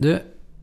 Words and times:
Du, 0.00 0.14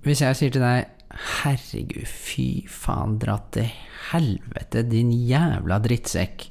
hvis 0.02 0.24
jeg 0.24 0.34
sier 0.34 0.54
til 0.54 0.64
deg 0.66 0.88
Herregud, 1.14 2.08
fy 2.10 2.66
faen, 2.70 3.20
dra 3.22 3.36
til 3.54 3.68
helvete, 4.10 4.82
din 4.90 5.12
jævla 5.14 5.78
drittsekk. 5.84 6.48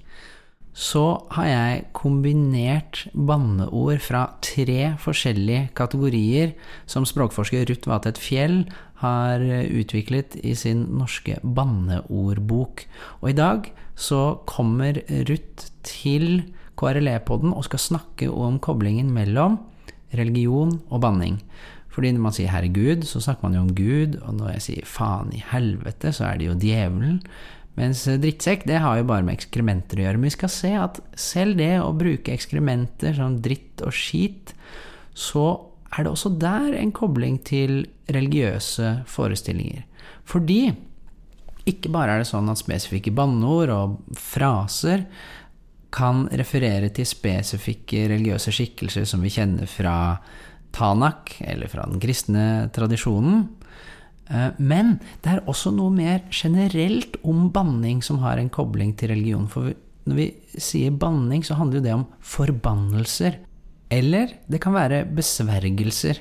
Så 0.76 1.02
har 1.34 1.49
jeg 1.49 1.83
kombinert 1.96 3.02
banneord 3.10 3.99
fra 4.04 4.22
tre 4.44 4.92
forskjellige 5.02 5.72
kategorier 5.75 6.54
som 6.86 7.07
språkforsker 7.08 7.67
Ruth 7.67 7.91
Vatet 7.91 8.20
Fjell 8.22 8.62
har 9.03 9.43
utviklet 9.43 10.39
i 10.46 10.55
sin 10.55 10.87
norske 11.00 11.41
banneordbok. 11.43 12.87
Og 13.23 13.30
i 13.32 13.39
dag 13.39 13.71
så 13.98 14.45
kommer 14.46 15.03
Ruth 15.27 15.73
til 15.82 16.45
KRLE-podden 16.79 17.50
og 17.57 17.66
skal 17.66 17.82
snakke 17.82 18.30
om 18.30 18.61
koblingen 18.62 19.11
mellom 19.16 19.59
religion 20.14 20.79
og 20.87 21.03
banning. 21.03 21.41
Fordi 21.96 22.12
når 22.12 22.20
man 22.20 22.34
sier 22.36 22.52
'herregud', 22.52 23.06
så 23.08 23.22
snakker 23.24 23.48
man 23.48 23.54
jo 23.56 23.60
om 23.64 23.74
Gud, 23.74 24.18
og 24.22 24.34
når 24.36 24.50
jeg 24.52 24.62
sier 24.62 24.84
'faen 24.84 25.32
i 25.32 25.40
helvete', 25.52 26.12
så 26.12 26.26
er 26.29 26.36
det 26.36 26.46
jo 26.46 26.58
djevelen. 26.61 27.22
Mens 27.76 28.04
drittsekk, 28.04 28.66
det 28.68 28.80
har 28.80 28.98
jo 28.98 29.04
bare 29.08 29.25
med 29.25 29.36
ekskrementer 29.36 29.96
å 29.96 30.04
gjøre. 30.04 30.21
Men 30.21 30.29
vi 30.29 30.36
skal 30.36 30.52
se 30.52 30.72
at 30.76 31.00
selv 31.16 31.57
det 31.57 31.80
å 31.80 31.96
bruke 31.96 32.33
ekskrementer 32.33 33.16
som 33.16 33.41
dritt 33.41 33.80
og 33.80 33.93
skit, 33.93 34.52
så 35.15 35.61
er 35.97 36.05
det 36.05 36.12
også 36.12 36.38
der 36.38 36.77
en 36.77 36.93
kobling 36.93 37.38
til 37.45 37.87
religiøse 38.13 39.05
forestillinger. 39.07 39.85
Fordi 40.24 40.74
ikke 41.66 41.91
bare 41.93 42.13
er 42.13 42.19
det 42.23 42.30
sånn 42.30 42.49
at 42.52 42.60
spesifikke 42.60 43.15
banneord 43.16 43.73
og 43.74 43.97
fraser 44.21 45.07
kan 45.97 46.27
referere 46.29 46.91
til 46.95 47.09
spesifikke 47.09 48.07
religiøse 48.13 48.52
skikkelser 48.52 49.07
som 49.09 49.23
vi 49.24 49.33
kjenner 49.33 49.69
fra 49.71 49.97
Tanak, 50.77 51.39
eller 51.41 51.71
fra 51.73 51.87
den 51.89 52.03
kristne 52.03 52.69
tradisjonen. 52.77 53.47
Eh, 54.29 54.51
men 54.59 54.99
det 55.25 55.33
er 55.33 55.49
også 55.49 55.73
noe 55.75 55.93
mer 55.95 56.23
generelt 56.30 57.19
om 57.27 57.49
banning 57.55 58.02
som 58.05 58.21
har 58.24 58.41
en 58.41 58.52
kobling 58.52 58.93
til 58.99 59.15
religion. 59.15 59.49
For 59.51 59.73
når 60.07 60.21
vi 60.21 60.29
sier 60.60 60.95
banning, 60.95 61.45
så 61.47 61.57
handler 61.59 61.80
jo 61.80 61.87
det 61.87 61.97
om 61.97 62.07
forbannelser. 62.35 63.41
Eller 63.93 64.36
det 64.50 64.60
kan 64.62 64.74
være 64.77 65.04
besvergelser. 65.16 66.20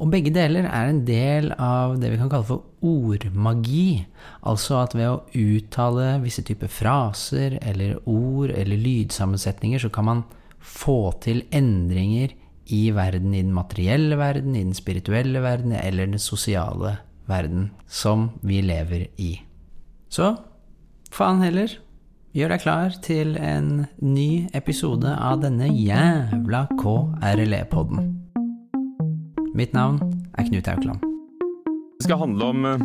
Og 0.00 0.08
begge 0.08 0.32
deler 0.32 0.64
er 0.64 0.88
en 0.88 1.02
del 1.04 1.50
av 1.60 1.98
det 2.00 2.08
vi 2.12 2.18
kan 2.18 2.30
kalle 2.32 2.48
for 2.48 2.64
ordmagi. 2.86 4.00
Altså 4.48 4.78
at 4.80 4.96
ved 4.96 5.10
å 5.10 5.20
uttale 5.36 6.14
visse 6.22 6.44
typer 6.46 6.72
fraser 6.72 7.58
eller 7.60 7.98
ord 8.08 8.54
eller 8.54 8.80
lydsammensetninger, 8.80 9.82
så 9.82 9.92
kan 9.92 10.08
man 10.08 10.22
få 10.60 11.12
til 11.24 11.44
endringer 11.56 12.32
i 12.70 12.90
verden, 12.94 13.34
i 13.34 13.42
den 13.42 13.54
materielle 13.54 14.18
verden, 14.18 14.56
i 14.56 14.64
den 14.64 14.76
spirituelle 14.76 15.42
verden 15.42 15.74
eller 15.76 16.06
den 16.06 16.22
sosiale 16.22 16.96
verden 17.30 17.70
som 17.86 18.30
vi 18.42 18.60
lever 18.62 19.06
i. 19.18 19.34
Så 20.10 20.34
faen 21.14 21.42
heller, 21.44 21.76
gjør 22.34 22.54
deg 22.54 22.62
klar 22.62 22.96
til 23.02 23.34
en 23.42 23.86
ny 23.98 24.46
episode 24.54 25.10
av 25.18 25.42
denne 25.42 25.70
jævla 25.74 26.66
KRLE-podden. 26.78 28.10
Mitt 29.58 29.74
navn 29.74 29.98
er 30.38 30.46
Knut 30.46 30.70
Haukland. 30.70 31.02
Det 31.98 32.06
skal 32.06 32.22
handle 32.22 32.52
om 32.54 32.64
eh, 32.64 32.84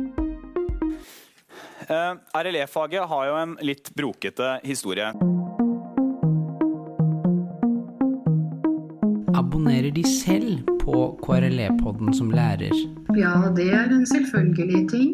Eh, 1.91 2.13
RLE-faget 2.39 3.07
har 3.07 3.25
jo 3.27 3.35
en 3.35 3.57
litt 3.67 3.89
brokete 3.95 4.53
historie. 4.63 5.09
Abonnerer 9.35 9.91
de 9.91 10.03
selv 10.07 10.63
på 10.79 11.01
KRLE-podden 11.25 12.13
som 12.15 12.31
lærer? 12.31 12.71
Ja, 13.19 13.33
det 13.57 13.67
er 13.75 13.91
en 13.91 14.07
selvfølgelig 14.07 14.85
ting. 14.93 15.11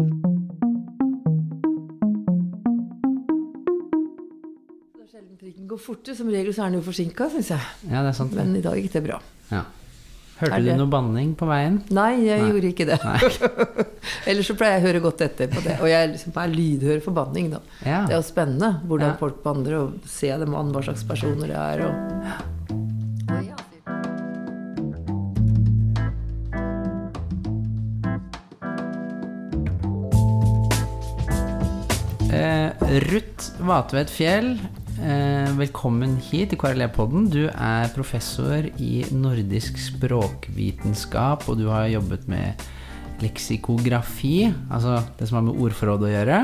Trikken 5.38 5.68
går 5.70 5.78
fortere. 5.80 6.16
Som 6.18 6.30
regel 6.34 6.54
så 6.54 6.66
er 6.66 6.72
den 6.72 6.80
jo 6.80 6.86
forsinka, 6.86 7.30
syns 7.30 7.52
jeg. 7.54 7.66
Ja, 7.90 8.02
det 8.02 8.10
er 8.10 8.16
sant. 8.18 8.34
Men 8.38 8.56
i 8.58 8.62
dag 8.66 8.78
gikk 8.82 8.94
det 8.98 9.04
bra. 9.06 9.20
Ja. 9.54 9.64
Hørte 10.38 10.60
du 10.62 10.70
noe 10.78 10.90
banning 10.92 11.32
på 11.40 11.48
veien? 11.50 11.80
Nei, 11.98 12.12
jeg 12.28 12.42
Nei. 12.44 12.50
gjorde 12.52 12.70
ikke 12.70 12.86
det. 12.86 12.98
Ellers 14.30 14.50
så 14.52 14.56
pleier 14.60 14.78
jeg 14.78 14.84
å 14.84 14.88
høre 14.88 15.02
godt 15.08 15.24
etter 15.26 15.50
på 15.50 15.64
det. 15.66 15.78
Og 15.82 15.90
jeg 15.90 16.12
liksom 16.14 16.38
er 16.44 16.54
lydhør 16.54 17.02
for 17.08 17.18
banning, 17.18 17.50
da. 17.56 17.64
Ja. 17.82 18.04
Det 18.06 18.14
er 18.14 18.22
jo 18.22 18.28
spennende 18.28 18.70
hvordan 18.86 19.16
Ja. 19.16 19.18
folk 19.22 19.42
banner, 19.46 19.80
og 19.82 20.12
se 20.12 20.30
dem 20.44 20.54
an, 20.60 20.70
hva 20.76 20.84
slags 20.86 21.04
personer 21.10 21.50
det 21.50 21.58
er. 21.58 21.88
Og... 21.88 23.08
Eh, 32.32 32.72
Ruth 33.10 33.52
Vatvedt 33.64 34.12
Fjell, 34.12 34.58
velkommen 34.98 36.16
hit 36.26 36.50
til 36.52 36.58
KRLE-podden. 36.60 37.28
Du 37.30 37.44
er 37.52 37.92
professor 37.94 38.66
i 38.82 39.04
nordisk 39.14 39.78
språkvitenskap, 39.82 41.46
og 41.50 41.60
du 41.60 41.68
har 41.70 41.88
jobbet 41.92 42.26
med 42.32 42.64
leksikografi, 43.22 44.48
altså 44.72 45.00
det 45.20 45.28
som 45.30 45.40
har 45.40 45.46
med 45.50 45.62
ordforråd 45.62 46.06
å 46.08 46.12
gjøre. 46.12 46.40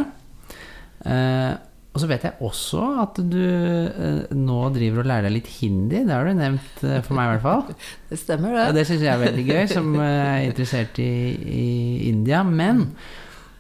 Eh, 1.06 1.52
og 1.94 2.02
så 2.02 2.08
vet 2.10 2.24
jeg 2.26 2.40
også 2.42 2.84
at 3.04 3.20
du 3.30 3.42
eh, 3.44 4.22
nå 4.34 4.60
driver 4.74 5.04
og 5.04 5.10
lærer 5.12 5.28
deg 5.28 5.36
litt 5.36 5.52
hindi. 5.60 6.00
Det 6.08 6.14
har 6.14 6.26
du 6.26 6.34
nevnt 6.38 6.86
eh, 6.88 7.02
for 7.06 7.18
meg, 7.18 7.28
i 7.28 7.34
hvert 7.36 7.46
fall. 7.46 7.84
Det 8.10 8.22
stemmer, 8.22 8.56
Ja, 8.58 8.70
det. 8.72 8.80
det 8.82 8.88
syns 8.90 9.06
jeg 9.06 9.14
er 9.14 9.22
veldig 9.22 9.46
gøy, 9.50 9.62
som 9.74 9.92
eh, 9.98 10.24
er 10.38 10.48
interessert 10.48 11.02
i, 11.02 11.12
i 11.58 11.68
India. 12.10 12.42
Men 12.46 12.88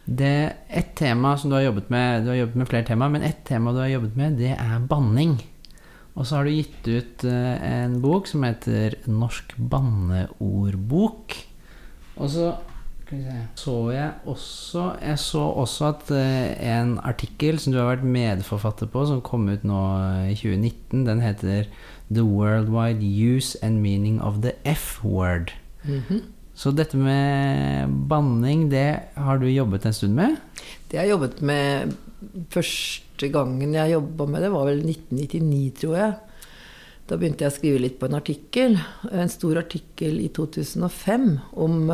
det 0.06 0.56
et 0.68 0.90
tema 1.00 1.38
som 1.40 1.50
du 1.50 1.56
har 1.56 1.69
jobbet 1.69 1.90
med 1.94 2.25
Du 2.25 2.34
har 2.34 2.41
jobbet 2.41 2.59
med 2.59 2.68
flere 2.68 2.88
tema, 2.88 3.08
men 3.09 3.24
ett 3.24 3.46
tema 3.47 3.72
du 3.72 3.80
har 3.80 3.91
jobbet 3.94 4.18
med, 4.19 4.38
det 4.41 4.52
er 4.58 4.88
banning. 4.90 5.38
Og 6.14 6.28
så 6.28 6.38
har 6.38 6.46
du 6.46 6.53
gitt 6.53 6.88
ut 6.88 7.24
eh, 7.25 7.64
en 7.84 7.96
bok 8.03 8.28
som 8.30 8.44
heter 8.46 9.00
Norsk 9.09 9.56
banneordbok. 9.58 11.38
Og 12.18 12.30
så 12.30 12.52
så 13.56 13.91
jeg 13.94 14.12
også 14.25 14.84
Jeg 15.02 15.19
så 15.19 15.40
også 15.40 15.86
at 15.91 16.12
eh, 16.12 16.78
en 16.80 17.00
artikkel 17.03 17.59
som 17.59 17.74
du 17.74 17.80
har 17.80 17.91
vært 17.91 18.06
medforfatter 18.08 18.90
på, 18.90 19.06
som 19.06 19.22
kom 19.22 19.47
ut 19.50 19.66
nå 19.68 19.81
eh, 20.00 20.31
i 20.34 20.38
2019, 20.40 21.06
den 21.06 21.22
heter 21.22 21.68
The 22.09 22.24
Worldwide 22.24 23.03
Use 23.03 23.58
and 23.62 23.81
Meaning 23.81 24.22
of 24.22 24.41
the 24.41 24.53
F-Word. 24.66 25.53
Mhm. 25.84 26.22
Så 26.53 26.72
dette 26.75 26.97
med 27.00 27.90
banning, 28.09 28.68
det 28.69 29.14
har 29.18 29.40
du 29.41 29.47
jobbet 29.50 29.88
en 29.90 29.96
stund 29.96 30.14
med? 30.18 30.36
Det 30.90 31.00
jeg 31.00 31.09
jobbet 31.09 31.41
med 31.41 31.96
første 32.53 33.30
gangen 33.34 33.74
jeg 33.74 33.96
jobba 33.96 34.28
med 34.30 34.46
det, 34.46 34.52
var 34.53 34.69
vel 34.69 34.84
1999, 34.86 35.64
tror 35.81 35.97
jeg. 35.97 36.14
Da 37.09 37.18
begynte 37.19 37.44
jeg 37.44 37.52
å 37.52 37.56
skrive 37.58 37.81
litt 37.81 37.97
på 38.00 38.08
en 38.08 38.19
artikkel. 38.19 38.78
En 39.12 39.31
stor 39.31 39.59
artikkel 39.59 40.22
i 40.24 40.30
2005 40.34 41.25
om, 41.66 41.90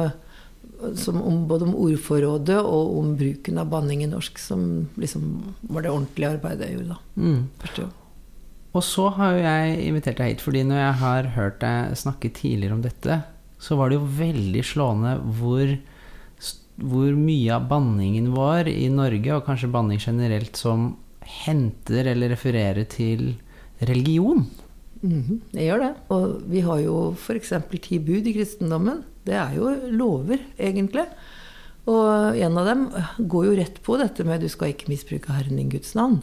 som, 1.00 1.22
om 1.24 1.40
både 1.50 1.70
om 1.70 1.79
ordforrådet 1.88 2.59
og 2.59 3.00
om 3.00 3.16
bruken 3.17 3.64
av 3.64 3.72
banning 3.72 4.03
i 4.05 4.12
norsk, 4.12 4.38
som 4.44 4.67
liksom 5.00 5.32
var 5.72 5.88
det 5.88 5.96
ordentlige 5.96 6.35
arbeidet 6.35 6.67
jeg 6.67 6.78
gjorde 6.78 6.97
da. 6.97 7.02
Mm. 7.16 7.41
Første 7.64 7.88
gang. 7.88 7.97
Og 8.70 8.85
så 8.85 9.08
har 9.16 9.34
jo 9.34 9.41
jeg 9.41 9.82
invitert 9.88 10.20
deg 10.20 10.35
hit, 10.35 10.46
fordi 10.46 10.62
når 10.67 10.84
jeg 10.84 10.96
har 11.02 11.34
hørt 11.40 11.62
deg 11.64 11.97
snakke 11.97 12.29
tidligere 12.38 12.76
om 12.76 12.84
dette, 12.85 13.23
så 13.59 13.76
var 13.79 13.90
det 13.90 14.00
jo 14.00 14.08
veldig 14.20 14.64
slående 14.66 15.17
hvor, 15.40 15.73
hvor 16.79 17.11
mye 17.20 17.52
av 17.58 17.67
banningen 17.72 18.32
vår 18.35 18.72
i 18.72 18.88
Norge, 18.94 19.35
og 19.35 19.46
kanskje 19.47 19.72
banning 19.73 20.00
generelt, 20.02 20.56
som 20.59 20.94
henter 21.46 22.08
eller 22.14 22.34
refererer 22.34 22.88
til 22.90 23.34
religion. 23.85 24.47
Mhm, 25.02 25.41
det 25.53 25.67
gjør 25.67 25.84
det. 25.84 25.91
Og 26.11 26.40
vi 26.52 26.64
har 26.66 26.79
jo 26.84 26.96
f.eks. 27.14 27.53
ti 27.84 28.00
bud 28.03 28.28
i 28.28 28.35
kristendommen. 28.35 29.03
Det 29.28 29.35
er 29.38 29.53
jo 29.56 29.76
lover, 29.91 30.41
egentlig. 30.58 31.05
Og 31.90 32.38
en 32.38 32.58
av 32.59 32.67
dem 32.67 32.88
går 33.17 33.46
jo 33.47 33.58
rett 33.59 33.79
på 33.84 33.97
dette 33.97 34.23
med 34.23 34.41
'du 34.41 34.50
skal 34.50 34.73
ikke 34.73 34.91
misbruke 34.91 35.34
Herren 35.34 35.58
din 35.58 35.70
Guds 35.70 35.96
navn'. 35.96 36.22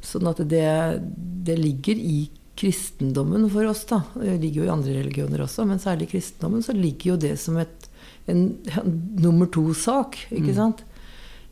Sånn 0.00 0.26
at 0.26 0.40
det, 0.48 1.02
det 1.44 1.58
ligger 1.58 1.94
i 1.96 2.30
kristendommen 2.60 3.48
for 3.52 3.64
oss, 3.70 3.84
da. 3.88 4.02
Det 4.20 4.36
ligger 4.42 4.62
jo 4.62 4.66
i 4.68 4.74
andre 4.74 4.98
religioner 5.00 5.44
også, 5.46 5.64
men 5.68 5.80
særlig 5.82 6.08
i 6.08 6.12
kristendommen 6.18 6.62
så 6.66 6.74
ligger 6.76 7.14
jo 7.14 7.16
det 7.28 7.34
som 7.40 7.56
et 7.62 7.86
en, 8.28 8.42
en 8.76 8.90
nummer 9.18 9.48
to-sak, 9.50 10.16
ikke 10.30 10.52
Mm. 10.52 10.56
sant? 10.58 10.82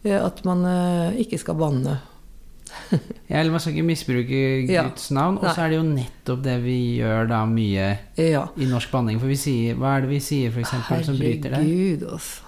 Eh, 0.05 0.15
At 0.25 0.45
man 0.45 0.61
eh, 0.69 1.17
ikke 1.25 1.39
skal 1.41 1.57
banne. 1.59 1.97
Ja, 3.29 3.41
eller 3.41 3.51
man 3.51 3.61
skal 3.61 3.73
ikke 3.75 3.87
misbruke 3.89 4.41
Ja. 4.71 4.85
Guds 4.89 5.11
navn. 5.11 5.39
Og 5.41 5.49
så 5.55 5.65
er 5.65 5.69
det 5.73 5.79
jo 5.81 5.87
nettopp 5.89 6.43
det 6.45 6.59
vi 6.63 6.77
gjør 7.01 7.27
da 7.29 7.41
mye 7.49 7.89
Ja. 8.21 8.45
i 8.57 8.69
norsk 8.69 8.91
banning. 8.93 9.19
For 9.21 9.27
vi 9.33 9.37
sier, 9.41 9.75
hva 9.81 9.97
er 9.97 10.01
det 10.07 10.11
vi 10.13 10.21
sier 10.21 10.53
for 10.53 10.61
eksempel 10.63 11.05
som 11.05 11.17
bryter 11.19 11.51
det? 11.57 11.63
Herregud, 11.65 12.05
altså. 12.13 12.45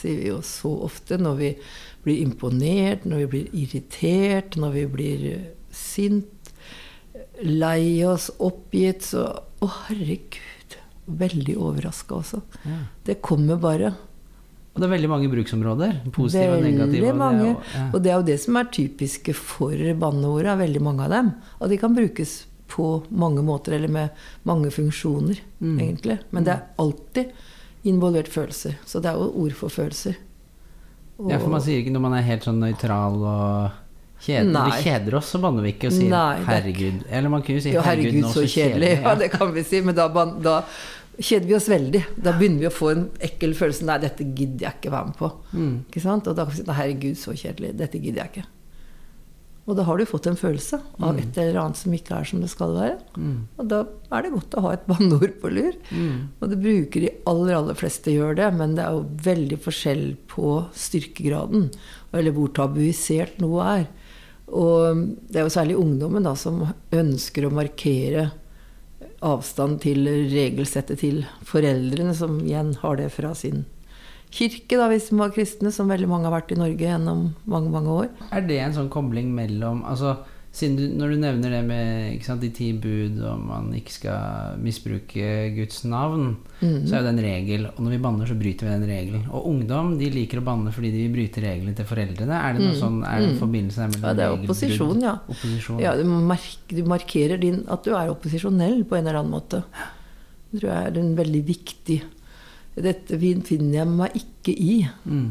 Sier 0.00 0.20
vi 0.20 0.28
jo 0.28 0.40
så 0.46 0.70
ofte 0.86 1.16
når 1.18 1.34
vi 1.40 1.48
blir 2.04 2.20
imponert, 2.22 3.04
når 3.06 3.24
vi 3.24 3.26
blir 3.32 3.48
irritert, 3.64 4.56
når 4.56 4.70
vi 4.76 4.84
blir 4.86 5.24
eh, 5.32 5.48
sint, 5.74 6.39
lei 7.42 8.04
oss, 8.06 8.30
oppgitt, 8.38 9.02
så 9.12 9.26
Å, 9.60 9.66
herregud. 9.90 10.76
Veldig 11.20 11.56
overraska 11.60 12.14
også. 12.16 12.38
Ja. 12.64 12.78
Det 13.04 13.18
kommer 13.20 13.58
bare. 13.60 13.90
Og 14.72 14.80
det 14.80 14.86
er 14.86 14.92
veldig 14.94 15.10
mange 15.10 15.28
bruksområder. 15.28 15.98
Positive 16.14 16.54
og 16.56 16.62
negative. 16.64 17.10
negative. 17.10 17.10
og 17.12 17.34
det 17.34 17.48
er 17.50 17.74
ja. 17.76 17.88
Og 17.92 18.02
det 18.02 18.10
er 18.12 18.16
jo 18.16 18.26
det 18.30 18.36
som 18.40 18.56
er 18.56 18.70
typiske 18.72 19.34
for 19.36 19.74
banneordet, 20.00 20.48
er 20.54 20.62
veldig 20.62 20.80
mange 20.86 21.04
av 21.04 21.10
dem. 21.12 21.32
At 21.60 21.68
de 21.68 21.76
kan 21.82 21.92
brukes 21.96 22.46
på 22.70 22.86
mange 23.10 23.42
måter, 23.44 23.74
eller 23.76 23.88
med 23.92 24.10
mange 24.48 24.70
funksjoner, 24.72 25.40
Mm. 25.60 25.78
egentlig. 25.80 26.18
Men 26.30 26.44
det 26.44 26.52
er 26.54 26.62
alltid 26.78 27.32
involvert 27.84 28.28
følelser. 28.28 28.76
Så 28.86 29.02
det 29.02 29.10
er 29.10 29.18
jo 29.18 29.32
ord 29.44 29.52
for 29.52 29.68
følelser. 29.68 30.16
Ja, 31.28 31.38
for 31.38 31.50
man 31.50 31.60
sier 31.60 31.82
ikke 31.82 31.92
når 31.92 32.00
man 32.00 32.14
er 32.14 32.22
helt 32.22 32.44
sånn 32.44 32.60
nøytral 32.62 33.20
og 33.20 33.70
Nei. 34.28 34.64
Vi 34.70 34.82
kjeder 34.84 35.14
oss, 35.16 35.30
så 35.32 35.40
banner 35.40 35.64
vi 35.64 35.72
ikke 35.72 35.88
og 35.88 35.94
sier 35.96 36.10
Nei, 36.12 36.36
er 36.36 36.44
'herregud'. 36.44 37.04
Eller 37.10 37.28
man 37.32 37.42
kunne 37.42 37.56
jo 37.56 37.64
si 37.64 37.72
'herregud, 37.72 37.84
herregud, 38.04 38.22
nå 38.22 38.32
så 38.34 38.44
kjedelig. 38.44 38.90
Ja, 39.00 39.08
Ja. 39.08 39.14
det 39.14 39.30
kan 39.32 39.52
vi 39.54 39.62
si. 39.64 39.80
Men 39.80 39.94
da, 39.94 40.08
da 40.08 40.62
kjeder 41.18 41.46
vi 41.46 41.54
oss 41.54 41.68
veldig. 41.68 42.04
Da 42.22 42.32
begynner 42.32 42.58
vi 42.60 42.66
å 42.68 42.72
få 42.72 42.90
en 42.92 43.10
ekkel 43.20 43.54
følelse. 43.54 43.84
Nei, 43.84 43.98
dette 43.98 44.24
gidder 44.24 44.66
jeg 44.68 44.74
ikke 44.80 44.92
være 44.92 45.06
med 45.06 45.16
på. 45.16 45.32
Mm. 45.52 45.84
Ikke 45.88 46.00
sant? 46.02 46.26
Og 46.26 46.36
da 46.36 46.44
kan 46.44 46.52
vi 46.52 46.56
si 46.60 46.66
nei, 46.68 46.74
herregud, 46.74 47.16
så 47.16 47.32
kjedelig. 47.36 47.76
Dette 47.76 47.98
gidder 48.00 48.24
jeg 48.24 48.30
ikke. 48.34 48.46
Og 49.68 49.76
da 49.76 49.84
har 49.86 49.98
du 50.00 50.04
fått 50.08 50.26
en 50.26 50.34
følelse 50.34 50.80
av 51.04 51.18
et 51.20 51.36
eller 51.38 51.60
annet 51.60 51.76
som 51.76 51.92
ikke 51.94 52.16
er 52.16 52.24
som 52.24 52.40
det 52.40 52.48
skal 52.50 52.72
være. 52.74 52.96
Mm. 53.16 53.36
Og 53.60 53.68
da 53.68 53.84
er 54.10 54.22
det 54.22 54.32
godt 54.32 54.56
å 54.58 54.62
ha 54.64 54.72
et 54.74 54.86
banneord 54.88 55.36
på 55.40 55.50
lur. 55.52 55.76
Mm. 55.92 56.28
Og 56.40 56.50
det 56.50 56.58
bruker 56.64 57.00
de 57.04 57.10
aller, 57.30 57.54
aller 57.54 57.74
fleste 57.78 58.10
gjør 58.10 58.34
det, 58.40 58.48
men 58.56 58.74
det 58.74 58.82
er 58.82 58.96
jo 58.96 59.04
veldig 59.28 59.58
forskjell 59.62 60.04
på 60.32 60.66
styrkegraden. 60.74 61.68
Eller 62.12 62.34
hvor 62.34 62.50
tabuisert 62.56 63.38
noe 63.38 63.62
er. 63.76 63.86
Og 64.50 65.02
det 65.30 65.40
er 65.40 65.46
jo 65.46 65.54
særlig 65.54 65.78
ungdommen 65.78 66.26
da, 66.26 66.34
som 66.38 66.64
ønsker 66.94 67.46
å 67.46 67.54
markere 67.54 68.30
avstand 69.24 69.82
til 69.84 70.08
regelsettet 70.32 71.02
til 71.02 71.22
foreldrene, 71.46 72.14
som 72.16 72.40
igjen 72.42 72.74
har 72.80 72.98
det 73.00 73.10
fra 73.14 73.34
sin 73.36 73.64
kirke, 74.30 74.78
da, 74.78 74.86
hvis 74.90 75.10
de 75.10 75.18
var 75.18 75.32
kristne, 75.34 75.72
som 75.74 75.90
veldig 75.90 76.08
mange 76.10 76.28
har 76.28 76.36
vært 76.38 76.54
i 76.54 76.58
Norge 76.60 76.86
gjennom 76.86 77.24
mange, 77.50 77.70
mange 77.72 77.96
år. 78.04 78.10
Er 78.30 78.44
det 78.46 78.60
en 78.62 78.76
sånn 78.76 78.92
kobling 78.92 79.32
mellom 79.34 79.82
altså, 79.88 80.20
du, 80.50 80.82
Når 80.98 81.12
du 81.12 81.16
nevner 81.22 81.52
det 81.54 81.60
med 81.64 82.22
sant, 82.26 82.42
de 82.42 82.50
ti 82.50 82.72
bud 82.74 83.20
og 83.22 83.38
man 83.46 83.68
ikke 83.76 83.92
skal 83.94 84.56
misbruke 84.60 85.52
Guds 85.54 85.84
navn, 85.86 86.36
mm. 86.58 86.88
så 86.88 86.96
er 86.96 87.00
jo 87.00 87.06
det 87.06 87.12
en 87.12 87.22
regel. 87.24 87.66
Og 87.70 87.78
når 87.84 87.94
vi 87.94 88.00
banner, 88.02 88.26
så 88.26 88.34
bryter 88.38 88.66
vi 88.66 88.72
den 88.74 88.90
regelen. 88.90 89.28
Og 89.30 89.46
ungdom 89.52 89.94
de 90.00 90.10
liker 90.10 90.42
å 90.42 90.44
banne 90.44 90.72
fordi 90.74 90.90
de 90.90 91.04
vil 91.04 91.14
bryte 91.14 91.44
reglene 91.44 91.76
til 91.78 91.86
foreldrene. 91.86 92.34
Er 92.34 92.58
det 92.58 92.64
noe 92.64 92.74
mm. 92.74 92.80
sånn, 92.82 92.98
er 93.06 93.20
det 93.20 93.28
en 93.28 93.34
Mhm. 93.36 93.40
forbindelse 93.44 93.88
mellom 93.94 94.08
Ja, 94.08 94.14
det 94.18 94.26
er 94.26 94.36
opposisjon, 94.36 95.02
ja. 95.06 95.14
Opposisjon. 95.28 95.80
Ja, 95.80 95.94
du, 95.96 96.04
mark 96.04 96.58
du 96.68 96.82
markerer 96.84 97.40
din, 97.40 97.62
at 97.68 97.84
du 97.84 97.94
er 97.94 98.10
opposisjonell 98.10 98.82
på 98.84 98.98
en 98.98 99.06
eller 99.06 99.20
annen 99.22 99.32
måte. 99.32 99.62
Det 100.50 100.60
tror 100.60 100.72
jeg 100.72 100.86
er 100.90 100.98
en 100.98 101.14
veldig 101.16 101.44
viktig 101.46 102.02
Dette 102.80 103.18
finner 103.18 103.74
jeg 103.74 103.86
meg 103.86 104.14
ikke 104.16 104.52
i. 104.54 104.74
Mm. 105.04 105.30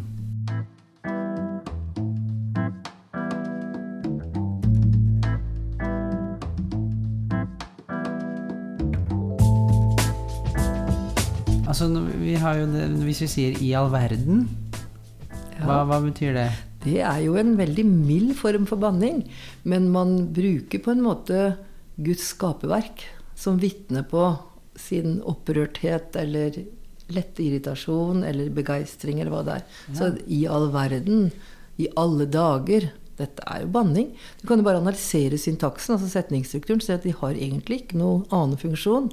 Altså, 11.70 11.86
vi 12.18 12.34
har 12.42 12.58
jo 12.58 12.66
hvis 13.06 13.22
vi 13.24 13.30
sier 13.30 13.62
'i 13.62 13.74
all 13.78 13.92
verden', 13.94 14.48
hva, 15.60 15.84
hva 15.86 16.00
betyr 16.02 16.34
det? 16.34 16.50
Det 16.84 17.00
er 17.04 17.20
jo 17.26 17.36
en 17.40 17.58
veldig 17.60 17.86
mild 17.86 18.36
form 18.40 18.66
for 18.70 18.80
banning. 18.80 19.26
Men 19.68 19.90
man 19.92 20.30
bruker 20.34 20.80
på 20.80 20.94
en 20.96 21.04
måte 21.04 21.58
Guds 22.00 22.32
skaperverk 22.32 23.04
som 23.36 23.60
vitne 23.60 24.06
på 24.08 24.24
sin 24.80 25.20
opprørthet 25.28 26.16
eller 26.20 26.62
lette 27.12 27.44
irritasjon 27.44 28.24
eller 28.24 28.54
begeistring 28.56 29.20
eller 29.20 29.34
hva 29.34 29.44
det 29.44 29.58
er. 29.60 29.66
Så 29.98 30.14
i 30.28 30.46
all 30.48 30.70
verden, 30.72 31.32
i 31.78 31.90
alle 32.00 32.30
dager 32.30 32.92
Dette 33.20 33.44
er 33.52 33.66
jo 33.66 33.74
banning. 33.76 34.14
Du 34.40 34.46
kan 34.48 34.62
jo 34.62 34.64
bare 34.64 34.80
analysere 34.80 35.36
syntaksen, 35.36 35.98
altså 35.98 36.08
setningsstrukturen, 36.08 36.80
se 36.80 36.94
at 36.96 37.04
de 37.04 37.12
har 37.12 37.36
egentlig 37.36 37.82
ikke 37.82 37.98
noen 38.00 38.22
annen 38.32 38.56
funksjon 38.56 39.10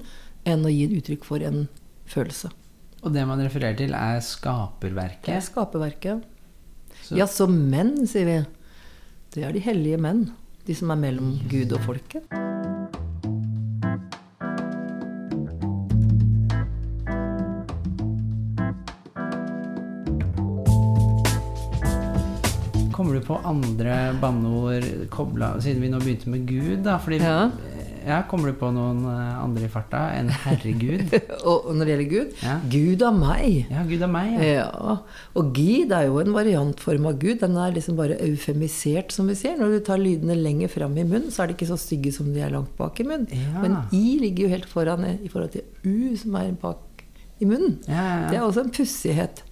enn 0.46 0.62
å 0.62 0.70
gi 0.70 0.84
en 0.86 0.94
uttrykk 0.94 1.26
for 1.26 1.42
en 1.42 1.64
følelse. 2.06 2.50
Og 3.02 3.12
det 3.14 3.26
man 3.28 3.38
refererer 3.44 3.76
til, 3.78 3.92
er 3.94 4.20
skaperverket? 4.24 5.26
Det 5.28 5.34
er 5.36 5.44
skaperverket. 5.46 6.24
Så- 7.02 7.16
Ja, 7.16 7.26
så 7.26 7.46
menn, 7.48 8.06
sier 8.06 8.24
vi. 8.26 8.38
Det 9.34 9.44
er 9.44 9.52
de 9.52 9.60
hellige 9.60 9.98
menn. 10.00 10.30
De 10.66 10.74
som 10.74 10.90
er 10.90 10.96
mellom 10.96 11.38
Gud 11.48 11.72
og 11.72 11.80
folket. 11.86 12.22
Kommer 22.92 23.14
du 23.14 23.20
på 23.20 23.36
andre 23.44 23.96
banneord 24.22 24.86
kobla 25.12 25.50
Siden 25.60 25.82
vi 25.84 25.90
nå 25.92 25.98
begynte 26.00 26.30
med 26.32 26.46
Gud, 26.48 26.78
da. 26.86 26.96
Fordi, 26.98 27.18
Ja. 27.20 27.50
Ja, 28.06 28.20
kommer 28.30 28.52
du 28.52 28.56
på 28.60 28.68
noen 28.74 29.00
eh, 29.10 29.32
andre 29.42 29.66
i 29.66 29.70
farta 29.72 30.04
enn 30.16 30.28
herregud? 30.44 31.10
Og 31.50 31.68
når 31.74 31.80
det 31.88 31.92
gjelder 31.94 32.10
Gud 32.12 32.44
Ja. 32.44 32.54
Gud 32.72 33.02
av 33.08 33.18
meg. 33.18 33.66
Ja, 33.72 33.82
Gud 33.88 34.04
er 34.06 34.12
meg, 34.12 34.32
ja. 34.36 34.46
Ja. 34.60 34.96
Og 35.36 35.50
Gid 35.56 35.92
er 35.96 36.06
jo 36.06 36.20
en 36.22 36.32
variantform 36.36 37.10
av 37.10 37.18
Gud. 37.22 37.40
Den 37.42 37.58
er 37.60 37.74
liksom 37.76 37.98
bare 37.98 38.18
eufemisert, 38.24 39.10
som 39.14 39.28
vi 39.30 39.36
sier. 39.38 39.58
Når 39.60 39.74
du 39.76 39.78
tar 39.90 40.00
lydene 40.02 40.38
lenger 40.38 40.70
fram 40.72 40.96
i 40.96 41.04
munnen, 41.06 41.32
så 41.34 41.42
er 41.44 41.50
de 41.52 41.58
ikke 41.58 41.70
så 41.72 41.78
stygge 41.80 42.14
som 42.14 42.30
de 42.34 42.42
er 42.46 42.54
langt 42.54 42.72
bak 42.78 43.02
i 43.02 43.08
munnen. 43.08 43.26
Ja. 43.34 43.60
Men 43.64 43.78
I 43.96 44.04
ligger 44.22 44.46
jo 44.46 44.54
helt 44.54 44.70
foran 44.70 45.04
i 45.16 45.28
forhold 45.32 45.56
til 45.56 45.66
U, 45.84 46.14
som 46.20 46.38
er 46.40 46.54
bak 46.62 47.04
i 47.42 47.44
munnen. 47.48 47.80
Det 47.84 48.38
er 48.38 48.46
også 48.46 48.62
en 48.64 48.72
pussighet. 48.72 49.42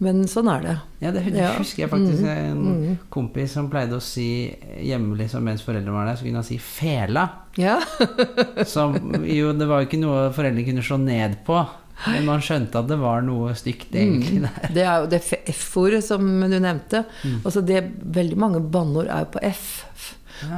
Men 0.00 0.22
sånn 0.24 0.48
er 0.48 0.62
det. 0.64 0.74
Ja, 1.02 1.10
det, 1.12 1.22
Ja. 1.34 1.50
husker 1.58 1.82
jeg 1.82 1.90
faktisk 1.90 2.22
Mhm. 2.22 2.28
en 2.50 2.62
Mhm. 2.64 2.98
kompis 3.10 3.50
som 3.50 3.68
pleide 3.68 3.92
å 3.92 4.00
si 4.00 4.48
hjemme 4.82 5.16
liksom, 5.18 5.42
mens 5.44 5.60
foreldrene 5.62 5.92
var 5.92 6.06
der, 6.06 6.16
så 6.16 6.24
kunne 6.24 6.34
han 6.40 6.44
si 6.44 6.56
'fela'. 6.58 7.28
Ja. 7.58 7.80
Som 8.64 8.94
jo, 9.24 9.52
det 9.52 9.66
var 9.68 9.80
jo 9.82 9.86
ikke 9.88 10.00
noe 10.00 10.30
foreldrene 10.32 10.64
kunne 10.64 10.82
slå 10.82 10.98
ned 11.00 11.36
på. 11.44 11.66
Men 12.06 12.24
man 12.24 12.40
skjønte 12.40 12.76
at 12.78 12.86
det 12.88 12.98
var 12.98 13.20
noe 13.20 13.52
stygt 13.54 13.90
egentlig 13.92 14.40
der. 14.40 14.70
Det 14.74 14.82
er 14.86 15.00
jo 15.02 15.06
det 15.06 15.20
F-ordet 15.48 16.02
som 16.02 16.20
du 16.40 16.58
nevnte. 16.58 17.04
Mm. 17.22 17.42
Altså 17.44 17.60
det, 17.64 17.92
veldig 18.02 18.36
mange 18.38 18.60
banneord 18.70 19.06
er 19.08 19.18
jo 19.26 19.38
på 19.38 19.42
F. 19.42 19.84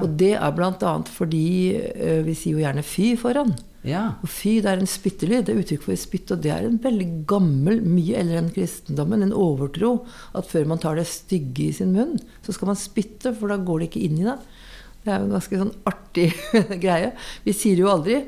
Og 0.00 0.16
det 0.16 0.34
er 0.38 0.52
bl.a. 0.52 1.02
fordi 1.02 1.74
eh, 1.96 2.22
vi 2.22 2.34
sier 2.34 2.52
jo 2.52 2.58
gjerne 2.64 2.84
fy 2.84 3.16
foran. 3.16 3.56
Ja. 3.82 4.02
Og 4.22 4.30
fy 4.30 4.60
det 4.62 4.70
er 4.70 4.82
en 4.82 4.88
spyttelyd. 4.90 5.46
Det 5.46 5.54
er 5.54 5.62
uttrykk 5.62 5.86
for 5.88 5.98
spytt. 5.98 6.30
Og 6.34 6.42
det 6.44 6.52
er 6.54 6.66
en 6.66 6.78
veldig 6.82 7.08
gammel, 7.30 7.80
mye 7.82 8.20
eldre 8.20 8.38
enn 8.42 8.52
kristendommen, 8.54 9.24
en 9.26 9.34
overtro. 9.34 9.94
At 10.38 10.48
før 10.50 10.68
man 10.70 10.82
tar 10.82 10.98
det 11.00 11.08
stygge 11.10 11.68
i 11.68 11.74
sin 11.76 11.94
munn, 11.96 12.16
så 12.46 12.54
skal 12.54 12.72
man 12.72 12.78
spytte, 12.78 13.34
for 13.38 13.50
da 13.50 13.58
går 13.58 13.82
det 13.82 13.90
ikke 13.90 14.04
inn 14.06 14.22
i 14.22 14.28
deg. 14.28 14.48
Det 15.02 15.10
er 15.10 15.18
jo 15.18 15.26
en 15.26 15.34
ganske 15.34 15.60
sånn 15.64 15.74
artig 15.90 16.28
greie. 16.84 17.12
Vi 17.42 17.54
sier 17.58 17.82
jo 17.82 17.90
aldri 17.90 18.22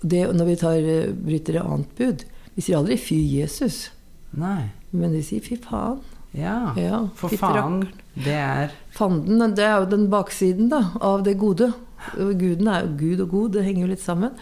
det 0.00 0.26
når 0.36 0.48
vi 0.48 0.60
tar, 0.60 0.90
bryter 1.20 1.60
et 1.60 1.66
annet 1.66 1.92
bud. 1.98 2.24
Vi 2.56 2.64
sier 2.64 2.80
aldri 2.80 2.96
'fy 3.00 3.20
Jesus', 3.38 3.90
Nei. 4.36 4.72
men 4.92 5.12
vi 5.16 5.22
sier 5.24 5.44
'fy 5.44 5.56
faen'. 5.60 6.00
Ja. 6.36 6.72
Ja, 6.78 7.04
For 7.18 7.32
faen, 7.34 7.82
det 8.14 8.36
er 8.38 8.74
Fanden, 8.94 9.42
det 9.56 9.64
er 9.66 9.80
jo 9.82 9.90
den 9.90 10.08
baksiden 10.12 10.70
da, 10.70 10.84
av 11.02 11.24
det 11.26 11.38
gode. 11.40 11.72
Guden 12.14 12.68
er 12.70 12.84
jo 12.84 12.92
Gud 13.00 13.24
og 13.26 13.32
god, 13.34 13.54
det 13.56 13.64
henger 13.66 13.84
jo 13.84 13.92
litt 13.92 14.04
sammen. 14.04 14.36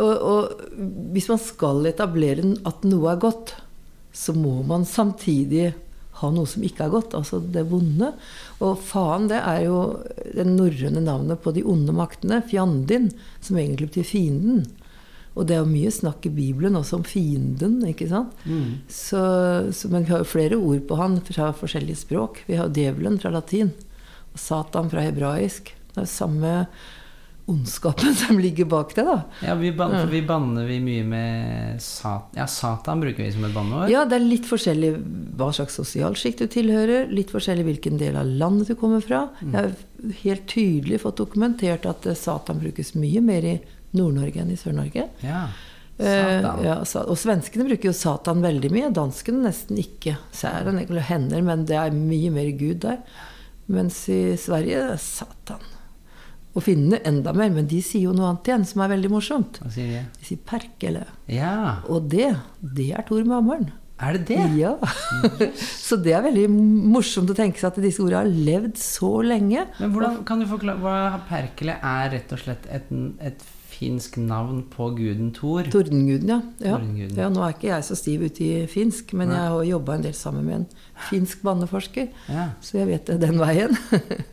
Og, 0.00 0.12
og 0.14 0.64
hvis 1.14 1.28
man 1.30 1.40
skal 1.42 1.88
etablere 1.90 2.44
at 2.68 2.84
noe 2.88 3.12
er 3.12 3.22
godt, 3.22 3.54
så 4.12 4.34
må 4.36 4.60
man 4.66 4.86
samtidig 4.88 5.70
ha 6.20 6.28
noe 6.34 6.48
som 6.48 6.64
ikke 6.66 6.84
er 6.84 6.92
godt, 6.92 7.14
altså 7.16 7.40
det 7.40 7.64
vonde. 7.70 8.12
Og 8.60 8.76
faen, 8.84 9.28
det 9.30 9.40
er 9.40 9.64
jo 9.64 9.78
det 10.34 10.46
norrøne 10.48 11.02
navnet 11.04 11.40
på 11.40 11.54
de 11.56 11.64
onde 11.64 11.94
maktene, 11.96 12.42
fjandin, 12.50 13.08
som 13.40 13.58
egentlig 13.60 13.90
betyr 13.90 14.08
fienden. 14.10 14.66
Og 15.40 15.48
det 15.48 15.56
er 15.56 15.62
jo 15.62 15.70
mye 15.70 15.90
snakk 15.94 16.28
i 16.28 16.34
Bibelen 16.36 16.76
også 16.76 17.00
om 17.00 17.04
fienden, 17.08 17.78
ikke 17.88 18.10
sant? 18.10 18.36
Så, 18.92 19.20
så, 19.72 19.88
men 19.92 20.04
vi 20.04 20.12
har 20.12 20.20
jo 20.20 20.28
flere 20.28 20.60
ord 20.60 20.84
på 20.90 21.00
han 21.00 21.16
fra 21.24 21.50
forskjellige 21.56 22.02
språk. 22.04 22.42
Vi 22.44 22.58
har 22.60 22.68
jo 22.68 22.76
djevelen 22.76 23.16
fra 23.22 23.32
latin, 23.32 23.72
og 24.34 24.40
Satan 24.42 24.92
fra 24.92 25.06
hebraisk. 25.06 25.72
Det 25.90 26.02
er 26.02 26.04
jo 26.04 26.12
samme 26.12 26.54
ondskapen 27.50 28.14
som 28.20 28.38
ligger 28.38 28.68
bak 28.70 28.92
det, 28.94 29.04
da. 29.08 29.16
Ja, 29.42 29.56
vi, 29.58 29.72
ban 29.72 29.96
for 29.96 30.12
vi 30.12 30.20
banner 30.26 30.68
vi 30.68 30.78
mye 30.84 31.06
med 31.08 31.82
sat 31.82 32.36
Ja, 32.38 32.46
Satan 32.50 33.02
bruker 33.02 33.24
vi 33.24 33.32
som 33.34 33.48
et 33.48 33.56
banneord. 33.56 33.90
Ja, 33.90 34.04
det 34.08 34.20
er 34.20 34.26
litt 34.26 34.46
forskjellig 34.48 34.92
hva 35.40 35.50
slags 35.56 35.80
sosialsjikt 35.80 36.44
du 36.44 36.50
tilhører. 36.52 37.10
Litt 37.10 37.32
forskjellig 37.34 37.66
hvilken 37.66 37.98
del 38.00 38.18
av 38.20 38.28
landet 38.28 38.70
du 38.70 38.76
kommer 38.78 39.02
fra. 39.04 39.26
Jeg 39.42 39.56
har 39.56 40.14
helt 40.22 40.46
tydelig 40.50 41.02
fått 41.02 41.20
dokumentert 41.24 41.88
at 41.88 42.06
eh, 42.06 42.18
Satan 42.18 42.62
brukes 42.62 42.94
mye 42.98 43.24
mer 43.24 43.46
i 43.56 43.58
Nord-Norge 43.96 44.42
enn 44.42 44.52
i 44.54 44.58
Sør-Norge. 44.60 45.08
Ja. 45.24 45.42
Eh, 46.00 46.06
Satan. 46.06 46.62
ja, 46.64 46.76
og 47.02 47.18
svenskene 47.20 47.66
bruker 47.68 47.90
jo 47.90 47.96
Satan 47.96 48.44
veldig 48.44 48.70
mye. 48.72 48.92
Danskene 48.96 49.42
nesten 49.48 49.80
ikke. 49.82 50.16
Særen 50.32 50.80
eller 50.80 51.04
hender, 51.10 51.42
men 51.44 51.66
det 51.68 51.76
er 51.76 51.96
mye 51.96 52.30
mer 52.34 52.48
Gud 52.60 52.80
der. 52.86 53.02
Mens 53.70 54.02
i 54.10 54.36
Sverige 54.40 54.86
er 54.94 55.02
Satan. 55.02 55.66
Og 56.50 56.64
finnene 56.66 56.98
enda 57.06 57.34
mer, 57.36 57.52
men 57.54 57.68
de 57.70 57.78
sier 57.84 58.08
jo 58.08 58.14
noe 58.16 58.32
annet 58.32 58.48
igjen 58.48 58.64
som 58.66 58.82
er 58.82 58.90
veldig 58.96 59.10
morsomt. 59.12 59.60
Hva 59.62 59.70
sier 59.70 59.92
de? 59.92 60.00
De 60.18 60.26
sier 60.26 60.40
perkele. 60.50 61.04
Ja. 61.30 61.52
Og 61.86 62.08
det, 62.10 62.32
det 62.58 62.88
er 62.96 63.06
Tor 63.06 63.22
med 63.22 63.36
hammeren. 63.36 63.68
Er 64.00 64.16
det 64.16 64.24
det? 64.32 64.40
Ja. 64.56 64.72
Så 65.86 65.98
det 66.00 66.14
er 66.16 66.24
veldig 66.24 66.46
morsomt 66.50 67.30
å 67.30 67.36
tenke 67.36 67.60
seg 67.60 67.68
at 67.74 67.80
disse 67.84 68.00
ordene 68.02 68.24
har 68.24 68.44
levd 68.48 68.80
så 68.80 69.12
lenge. 69.22 69.66
Men 69.76 69.92
hvordan 69.92 70.22
kan 70.26 70.40
du 70.40 70.48
forklare 70.48 70.80
hva 70.80 71.20
Perkele 71.28 71.76
er 71.76 72.08
rett 72.16 72.32
og 72.32 72.40
slett 72.40 72.64
et, 72.72 72.88
et 73.20 73.44
finsk 73.80 74.18
navn 74.20 74.62
på 74.68 74.90
guden 74.98 75.30
Thor? 75.36 75.64
Tordenguden, 75.72 76.28
ja. 76.28 76.40
ja. 76.60 76.76
Tordenguden. 76.76 77.16
ja. 77.16 77.28
Nå 77.32 77.44
er 77.44 77.54
ikke 77.56 77.70
jeg 77.70 77.86
så 77.86 77.96
stiv 77.98 78.26
ute 78.28 78.44
i 78.44 78.64
finsk, 78.70 79.14
men 79.16 79.32
jeg 79.32 79.52
har 79.54 79.68
jobba 79.70 79.96
en 79.96 80.04
del 80.04 80.16
sammen 80.16 80.46
med 80.46 80.58
en 80.58 80.66
finsk 81.08 81.44
banneforsker. 81.46 82.10
Ja. 82.28 82.50
Så 82.64 82.80
jeg 82.80 82.90
vet 82.92 83.08
det 83.08 83.20
den 83.24 83.40
veien. 83.40 83.76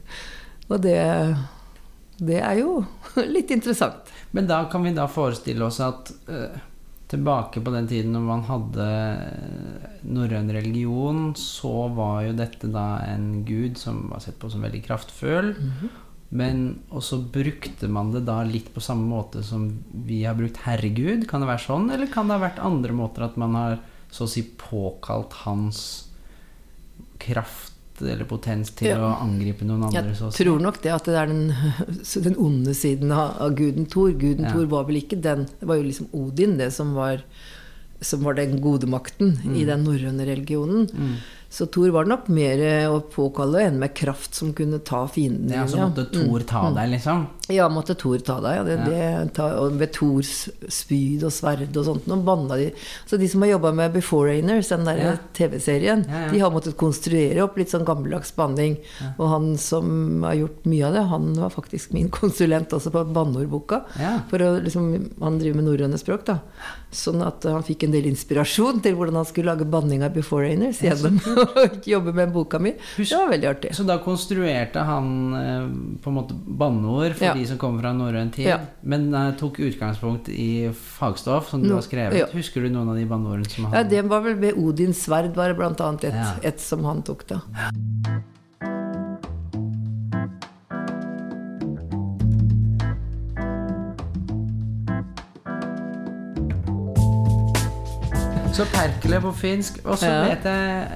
Og 0.71 0.81
det, 0.83 0.97
det 2.19 2.41
er 2.43 2.59
jo 2.59 2.81
litt 3.35 3.53
interessant. 3.55 4.11
Men 4.35 4.49
da 4.49 4.65
kan 4.71 4.83
vi 4.83 4.95
da 4.95 5.07
forestille 5.11 5.63
oss 5.69 5.79
at 5.83 6.11
uh, 6.27 6.57
tilbake 7.07 7.63
på 7.63 7.71
den 7.71 7.87
tiden 7.87 8.11
når 8.15 8.23
man 8.27 8.41
hadde 8.49 8.87
eh, 8.87 9.93
norrøn 10.11 10.51
religion, 10.51 11.29
så 11.39 11.87
var 11.95 12.25
jo 12.25 12.33
dette 12.35 12.67
da 12.67 12.97
en 13.07 13.45
gud 13.47 13.79
som 13.79 14.09
var 14.11 14.19
sett 14.25 14.35
på 14.41 14.51
som 14.51 14.65
veldig 14.67 14.81
kraftfull. 14.89 15.53
Men 16.29 16.79
også 16.91 17.21
brukte 17.31 17.87
man 17.87 18.11
det 18.11 18.25
da 18.27 18.41
litt 18.43 18.73
på 18.73 18.81
samme 18.83 19.07
måte 19.07 19.43
som 19.47 19.69
vi 20.07 20.23
har 20.27 20.35
brukt 20.35 20.57
herregud. 20.65 21.27
Kan 21.29 21.39
det 21.41 21.47
være 21.47 21.63
sånn, 21.63 21.89
eller 21.93 22.07
kan 22.11 22.27
det 22.27 22.35
ha 22.35 22.43
vært 22.49 22.59
andre 22.59 22.91
måter 22.93 23.23
at 23.23 23.37
man 23.39 23.55
har 23.55 23.77
så 24.11 24.25
å 24.25 24.31
si 24.31 24.43
påkalt 24.59 25.31
hans 25.45 25.81
kraft 27.19 27.73
eller 28.01 28.25
potens 28.29 28.69
til 28.77 28.91
Ja. 28.91 28.97
å 28.99 29.21
angripe 29.23 29.65
noen 29.65 29.87
andre? 29.87 30.13
Jeg 30.13 30.33
tror 30.37 30.59
nok 30.61 30.81
det 30.83 30.91
at 30.93 31.05
det 31.05 31.15
er 31.17 31.27
den, 31.31 31.53
den 32.27 32.35
onde 32.37 32.73
siden 32.77 33.11
av, 33.11 33.37
av 33.41 33.55
guden 33.57 33.87
Thor. 33.89 34.11
Guden 34.11 34.45
Ja. 34.45 34.51
Thor 34.53 34.65
var 34.67 34.83
vel 34.85 34.97
ikke 35.01 35.19
den 35.21 35.47
Det 35.59 35.65
var 35.67 35.75
jo 35.79 35.83
liksom 35.87 36.07
Odin, 36.13 36.57
det 36.57 36.71
som 36.73 36.93
var, 36.93 37.23
som 38.01 38.21
var 38.23 38.33
den 38.35 38.59
gode 38.61 38.85
makten 38.85 39.39
i 39.55 39.65
den 39.65 39.83
norrøne 39.83 40.27
religionen. 40.27 40.87
Så 41.49 41.65
Thor 41.71 41.89
var 41.95 42.07
nok 42.09 42.27
mer 42.33 42.59
å 42.91 42.97
påkalle 43.07 43.61
enn 43.69 43.77
med 43.79 43.93
kraft 43.95 44.35
som 44.35 44.51
kunne 44.55 44.81
ta 44.83 45.05
fiendene 45.07 45.55
Ja, 45.61 45.67
så 45.71 45.79
måtte 45.79 46.03
Thor 46.11 46.43
ta 46.47 46.65
deg, 46.75 46.89
liksom? 46.97 47.25
Ja, 47.47 47.69
måtte 47.71 47.95
Thor 47.95 48.19
ta 48.19 48.35
deg. 48.43 48.57
Ja. 48.57 48.63
Det. 48.67 48.75
Det, 48.91 49.33
ta, 49.37 49.45
og 49.61 49.77
ved 49.79 49.93
Thors 49.95 50.33
spyd 50.67 51.23
og 51.23 51.31
sverd 51.31 51.71
og 51.79 51.85
sånt. 51.87 52.09
Banna 52.27 52.57
de. 52.59 52.67
Så 53.07 53.15
de 53.21 53.29
som 53.31 53.45
har 53.45 53.53
jobba 53.53 53.71
med 53.77 53.93
Before 53.95 54.27
Rainers, 54.33 54.67
den 54.73 54.83
der 54.87 54.97
Ja. 54.97 55.13
TV-serien, 55.37 56.03
Ja, 56.09 56.25
de 56.33 56.39
har 56.43 56.51
måttet 56.51 56.75
konstruere 56.75 57.45
opp 57.45 57.55
litt 57.57 57.71
sånn 57.71 57.85
gammeldags 57.87 58.33
banning. 58.35 58.77
Og 59.17 59.29
han 59.31 59.57
som 59.57 60.23
har 60.27 60.35
gjort 60.35 60.65
mye 60.67 60.87
av 60.89 60.93
det, 60.97 61.05
han 61.13 61.33
var 61.39 61.53
faktisk 61.55 61.93
min 61.95 62.09
konsulent 62.19 62.73
også 62.75 62.91
på 62.91 63.05
banneordboka. 63.15 63.83
For 64.29 64.43
å, 64.43 64.51
liksom, 64.59 64.91
han 65.23 65.39
driver 65.39 65.61
med 65.61 65.69
norrøne 65.71 65.97
språk, 66.01 66.25
da. 66.27 66.39
Sånn 66.91 67.21
at 67.23 67.43
han 67.47 67.63
fikk 67.67 67.83
en 67.87 67.95
del 67.95 68.07
inspirasjon 68.11 68.81
til 68.83 68.95
hvordan 68.95 69.21
han 69.21 69.27
skulle 69.27 69.53
lage 69.53 69.67
banning 69.67 70.03
av 70.03 70.15
Rainers 70.17 70.79
gjennom 70.83 71.19
jobbe 71.85 72.13
med 72.13 72.31
boka 72.33 72.59
mi. 72.59 72.73
Det 72.97 73.11
var 73.11 73.29
veldig 73.31 73.47
artig. 73.49 73.71
Så 73.75 73.85
da 73.87 73.97
konstruerte 74.03 74.83
han 74.87 75.09
eh, 75.33 75.67
på 76.03 76.11
en 76.11 76.17
måte 76.19 76.33
banneord 76.33 77.15
for 77.17 77.25
Ja. 77.29 77.33
de 77.33 77.45
som 77.49 77.57
kommer 77.61 77.81
fra 77.81 77.93
norrøn 77.93 78.31
tid, 78.33 78.47
Ja. 78.47 78.59
men 78.83 79.13
eh, 79.13 79.31
tok 79.39 79.59
utgangspunkt 79.59 80.29
i 80.29 80.69
fagstoff 80.73 81.49
som 81.49 81.61
du 81.63 81.69
No, 81.69 81.75
har 81.75 81.81
skrevet. 81.87 82.17
ja. 82.19 82.25
Husker 82.33 82.61
du 82.61 82.69
noen 82.69 82.89
av 82.89 82.95
de 82.95 83.05
banneordene 83.05 83.49
som 83.49 83.65
han 83.65 83.73
Ja, 83.73 83.83
det 83.83 84.03
var 84.09 84.21
vel 84.21 84.35
med 84.37 84.53
Odins 84.57 85.03
sverd, 85.07 85.33
var 85.35 85.49
det 85.49 85.57
blant 85.57 85.79
annet 85.81 86.03
et, 86.11 86.43
et 86.43 86.59
som 86.59 86.83
han 86.85 87.01
tok, 87.03 87.27
da. 87.27 87.41
Så 98.53 98.65
Perkele 98.73 99.19
på 99.21 99.31
finsk. 99.37 99.79
Og 99.85 99.97
så 99.97 100.05
Ja. 100.07 100.23
vet 100.23 100.43
jeg 100.43 100.87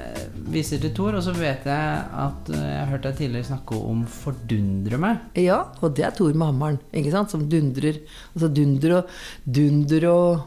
Viser 0.51 0.81
til 0.84 0.91
Tor, 0.96 1.15
og 1.15 1.24
så 1.24 1.31
vet 1.36 1.67
jeg 1.67 2.00
at 2.24 2.50
eh, 2.51 2.63
jeg 2.63 2.79
har 2.79 2.89
hørt 2.91 3.05
deg 3.05 3.20
tidligere 3.20 3.48
snakke 3.48 3.77
om 3.77 4.01
'fordundre 4.03 4.98
meg'. 5.00 5.20
Ja, 5.39 5.60
og 5.79 5.96
det 5.96 6.03
er 6.05 6.15
Tor 6.15 6.34
med 6.34 6.50
hammeren, 6.50 6.79
ikke 6.91 7.13
sant? 7.13 7.31
Som 7.31 7.48
dundrer. 7.50 8.01
Altså 8.36 8.50
dunder 8.51 8.98
og 8.98 9.13
Dunder 9.46 10.08
og 10.12 10.41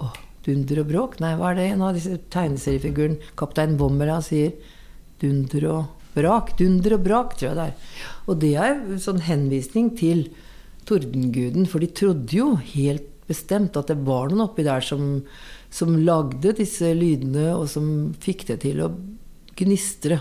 å, 0.00 0.10
dunder 0.44 0.82
og 0.82 0.90
bråk? 0.90 1.16
Nei, 1.20 1.32
hva 1.38 1.52
er 1.52 1.56
det 1.56 1.70
en 1.70 1.86
av 1.86 1.96
disse 1.96 2.18
tegneseriefigurene 2.32 3.32
Kaptein 3.36 3.78
Bommer 3.80 4.12
sier? 4.24 4.52
Dunder 5.20 5.66
og 5.70 5.84
brak. 6.16 6.56
Dunder 6.58 6.96
og 6.96 7.04
brak, 7.04 7.36
tror 7.38 7.50
jeg 7.50 7.58
det 7.58 7.66
er. 7.70 7.96
Og 8.26 8.40
det 8.40 8.54
er 8.56 8.74
en 8.74 9.02
sånn 9.02 9.22
henvisning 9.24 9.92
til 9.96 10.26
tordenguden, 10.88 11.68
for 11.68 11.82
de 11.82 11.90
trodde 11.92 12.36
jo 12.36 12.54
helt 12.74 13.06
bestemt 13.30 13.76
at 13.78 13.92
det 13.92 14.00
var 14.06 14.30
noen 14.30 14.48
oppi 14.48 14.64
der 14.66 14.82
som, 14.82 15.20
som 15.70 15.94
lagde 16.02 16.56
disse 16.58 16.88
lydene, 16.96 17.52
og 17.54 17.68
som 17.70 18.10
fikk 18.22 18.48
det 18.48 18.60
til 18.64 18.82
å 18.84 18.90
gnistre. 19.60 20.20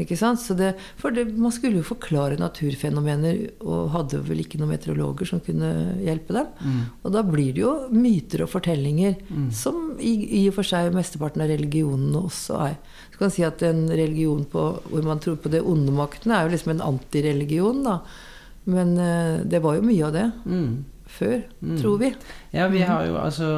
Ikke 0.00 0.16
sant? 0.18 0.40
Så 0.42 0.56
det, 0.58 0.72
for 0.98 1.14
det, 1.14 1.26
man 1.36 1.52
skulle 1.54 1.78
jo 1.78 1.86
forklare 1.86 2.38
naturfenomener, 2.40 3.42
og 3.60 3.92
hadde 3.94 4.22
vel 4.26 4.40
ikke 4.42 4.58
noen 4.58 4.72
meteorologer 4.72 5.28
som 5.28 5.42
kunne 5.44 5.70
hjelpe 6.02 6.34
dem. 6.34 6.86
Og 7.04 7.14
da 7.14 7.22
blir 7.26 7.52
det 7.54 7.62
jo 7.62 7.74
myter 7.94 8.44
og 8.46 8.52
fortellinger, 8.54 9.18
som 9.54 9.92
i, 10.00 10.14
i 10.40 10.46
og 10.50 10.56
for 10.58 10.66
seg 10.66 10.94
mesteparten 10.96 11.44
av 11.44 11.52
religionene 11.52 12.24
også 12.24 12.58
er. 12.70 12.78
Så 13.12 13.20
kan 13.20 13.28
man 13.28 13.36
si 13.36 13.46
at 13.46 13.62
en 13.68 13.84
religion 13.90 14.46
på, 14.48 14.64
hvor 14.88 15.06
man 15.06 15.20
tror 15.22 15.36
på 15.42 15.52
det 15.52 15.62
onde 15.62 15.94
maktene, 15.94 16.38
er 16.38 16.48
jo 16.48 16.54
liksom 16.56 16.74
en 16.74 16.86
antireligion, 16.92 17.84
da. 17.86 18.00
Men 18.70 18.96
eh, 19.00 19.36
det 19.48 19.62
var 19.64 19.78
jo 19.78 19.86
mye 19.86 20.08
av 20.08 20.16
det 20.16 20.26
før, 21.10 21.40
tror 21.80 22.00
vi. 22.00 22.10
Ja, 22.54 22.68
vi 22.70 22.82
har 22.86 23.06
jo 23.08 23.16
altså 23.18 23.48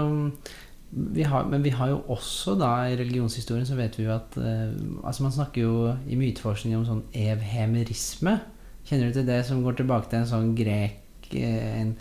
vi 0.93 1.25
har, 1.25 1.45
Men 1.49 1.63
vi 1.65 1.71
har 1.73 1.89
jo 1.89 2.01
også 2.13 2.55
da 2.61 2.73
i 2.91 2.97
religionshistorien 3.01 3.65
så 3.69 3.79
vet 3.79 3.97
vi 3.97 4.05
jo 4.05 4.13
at 4.15 4.37
eh, 4.37 4.75
Altså 5.01 5.25
Man 5.25 5.33
snakker 5.33 5.65
jo 5.65 5.77
i 6.05 6.19
myteforskning 6.21 6.77
om 6.77 6.85
sånn 6.89 7.05
evhemerisme. 7.17 8.37
Kjenner 8.85 9.09
du 9.09 9.17
til 9.17 9.29
det 9.29 9.41
som 9.49 9.63
går 9.65 9.79
tilbake 9.79 10.11
til 10.11 10.21
en 10.21 10.29
sånn 10.29 10.53
grek 10.59 11.31
eh, 11.33 11.81
En 11.81 11.95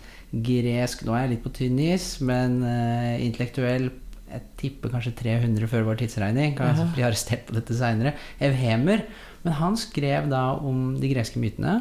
gresk 0.44 1.06
Nå 1.06 1.16
er 1.16 1.24
jeg 1.24 1.34
litt 1.34 1.44
på 1.46 1.54
tynn 1.56 1.80
is, 1.80 2.14
men 2.20 2.60
eh, 2.68 3.22
intellektuell 3.24 3.88
Jeg 4.28 4.44
tipper 4.60 4.92
kanskje 4.92 5.14
300 5.22 5.72
før 5.72 5.88
vår 5.88 6.02
tidsregning. 6.02 6.54
Kan 6.58 6.76
ja. 6.76 6.86
bli 6.92 7.04
arrestert 7.08 7.46
på 7.48 7.56
dette 7.56 7.76
seinere. 7.76 8.14
Evhemer. 8.40 9.06
Men 9.42 9.58
han 9.58 9.76
skrev 9.76 10.28
da 10.32 10.50
om 10.60 10.94
de 11.00 11.10
greske 11.12 11.40
mytene. 11.40 11.80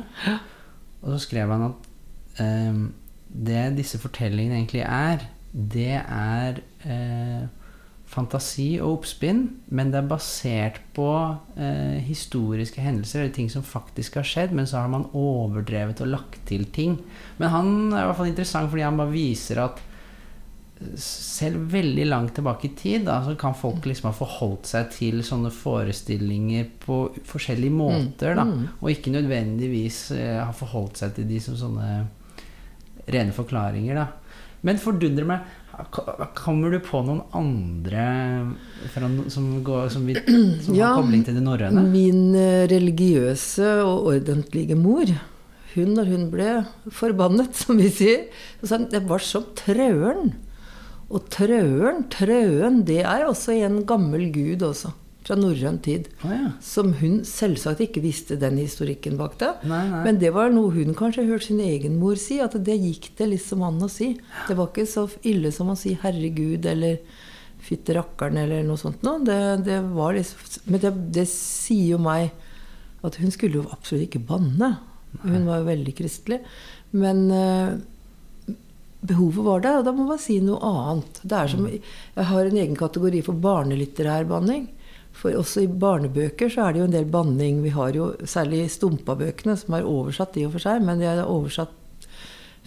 Og 1.01 1.13
så 1.13 1.21
skrev 1.27 1.51
han 1.53 1.67
at 1.69 1.87
eh, 2.43 2.81
det 3.31 3.61
disse 3.77 3.99
fortellingene 3.99 4.59
egentlig 4.59 4.83
er, 4.83 5.23
det 5.51 5.97
er 5.99 6.61
eh, 6.87 7.43
fantasi 8.11 8.73
og 8.83 8.99
oppspinn, 8.99 9.43
men 9.71 9.91
det 9.91 10.01
er 10.01 10.09
basert 10.09 10.81
på 10.95 11.07
eh, 11.55 11.99
historiske 12.03 12.83
hendelser, 12.83 13.23
eller 13.23 13.35
ting 13.35 13.51
som 13.51 13.63
faktisk 13.63 14.19
har 14.19 14.27
skjedd, 14.27 14.55
men 14.55 14.67
så 14.67 14.81
har 14.81 14.91
man 14.91 15.07
overdrevet 15.17 16.03
og 16.03 16.11
lagt 16.11 16.41
til 16.49 16.67
ting. 16.75 16.97
Men 17.39 17.55
han 17.55 17.71
er 17.93 18.03
i 18.03 18.09
hvert 18.09 18.19
fall 18.19 18.31
interessant 18.33 18.71
fordi 18.71 18.85
han 18.87 18.99
bare 18.99 19.15
viser 19.15 19.63
at 19.63 19.87
selv 20.97 21.67
veldig 21.71 22.05
langt 22.07 22.33
tilbake 22.35 22.67
i 22.67 22.73
tid 22.77 23.05
da, 23.05 23.19
så 23.23 23.35
kan 23.39 23.53
folk 23.57 23.85
liksom 23.85 24.09
ha 24.09 24.15
forholdt 24.17 24.71
seg 24.71 24.89
til 24.95 25.19
sånne 25.25 25.51
forestillinger 25.53 26.71
på 26.81 27.03
forskjellige 27.27 27.75
måter. 27.75 28.33
Da, 28.39 28.47
og 28.79 28.89
ikke 28.91 29.13
nødvendigvis 29.13 29.99
eh, 30.17 30.39
ha 30.41 30.49
forholdt 30.55 31.03
seg 31.03 31.15
til 31.17 31.29
de 31.29 31.39
som 31.43 31.59
sånne 31.59 31.91
rene 33.11 33.35
forklaringer. 33.35 34.01
Da. 34.01 34.07
Men 34.63 34.77
fordundrer 34.77 35.25
meg 35.25 35.57
Kommer 36.37 36.69
du 36.73 36.77
på 36.83 36.99
noen 37.07 37.21
andre 37.33 38.01
no- 39.01 39.29
som, 39.33 39.45
går, 39.65 39.87
som, 39.89 40.03
vi, 40.05 40.13
som 40.61 40.75
Ja. 40.75 40.91
har 40.91 40.99
kobling 41.01 41.23
til 41.25 41.37
det 41.39 41.41
norrøne? 41.45 41.81
Min 41.89 42.35
eh, 42.37 42.67
religiøse 42.69 43.69
og 43.81 44.11
ordentlige 44.11 44.75
mor, 44.77 45.09
hun 45.73 45.93
når 45.95 46.11
hun 46.11 46.27
ble 46.33 46.49
forbannet, 46.93 47.55
som 47.63 47.79
vi 47.81 47.89
sier, 47.89 48.27
så 48.59 48.67
sa 48.67 48.77
hun 48.81 48.89
det 48.91 49.01
var 49.09 49.23
som 49.25 49.47
trøen. 49.57 50.33
Og 51.09 51.25
trøen, 51.33 52.03
trøen, 52.13 52.83
det 52.85 53.01
er 53.01 53.25
også 53.27 53.55
en 53.57 53.81
gammel 53.87 54.27
gud 54.35 54.61
også. 54.67 54.91
Fra 55.31 55.39
norrøn 55.39 55.79
tid. 55.83 56.09
Oh, 56.25 56.31
ja. 56.35 56.51
Som 56.63 56.91
hun 56.99 57.21
selvsagt 57.27 57.81
ikke 57.85 58.03
visste 58.03 58.35
den 58.39 58.59
historikken 58.59 59.15
bak 59.19 59.37
det. 59.39 59.53
Nei, 59.69 59.83
nei. 59.87 60.03
Men 60.07 60.19
det 60.19 60.33
var 60.35 60.51
noe 60.51 60.73
hun 60.75 60.95
kanskje 60.97 61.27
hørte 61.29 61.47
sin 61.47 61.61
egen 61.63 61.97
mor 62.01 62.19
si, 62.19 62.41
at 62.43 62.57
det 62.59 62.75
gikk 62.81 63.13
det 63.19 63.29
liksom 63.31 63.63
an 63.63 63.79
å 63.79 63.89
si. 63.91 64.13
Det 64.49 64.57
var 64.59 64.71
ikke 64.71 64.87
så 64.89 65.07
ille 65.27 65.53
som 65.55 65.71
å 65.71 65.77
si 65.79 65.95
'herregud' 65.95 66.67
eller 66.67 66.99
'fytte 67.61 67.95
rakkeren' 67.95 68.41
eller 68.43 68.65
noe 68.67 68.81
sånt 68.81 69.03
noe. 69.07 69.23
Det, 69.23 69.63
det 69.65 69.79
var 69.93 70.17
liksom 70.17 70.67
Men 70.67 70.83
det, 70.83 70.91
det 71.21 71.27
sier 71.29 71.95
jo 71.95 72.01
meg 72.01 72.31
at 73.01 73.15
hun 73.15 73.31
skulle 73.31 73.61
jo 73.61 73.69
absolutt 73.71 74.09
ikke 74.09 74.27
banne. 74.27 74.75
Hun 75.23 75.47
var 75.47 75.61
jo 75.61 75.71
veldig 75.71 75.95
kristelig. 75.95 76.41
Men 76.91 77.31
uh, 77.31 77.79
behovet 79.01 79.45
var 79.45 79.63
der, 79.63 79.79
og 79.79 79.87
da 79.87 79.93
må 79.95 80.05
man 80.09 80.21
si 80.21 80.37
noe 80.43 80.59
annet. 80.61 81.23
Det 81.23 81.37
er 81.37 81.49
som, 81.49 81.65
jeg 81.67 82.27
har 82.29 82.45
en 82.45 82.61
egen 82.61 82.77
kategori 82.77 83.23
for 83.25 83.39
barnelitterær 83.41 84.27
banning. 84.29 84.67
For 85.21 85.37
også 85.37 85.65
i 85.65 85.69
barnebøker 85.69 86.49
så 86.49 86.65
er 86.65 86.73
det 86.73 86.81
jo 86.81 86.87
en 86.89 86.95
del 86.95 87.09
banning. 87.13 87.61
Vi 87.61 87.73
har 87.75 87.93
jo 87.93 88.11
særlig 88.25 88.65
Stumpa-bøkene, 88.73 89.53
som 89.59 89.77
er 89.77 89.85
oversatt 89.85 90.39
i 90.41 90.47
og 90.47 90.55
for 90.55 90.63
seg, 90.63 90.81
men 90.85 91.01
de 91.01 91.05
er 91.05 91.21
oversatt 91.21 92.07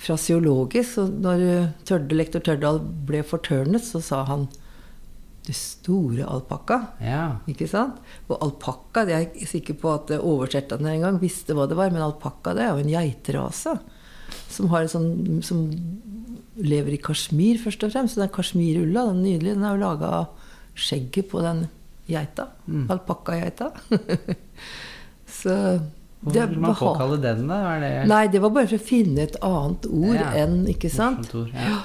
frasiologisk. 0.05 1.01
Og 1.03 1.17
når 1.25 1.43
Tørde, 1.89 2.15
lektor 2.15 2.45
Tørdal 2.47 2.79
ble 3.09 3.25
fortørnet, 3.27 3.83
så 3.83 4.03
sa 4.05 4.23
han 4.31 4.47
det 5.45 5.57
store 5.59 6.25
alpakka. 6.31 6.79
Ja. 7.05 7.25
Ikke 7.51 7.67
sant? 7.69 7.99
Og 8.31 8.39
alpakka, 8.39 9.03
det 9.05 9.13
er 9.13 9.25
jeg 9.25 9.33
ikke 9.33 9.51
sikker 9.51 9.81
på 9.83 9.93
at 9.99 10.15
oversetterne 10.21 10.95
en 10.95 11.05
gang 11.09 11.21
visste 11.21 11.57
hva 11.57 11.67
det 11.69 11.77
var, 11.77 11.93
men 11.93 12.07
alpakka 12.07 12.55
det 12.57 12.65
er 12.65 12.73
jo 12.73 12.85
en 12.87 12.95
geiterase. 12.95 13.77
Som, 14.49 14.71
har 14.71 14.87
en 14.87 14.93
sånn, 14.95 15.43
som 15.45 15.67
lever 16.57 16.95
i 16.95 17.03
Kashmir, 17.03 17.59
først 17.61 17.83
og 17.85 17.93
fremst. 17.93 18.15
Så 18.15 18.23
den 18.23 18.33
kasjmirulla, 18.33 19.09
den 19.11 19.25
nydelige, 19.27 19.59
den 19.59 19.67
er 19.67 19.75
jo 19.75 19.83
laga 19.85 20.19
av 20.23 20.53
skjegget 20.79 21.29
på 21.31 21.43
den 21.45 21.67
geita. 22.09 22.49
Mm. 22.69 22.87
Alpakkageita. 22.91 23.71
så 25.27 25.55
Hvorfor 26.25 26.47
vil 26.49 26.61
man 26.61 26.75
påkalle 26.79 27.17
den, 27.21 27.43
da? 27.51 27.59
Det 27.81 27.91
Nei, 28.09 28.23
det 28.33 28.41
var 28.41 28.53
bare 28.55 28.69
for 28.71 28.81
å 28.81 28.87
finne 28.87 29.27
et 29.27 29.35
annet 29.45 29.85
ord 29.91 30.15
Ja. 30.17 30.31
enn 30.45 30.63
Ikke 30.73 30.89
sant? 30.93 31.35
ord? 31.37 31.51
Ja. 31.53 31.83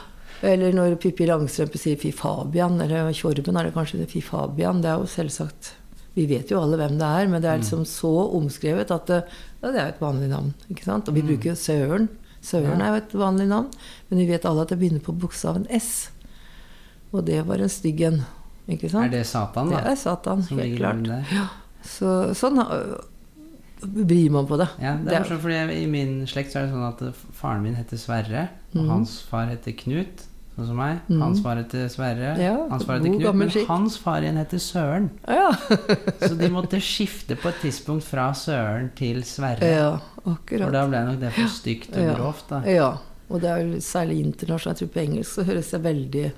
Eller 0.48 0.72
når 0.72 0.96
Pippi 1.04 1.26
Langstrømpe 1.28 1.76
sier 1.82 1.98
Fy 2.00 2.14
Fabian, 2.16 2.78
eller 2.80 3.12
Tjorven 3.12 3.58
er 3.60 3.68
det 3.68 3.74
kanskje 3.76 4.00
det 4.00 4.08
Fy 4.14 4.22
Fabian. 4.24 4.80
Det 4.82 4.88
er 4.94 5.02
jo 5.02 5.10
selvsagt 5.12 5.74
Vi 6.16 6.26
vet 6.26 6.50
jo 6.52 6.62
alle 6.62 6.78
hvem 6.80 6.96
det 7.00 7.06
er, 7.20 7.28
men 7.28 7.42
det 7.44 7.50
er 7.52 7.60
liksom 7.60 7.84
så 7.88 8.10
omskrevet 8.36 8.90
at 8.92 9.06
det, 9.12 9.20
ja, 9.62 9.72
det 9.72 9.80
er 9.80 9.92
et 9.92 10.00
vanlig 10.02 10.30
navn. 10.32 10.54
ikke 10.72 10.84
sant? 10.88 11.08
Og 11.08 11.16
vi 11.16 11.22
bruker 11.22 11.52
jo 11.52 11.56
Søren. 11.60 12.08
Søren 12.42 12.82
er 12.82 12.90
jo 12.96 13.02
et 13.04 13.14
vanlig 13.20 13.46
navn, 13.48 13.68
men 14.10 14.20
vi 14.24 14.26
vet 14.32 14.46
alle 14.48 14.64
at 14.64 14.70
det 14.74 14.80
begynner 14.80 15.04
på 15.04 15.14
bokstaven 15.20 15.68
S. 15.76 16.10
Og 17.12 17.26
det 17.28 17.44
var 17.48 17.60
en 17.60 17.70
stygg 17.72 18.02
en. 18.08 18.22
Er 18.70 19.10
det 19.10 19.26
Satan, 19.28 19.70
da? 19.72 19.82
Det 19.82 19.92
er 19.94 19.96
Satan, 19.96 20.44
Som 20.44 20.60
helt 20.62 20.78
klart. 20.78 21.08
Ja. 21.34 21.48
Så 21.86 22.34
sånn 22.38 22.60
bryr 23.82 24.30
man 24.30 24.48
på 24.48 24.58
det. 24.60 24.68
Ja, 24.82 24.96
det 25.00 25.14
er 25.14 25.24
morsomt, 25.24 25.44
fordi 25.46 25.84
I 25.84 25.86
min 25.90 26.16
slekt 26.28 26.52
så 26.54 26.62
er 26.62 26.68
det 26.68 26.74
sånn 26.74 26.88
at 26.90 27.22
faren 27.38 27.64
min 27.64 27.78
heter 27.80 28.00
Sverre, 28.00 28.50
og 28.74 28.82
mm. 28.84 28.90
hans 28.92 29.14
far 29.30 29.48
heter 29.52 29.76
Knut, 29.80 30.26
sånn 30.58 30.68
som 30.68 30.80
meg. 30.82 31.00
Mhm. 31.08 31.22
Hans 31.24 31.42
far 31.46 31.62
heter 31.62 31.88
Sverre, 31.92 32.34
Ja, 32.42 32.56
hans 32.72 32.84
far 32.88 33.00
heter 33.00 33.16
Knut, 33.16 33.38
men 33.40 33.54
hans 33.70 33.96
far 34.04 34.26
igjen 34.26 34.40
heter 34.42 34.64
Søren. 34.64 35.10
Ja. 35.28 35.54
Så 36.26 36.34
de 36.40 36.52
måtte 36.52 36.82
skifte 36.84 37.40
på 37.40 37.54
et 37.54 37.62
tidspunkt 37.64 38.04
fra 38.08 38.30
Søren 38.36 38.92
til 39.00 39.24
Sverre. 39.28 39.72
Ja, 39.72 39.94
For 40.26 40.76
da 40.76 40.84
ble 40.92 41.06
nok 41.14 41.22
det 41.24 41.32
for 41.38 41.56
stygt 41.56 41.96
og 41.96 42.04
Ja. 42.04 42.18
grovt. 42.20 42.50
da. 42.52 42.62
Ja. 42.68 42.92
Og 43.30 43.42
det 43.42 43.50
er 43.50 43.64
jo 43.64 43.80
særlig 43.80 44.20
internasjonalt. 44.26 44.82
Jeg 44.82 44.90
tror 44.90 44.94
på 44.94 45.04
engelsk 45.06 45.32
så 45.38 45.44
høres 45.46 45.72
det 45.72 45.84
veldig 45.84 46.32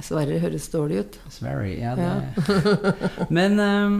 Sverre 0.00 0.38
høres 0.40 0.68
dårlig 0.72 1.00
ut. 1.04 1.18
Sverre, 1.30 1.68
ja, 1.78 1.94
det 1.94 3.28
Men 3.36 3.58
um, 3.60 3.96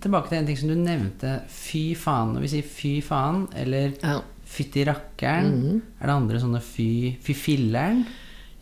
tilbake 0.00 0.28
til 0.32 0.38
en 0.40 0.46
ting 0.48 0.58
som 0.58 0.68
du 0.72 0.74
nevnte. 0.80 1.36
Fy 1.48 1.94
faen. 1.98 2.34
Når 2.34 2.40
vi 2.46 2.52
sier 2.56 2.68
fy 2.68 2.92
faen, 3.04 3.44
eller 3.54 3.92
Ja. 4.02 4.20
fytti 4.44 4.84
rakkeren, 4.86 5.50
Mhm. 5.54 5.80
er 6.00 6.06
det 6.06 6.14
andre 6.14 6.40
sånne 6.42 6.60
fy, 6.62 7.16
fy 7.22 7.32
filleren? 7.34 8.04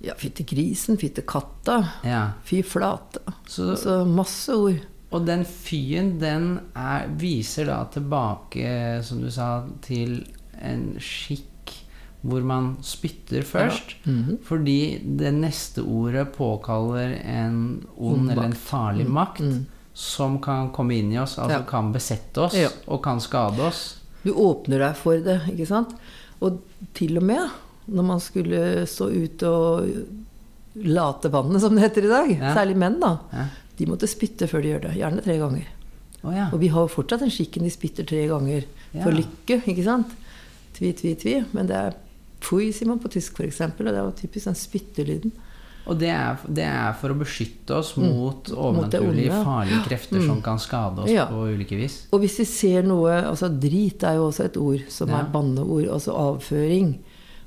Ja, 0.03 0.15
fytti 0.19 0.45
grisen, 0.45 0.97
fytti 0.99 1.23
katta, 1.23 1.81
Ja. 2.05 2.33
fy 2.45 2.63
flate. 2.63 3.21
Så, 3.47 3.77
Så 3.77 4.05
masse 4.07 4.49
ord. 4.55 4.81
og 5.13 5.27
den 5.27 5.45
fyen, 5.45 6.19
den 6.19 6.61
er, 6.75 7.07
viser 7.09 7.67
da 7.67 7.85
tilbake, 7.85 9.03
som 9.05 9.21
du 9.21 9.31
sa, 9.31 9.65
til 9.83 10.25
en 10.61 10.97
skikk 10.99 11.47
hvor 12.23 12.43
man 12.47 12.77
spytter 12.83 13.43
først. 13.43 13.97
Mhm. 14.07 14.39
Fordi 14.47 14.99
det 15.19 15.33
neste 15.35 15.83
ordet 15.83 16.29
påkaller 16.37 17.17
en 17.25 17.87
ond 17.99 18.31
eller 18.31 18.45
en 18.45 18.53
farlig 18.53 19.07
makt 19.09 19.41
Mm. 19.41 19.65
som 19.95 20.39
kan 20.41 20.71
komme 20.73 20.95
inn 20.99 21.13
i 21.13 21.19
oss, 21.19 21.37
altså 21.39 21.59
Ja. 21.59 21.63
kan 21.67 21.93
besette 21.93 22.37
oss 22.41 22.55
Ja. 22.55 22.69
og 22.87 23.03
kan 23.03 23.19
skade 23.21 23.59
oss. 23.61 23.99
Du 24.25 24.33
åpner 24.33 24.79
deg 24.79 24.97
for 24.97 25.19
det, 25.19 25.41
ikke 25.51 25.67
sant? 25.67 25.95
Og 26.41 26.61
til 26.95 27.17
og 27.17 27.23
med 27.25 27.51
når 27.89 28.05
man 28.05 28.21
skulle 28.21 28.87
stå 28.87 29.11
ute 29.11 29.43
og 29.49 29.89
late 30.77 31.29
vannet, 31.29 31.61
som 31.61 31.75
det 31.75 31.83
heter 31.91 32.05
i 32.05 32.09
dag, 32.09 32.31
Ja. 32.41 32.55
særlig 32.55 32.77
menn, 32.77 33.01
da, 33.01 33.19
Ja. 33.33 33.47
de 33.77 33.87
måtte 33.87 34.07
spytte 34.09 34.47
før 34.49 34.63
de 34.63 34.69
gjør 34.69 34.81
det. 34.83 34.95
Gjerne 34.97 35.23
tre 35.23 35.39
ganger. 35.39 35.65
Oh, 36.25 36.33
ja. 36.35 36.49
Og 36.53 36.61
vi 36.61 36.69
har 36.69 36.81
jo 36.81 37.03
fortsatt 37.03 37.19
den 37.21 37.31
skikken 37.31 37.65
de 37.65 37.71
spytter 37.71 38.07
tre 38.07 38.29
ganger 38.29 38.65
for 39.03 39.11
lykke, 39.11 39.63
ikke 39.67 39.85
sant? 39.85 40.07
Tvi, 40.75 40.93
tvi, 40.95 41.15
tvi. 41.17 41.45
Men 41.53 41.67
det 41.67 41.77
er 41.77 41.95
pfui, 42.43 42.69
sier 42.75 42.91
man 42.91 42.99
på 43.03 43.09
tysk 43.15 43.39
f.eks., 43.41 43.61
og 43.71 43.87
det 43.87 43.95
var 44.03 44.13
typisk 44.19 44.51
den 44.51 44.59
spyttelyden. 44.59 45.33
Og 45.91 45.97
det 45.99 46.11
er, 46.15 46.39
det 46.47 46.63
er 46.63 46.93
for 46.95 47.11
å 47.11 47.17
beskytte 47.19 47.75
oss 47.75 47.97
Mm. 47.97 48.05
mot 48.07 48.47
mm, 48.53 48.57
overnaturlige, 48.57 49.39
farlige 49.45 49.81
krefter 49.89 50.21
Mm. 50.21 50.27
som 50.29 50.43
kan 50.43 50.59
skade 50.63 51.03
oss 51.03 51.11
Ja. 51.11 51.25
på 51.27 51.41
ulike 51.55 51.75
vis. 51.77 52.07
Og 52.13 52.21
hvis 52.23 52.39
vi 52.39 52.45
ser 52.47 52.83
noe 52.87 53.11
altså 53.27 53.49
Drit 53.51 54.05
er 54.05 54.15
jo 54.21 54.29
også 54.31 54.45
et 54.45 54.57
ord 54.57 54.85
som 54.89 55.09
Ja. 55.11 55.19
er 55.21 55.25
banneord. 55.33 55.89
Altså 55.91 56.15
avføring. 56.15 56.99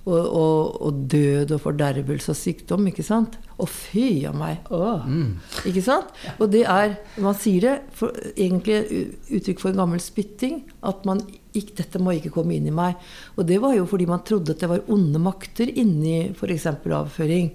Og, 0.05 0.21
og, 0.21 0.81
og 0.85 0.97
død 1.09 1.55
og 1.55 1.61
fordervelse 1.63 2.29
og 2.29 2.37
sykdom, 2.37 2.83
ikke 2.91 3.03
sant? 3.05 3.39
Og 3.57 3.69
fy 3.71 4.25
a 4.29 4.33
meg! 4.37 4.67
Åh. 4.69 5.07
Mm. 5.09 5.31
Ikke 5.65 5.81
sant? 5.81 6.11
Og 6.37 6.51
det 6.53 6.61
er 6.69 6.93
Man 7.17 7.37
sier 7.39 7.65
det 7.65 7.73
for, 7.97 8.13
egentlig 8.35 9.07
uttrykk 9.33 9.63
for 9.63 9.71
en 9.71 9.81
gammel 9.81 10.03
spytting. 10.03 10.61
At 10.85 11.07
man 11.09 11.23
ikke, 11.55 11.79
'Dette 11.79 12.01
må 12.03 12.13
ikke 12.13 12.33
komme 12.35 12.53
inn 12.53 12.67
i 12.69 12.75
meg'. 12.75 13.01
Og 13.39 13.47
det 13.49 13.57
var 13.63 13.73
jo 13.73 13.87
fordi 13.89 14.05
man 14.05 14.21
trodde 14.21 14.53
at 14.53 14.61
det 14.61 14.69
var 14.69 14.85
onde 14.93 15.19
makter 15.19 15.71
inni 15.73 16.29
f.eks. 16.35 16.67
avføring. 16.85 17.49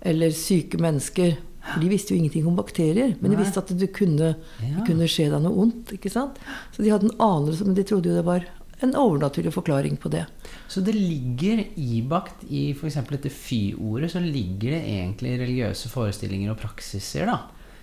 Eller 0.00 0.30
syke 0.32 0.80
mennesker. 0.80 1.36
For 1.60 1.82
de 1.82 1.90
visste 1.92 2.14
jo 2.14 2.18
ingenting 2.18 2.46
om 2.48 2.56
bakterier. 2.56 3.12
Men 3.20 3.34
de 3.34 3.36
visste 3.42 3.60
at 3.60 3.68
det 3.76 3.92
kunne, 3.92 4.34
det 4.62 4.86
kunne 4.86 5.08
skje 5.10 5.28
deg 5.28 5.42
noe 5.44 5.66
ondt. 5.66 5.92
ikke 5.92 6.12
sant? 6.12 6.40
Så 6.72 6.82
de 6.82 6.88
hadde 6.88 7.10
en 7.10 7.20
anelse, 7.20 7.66
men 7.66 7.76
de 7.76 7.84
trodde 7.84 8.08
jo 8.08 8.16
det 8.16 8.24
var 8.24 8.46
en 8.82 8.94
overnaturlig 8.96 9.52
forklaring 9.54 9.96
på 10.00 10.08
det. 10.12 10.24
Så 10.68 10.80
det 10.84 10.94
ligger 10.96 11.64
ibakt 11.76 12.44
i 12.48 12.70
f.eks. 12.74 12.94
dette 13.10 13.30
fy-ordet, 13.30 14.10
så 14.12 14.20
ligger 14.24 14.70
det 14.76 14.82
egentlig 14.96 15.38
religiøse 15.40 15.88
forestillinger 15.92 16.50
og 16.54 16.58
praksiser, 16.62 17.26
da. 17.30 17.38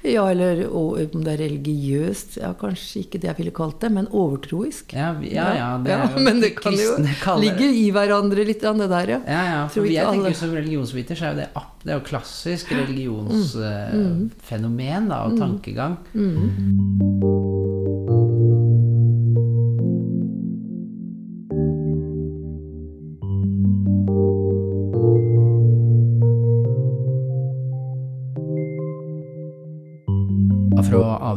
Ja, 0.08 0.28
eller 0.30 0.60
og, 0.70 1.00
om 1.16 1.24
det 1.26 1.32
er 1.34 1.40
religiøst 1.42 2.36
Ja, 2.38 2.52
kanskje 2.56 3.00
ikke 3.02 3.18
det 3.20 3.28
jeg 3.32 3.38
ville 3.40 3.52
kalt 3.56 3.80
det, 3.82 3.90
men 3.92 4.08
overtroisk. 4.16 4.94
Ja, 4.94 5.08
ja, 5.26 5.48
ja, 5.58 5.70
det 5.84 5.92
er 5.96 6.04
jo 6.14 6.20
men 6.24 6.40
det 6.44 6.52
kan 6.62 6.74
jo 6.78 6.98
ligge 7.42 7.66
i 7.66 7.90
hverandre 7.92 8.46
litt, 8.48 8.62
det 8.62 8.90
der, 8.94 9.08
ja. 9.16 9.20
Ja, 9.26 9.42
ja, 9.50 9.68
for 9.74 9.86
jeg 9.90 10.06
tenker 10.06 10.34
Som 10.38 10.54
religionsviter 10.56 11.16
så 11.18 11.24
er 11.26 11.30
jo 11.34 11.38
det, 11.42 11.50
det 11.84 11.92
er 11.92 11.98
jo 11.98 12.06
klassisk 12.08 12.66
Mm. 12.72 12.78
religionsfenomen 12.86 15.04
da, 15.10 15.18
og 15.28 15.34
tankegang. 15.42 15.94
Og 16.14 17.47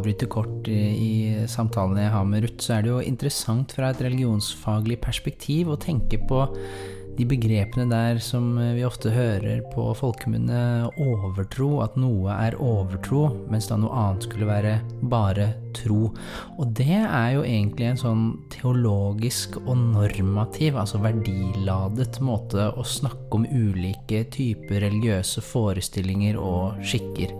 avbryte 0.00 0.28
kort 0.32 0.68
i, 0.70 1.44
samtalene 1.50 2.06
jeg 2.06 2.14
har 2.14 2.24
med 2.28 2.46
Ruth, 2.46 2.64
så 2.64 2.78
er 2.78 2.86
det 2.86 2.94
jo 2.94 3.02
interessant 3.04 3.76
fra 3.76 3.92
et 3.92 4.00
religionsfaglig 4.04 5.00
perspektiv 5.04 5.70
å 5.70 5.80
tenke 5.80 6.20
på 6.30 6.46
de 7.18 7.26
begrepene 7.28 7.84
der 7.90 8.20
som 8.22 8.54
vi 8.56 8.84
ofte 8.86 9.10
hører 9.12 9.60
på 9.74 9.90
folkemunne 9.98 10.88
overtro, 11.02 11.82
at 11.84 11.96
noe 12.00 12.32
er 12.32 12.56
overtro, 12.62 13.26
mens 13.52 13.68
da 13.68 13.76
noe 13.80 13.92
annet 13.92 14.24
skulle 14.24 14.48
være 14.48 14.76
bare 15.12 15.50
tro. 15.76 16.08
Og 16.56 16.72
det 16.78 17.02
er 17.02 17.34
jo 17.34 17.42
egentlig 17.44 17.90
en 17.90 18.00
sånn 18.00 18.24
teologisk 18.54 19.58
og 19.66 19.74
normativ, 19.90 20.78
altså 20.80 21.02
verdiladet 21.02 22.22
måte 22.24 22.70
å 22.72 22.86
snakke 22.86 23.36
om 23.36 23.44
ulike 23.50 24.24
typer 24.32 24.80
religiøse 24.86 25.44
forestillinger 25.44 26.40
og 26.40 26.80
skikker. 26.80 27.36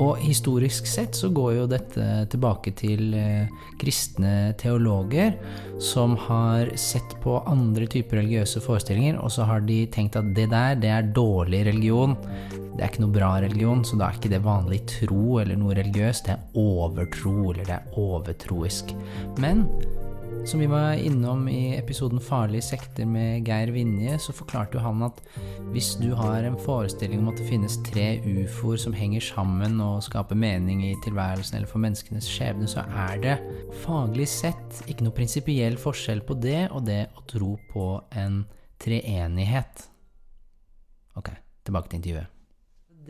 Og 0.00 0.16
historisk 0.22 0.88
sett 0.88 1.16
så 1.18 1.28
går 1.34 1.50
jo 1.58 1.66
dette 1.68 2.04
tilbake 2.32 2.72
til 2.78 3.12
eh, 3.16 3.50
kristne 3.80 4.54
teologer 4.60 5.34
som 5.82 6.14
har 6.28 6.72
sett 6.80 7.18
på 7.20 7.36
andre 7.48 7.88
typer 7.90 8.22
religiøse 8.22 8.62
forestillinger, 8.64 9.18
og 9.20 9.32
så 9.34 9.44
har 9.48 9.64
de 9.66 9.82
tenkt 9.92 10.16
at 10.16 10.32
det 10.36 10.48
der, 10.52 10.78
det 10.80 10.92
er 10.94 11.12
dårlig 11.16 11.66
religion. 11.68 12.16
Det 12.76 12.80
er 12.80 12.88
ikke 12.88 13.04
noe 13.04 13.12
bra 13.12 13.30
religion, 13.44 13.84
så 13.84 13.98
da 14.00 14.08
er 14.08 14.16
ikke 14.16 14.32
det 14.32 14.44
vanlig 14.44 14.80
tro 14.88 15.40
eller 15.42 15.58
noe 15.60 15.76
religiøst. 15.76 16.30
Det 16.30 16.36
er 16.36 16.60
overtro, 16.64 17.34
eller 17.50 17.66
det 17.66 17.76
er 17.76 17.98
overtroisk. 18.00 18.94
Men 19.42 19.66
som 20.44 20.60
vi 20.60 20.66
var 20.66 20.92
innom 20.92 21.48
i 21.48 21.76
episoden 21.76 22.20
Farlige 22.20 22.62
sekter 22.62 23.06
med 23.06 23.48
Geir 23.48 23.70
Vinje, 23.74 24.16
så 24.18 24.32
forklarte 24.34 24.78
jo 24.78 24.82
han 24.84 25.02
at 25.06 25.20
hvis 25.74 25.92
du 26.00 26.10
har 26.16 26.46
en 26.46 26.56
forestilling 26.58 27.20
om 27.22 27.28
at 27.32 27.38
det 27.40 27.48
finnes 27.48 27.76
tre 27.86 28.06
ufoer 28.24 28.80
som 28.80 28.96
henger 28.96 29.24
sammen 29.24 29.78
og 29.84 30.02
skaper 30.06 30.38
mening 30.38 30.82
i 30.88 30.94
tilværelsen 31.04 31.58
eller 31.58 31.70
for 31.70 31.82
menneskenes 31.84 32.28
skjebne, 32.30 32.68
så 32.70 32.86
er 33.04 33.22
det 33.22 33.36
faglig 33.84 34.28
sett 34.32 34.82
ikke 34.86 35.06
noe 35.06 35.18
prinsipiell 35.20 35.78
forskjell 35.80 36.24
på 36.26 36.38
det 36.40 36.66
og 36.70 36.86
det 36.88 37.04
å 37.14 37.24
tro 37.30 37.54
på 37.70 37.86
en 38.24 38.42
treenighet. 38.80 39.88
Ok, 41.20 41.34
tilbake 41.68 41.92
til 41.92 42.02
intervjuet. 42.02 42.39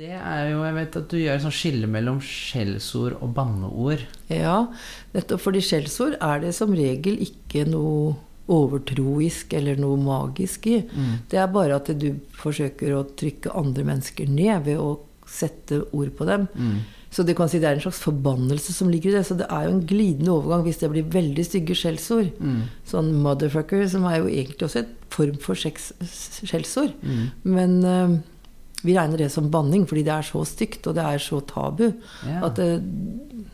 Det 0.01 0.15
er 0.17 0.47
jo, 0.49 0.63
Jeg 0.65 0.77
vet 0.79 0.97
at 0.97 1.11
du 1.13 1.19
gjør 1.21 1.35
et 1.37 1.43
sånt 1.45 1.57
skille 1.59 1.89
mellom 1.91 2.23
skjellsord 2.25 3.19
og 3.21 3.35
banneord. 3.37 4.07
Ja, 4.33 4.71
nettopp 5.13 5.43
fordi 5.45 5.61
skjellsord 5.65 6.17
er 6.25 6.41
det 6.41 6.55
som 6.57 6.73
regel 6.73 7.19
ikke 7.21 7.67
noe 7.69 8.15
overtroisk 8.51 9.53
eller 9.59 9.77
noe 9.77 9.99
magisk 10.01 10.71
i. 10.73 10.79
Mm. 10.89 11.13
Det 11.29 11.43
er 11.43 11.53
bare 11.53 11.77
at 11.77 11.93
du 12.01 12.15
forsøker 12.41 12.97
å 12.97 13.05
trykke 13.13 13.53
andre 13.61 13.85
mennesker 13.91 14.33
ned 14.33 14.65
ved 14.71 14.81
å 14.81 14.95
sette 15.29 15.83
ord 15.93 16.17
på 16.17 16.31
dem. 16.33 16.49
Mm. 16.57 16.81
Så 17.13 17.27
du 17.27 17.35
kan 17.37 17.53
si 17.53 17.61
det 17.61 17.69
er 17.69 17.77
en 17.77 17.85
slags 17.85 18.01
forbannelse 18.01 18.73
som 18.73 18.89
ligger 18.89 19.13
i 19.13 19.19
det. 19.19 19.25
Så 19.29 19.37
det 19.37 19.51
er 19.53 19.69
jo 19.69 19.77
en 19.77 19.87
glidende 19.87 20.33
overgang 20.33 20.65
hvis 20.65 20.81
det 20.81 20.93
blir 20.95 21.13
veldig 21.13 21.45
stygge 21.45 21.77
skjellsord. 21.77 22.33
Mm. 22.41 22.61
Sånn 22.89 23.13
motherfucker, 23.21 23.85
som 23.93 24.09
er 24.09 24.23
jo 24.23 24.33
egentlig 24.33 24.65
også 24.65 24.87
et 24.87 24.97
form 25.13 25.37
for 25.43 25.61
skjellsord. 25.61 26.97
Mm. 27.05 27.25
Men 27.45 27.81
eh, 27.85 28.21
vi 28.83 28.95
regner 28.97 29.25
det 29.25 29.31
som 29.33 29.51
banning 29.53 29.87
fordi 29.89 30.05
det 30.07 30.15
er 30.15 30.27
så 30.27 30.45
stygt, 30.49 30.87
og 30.89 30.97
det 30.97 31.05
er 31.05 31.21
så 31.23 31.43
tabu. 31.49 31.91
Ja. 32.27 32.41
At 32.49 32.61
det, 32.61 32.71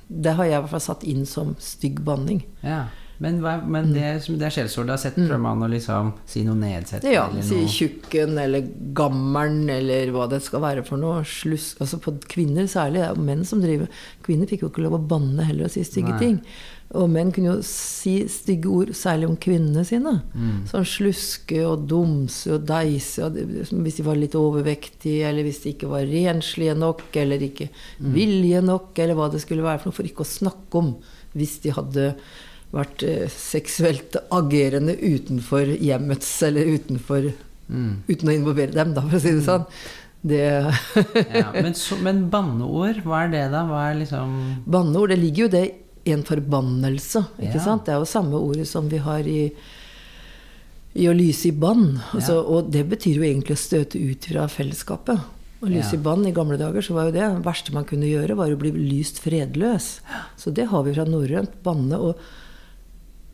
det 0.07 0.37
har 0.39 0.49
jeg 0.49 0.59
i 0.59 0.63
hvert 0.63 0.75
fall 0.77 0.87
satt 0.91 1.07
inn 1.09 1.27
som 1.29 1.57
stygg 1.63 2.03
banning. 2.07 2.45
Ja. 2.63 2.87
Men, 3.19 3.39
hva, 3.41 3.55
men 3.65 3.95
det, 3.95 4.05
det 4.29 4.45
er 4.45 4.53
skjellsord 4.53 4.91
du 4.91 4.93
har 4.93 5.01
sett, 5.01 5.17
prøver 5.17 5.41
man 5.41 5.65
å 5.65 5.71
liksom 5.73 6.13
si 6.29 6.43
noe 6.45 6.59
nedsettende? 6.61 7.15
Ja, 7.15 7.25
si 7.45 7.63
tjukken 7.73 8.37
eller 8.41 8.67
gammelen 8.97 9.71
eller 9.73 10.13
hva 10.13 10.27
det 10.29 10.43
skal 10.45 10.61
være 10.67 10.85
for 10.85 11.01
noe. 11.01 11.23
Sluss, 11.25 11.73
altså 11.81 12.01
på 12.03 12.13
kvinner 12.29 12.69
særlig. 12.69 13.01
Det 13.01 13.07
er 13.09 13.17
jo 13.17 13.29
menn 13.31 13.47
som 13.49 13.65
driver 13.65 13.89
Kvinner 14.27 14.51
fikk 14.51 14.67
jo 14.67 14.73
ikke 14.73 14.85
lov 14.85 14.99
å 14.99 15.05
banne 15.15 15.47
heller 15.49 15.69
og 15.69 15.73
si 15.73 15.85
stygge 15.87 16.13
Nei. 16.13 16.21
ting. 16.21 16.37
Og 16.95 17.09
menn 17.11 17.33
kunne 17.35 17.57
jo 17.57 17.63
si 17.67 18.21
stygge 18.31 18.71
ord 18.71 18.93
særlig 18.95 19.27
om 19.27 19.37
kvinnene 19.43 19.83
sine. 19.85 20.13
Mm. 20.39 20.61
Sånn 20.71 20.85
sluske 20.87 21.59
og 21.67 21.89
dumse 21.91 22.53
og 22.55 22.67
deise. 22.69 23.27
Hvis 23.35 23.97
de 23.99 24.05
var 24.07 24.15
litt 24.21 24.37
overvektige, 24.39 25.27
eller 25.27 25.43
hvis 25.49 25.63
de 25.65 25.73
ikke 25.75 25.91
var 25.91 26.07
renslige 26.07 26.77
nok, 26.79 27.03
eller 27.19 27.43
ikke 27.43 27.69
Mm. 27.99 28.13
vilje 28.15 28.63
nok, 28.63 28.99
eller 28.99 29.15
hva 29.19 29.31
det 29.33 29.41
skulle 29.43 29.65
være 29.67 29.81
for 29.83 29.91
noe. 29.91 29.97
For 29.99 30.05
ikke 30.07 30.23
å 30.23 30.31
snakke 30.39 30.75
om 30.79 30.95
hvis 31.35 31.59
de 31.63 31.71
hadde 31.75 32.15
vært 32.73 33.03
eh, 33.03 33.27
seksuelt 33.29 34.17
agerende 34.31 34.95
utenfor 34.97 35.67
hjemmets, 35.81 36.43
eller 36.43 36.65
utenfor 36.79 37.33
Mm. 37.69 38.05
Uten 38.09 38.29
å 38.29 38.33
involvere 38.33 38.71
dem, 38.71 38.93
da, 38.95 39.03
for 39.03 39.17
å 39.19 39.21
si 39.21 39.33
det 39.35 39.43
sånn. 39.43 39.65
Det 40.23 40.39
ja, 41.35 41.49
men, 41.53 41.75
så, 41.83 41.97
men 42.01 42.29
banneord, 42.31 43.01
hva 43.03 43.25
er 43.25 43.33
det 43.33 43.41
da? 43.51 43.65
Hva 43.67 43.81
er 43.91 43.97
liksom 44.05 44.37
Banneord, 44.71 45.11
det 45.11 45.19
ligger 45.19 45.43
jo 45.43 45.49
det 45.49 45.65
i 45.67 45.73
en 46.13 46.23
forbannelse. 46.25 47.25
ikke 47.41 47.55
Ja. 47.59 47.65
sant? 47.65 47.85
Det 47.87 47.95
er 47.95 47.99
jo 47.99 48.05
samme 48.09 48.35
ordet 48.39 48.67
som 48.69 48.89
vi 48.89 48.99
har 48.99 49.21
i, 49.27 49.53
i 50.95 51.07
å 51.11 51.15
lyse 51.17 51.49
i 51.49 51.53
bann. 51.53 52.01
Altså, 52.15 52.39
Og 52.47 52.71
det 52.71 52.89
betyr 52.89 53.17
jo 53.17 53.23
egentlig 53.23 53.57
å 53.57 53.65
støte 53.65 53.99
ut 54.01 54.25
fra 54.25 54.47
fellesskapet. 54.49 55.21
Å 55.63 55.69
lyse 55.69 55.93
Ja. 55.95 55.99
i 55.99 56.03
bann 56.03 56.27
i 56.27 56.33
gamle 56.33 56.59
dager, 56.59 56.81
så 56.83 56.93
var 56.95 57.05
jo 57.07 57.13
det 57.13 57.21
det 57.35 57.45
verste 57.45 57.73
man 57.73 57.85
kunne 57.85 58.05
gjøre, 58.07 58.37
var 58.37 58.49
å 58.51 58.59
bli 58.59 58.71
lyst 58.73 59.19
fredløs. 59.21 60.01
Så 60.37 60.53
det 60.53 60.67
har 60.69 60.83
vi 60.85 60.93
fra 60.95 61.05
norrønt. 61.05 61.63
Banne. 61.63 61.99
Og 61.99 62.17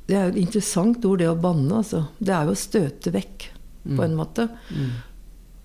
det 0.06 0.16
er 0.16 0.30
jo 0.30 0.36
et 0.38 0.46
interessant 0.46 1.04
ord, 1.04 1.18
det 1.18 1.28
å 1.28 1.40
banne. 1.40 1.72
Altså. 1.72 2.06
Det 2.20 2.30
er 2.30 2.44
jo 2.46 2.52
å 2.52 2.56
støte 2.56 3.12
vekk, 3.12 3.48
på 3.96 4.02
en 4.04 4.14
måte. 4.16 4.48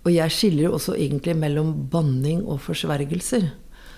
Og 0.05 0.11
jeg 0.13 0.29
skiller 0.31 0.63
jo 0.63 0.71
også 0.77 0.95
egentlig 0.97 1.35
mellom 1.37 1.89
banning 1.89 2.45
og 2.47 2.59
forsvergelser. 2.61 3.51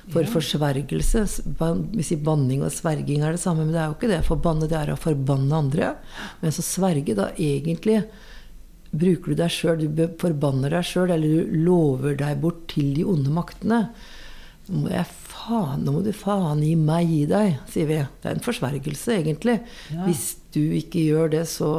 For 0.10 0.24
forsvergelse 0.26 1.22
ban- 1.60 1.84
Vi 1.94 2.02
sier 2.04 2.18
banning 2.26 2.64
og 2.66 2.72
sverging 2.74 3.22
er 3.22 3.32
det 3.36 3.42
samme, 3.44 3.66
men 3.66 3.74
det 3.76 3.82
er 3.84 3.92
jo 3.92 3.98
ikke 3.98 4.10
det. 4.10 4.24
Forbanne, 4.26 4.68
det 4.70 4.78
er 4.80 4.94
å 4.94 4.98
forbanne 4.98 5.54
andre. 5.54 5.96
Men 6.42 6.52
så 6.56 6.64
sverge, 6.66 7.14
da 7.16 7.30
egentlig 7.38 8.04
bruker 8.90 9.36
du 9.36 9.36
deg 9.38 9.52
sjøl, 9.54 9.84
du 9.94 10.08
forbanner 10.18 10.74
deg 10.74 10.84
sjøl, 10.90 11.12
eller 11.14 11.28
du 11.46 11.52
lover 11.68 12.16
deg 12.18 12.40
bort 12.42 12.64
til 12.74 12.94
de 12.98 13.04
onde 13.06 13.30
maktene. 13.30 13.84
Nå 14.70 14.84
må 14.84 14.90
jeg 14.94 15.06
faen, 15.30 15.84
nå 15.86 15.94
må 15.94 16.02
du 16.06 16.12
faen 16.14 16.62
gi 16.66 16.74
meg 16.78 17.08
gi 17.10 17.22
deg, 17.30 17.60
sier 17.70 17.86
vi. 17.90 18.00
Det 18.22 18.30
er 18.32 18.36
en 18.38 18.44
forsvergelse, 18.46 19.14
egentlig. 19.22 19.60
Hvis 20.08 20.24
du 20.54 20.62
ikke 20.82 21.06
gjør 21.06 21.30
det, 21.38 21.46
så 21.50 21.70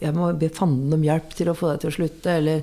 Jeg 0.00 0.14
må 0.14 0.28
be 0.38 0.46
fanden 0.54 0.92
om 0.94 1.02
hjelp 1.02 1.32
til 1.34 1.48
å 1.50 1.56
få 1.58 1.72
deg 1.72 1.80
til 1.82 1.90
å 1.90 1.94
slutte, 1.96 2.30
eller 2.38 2.62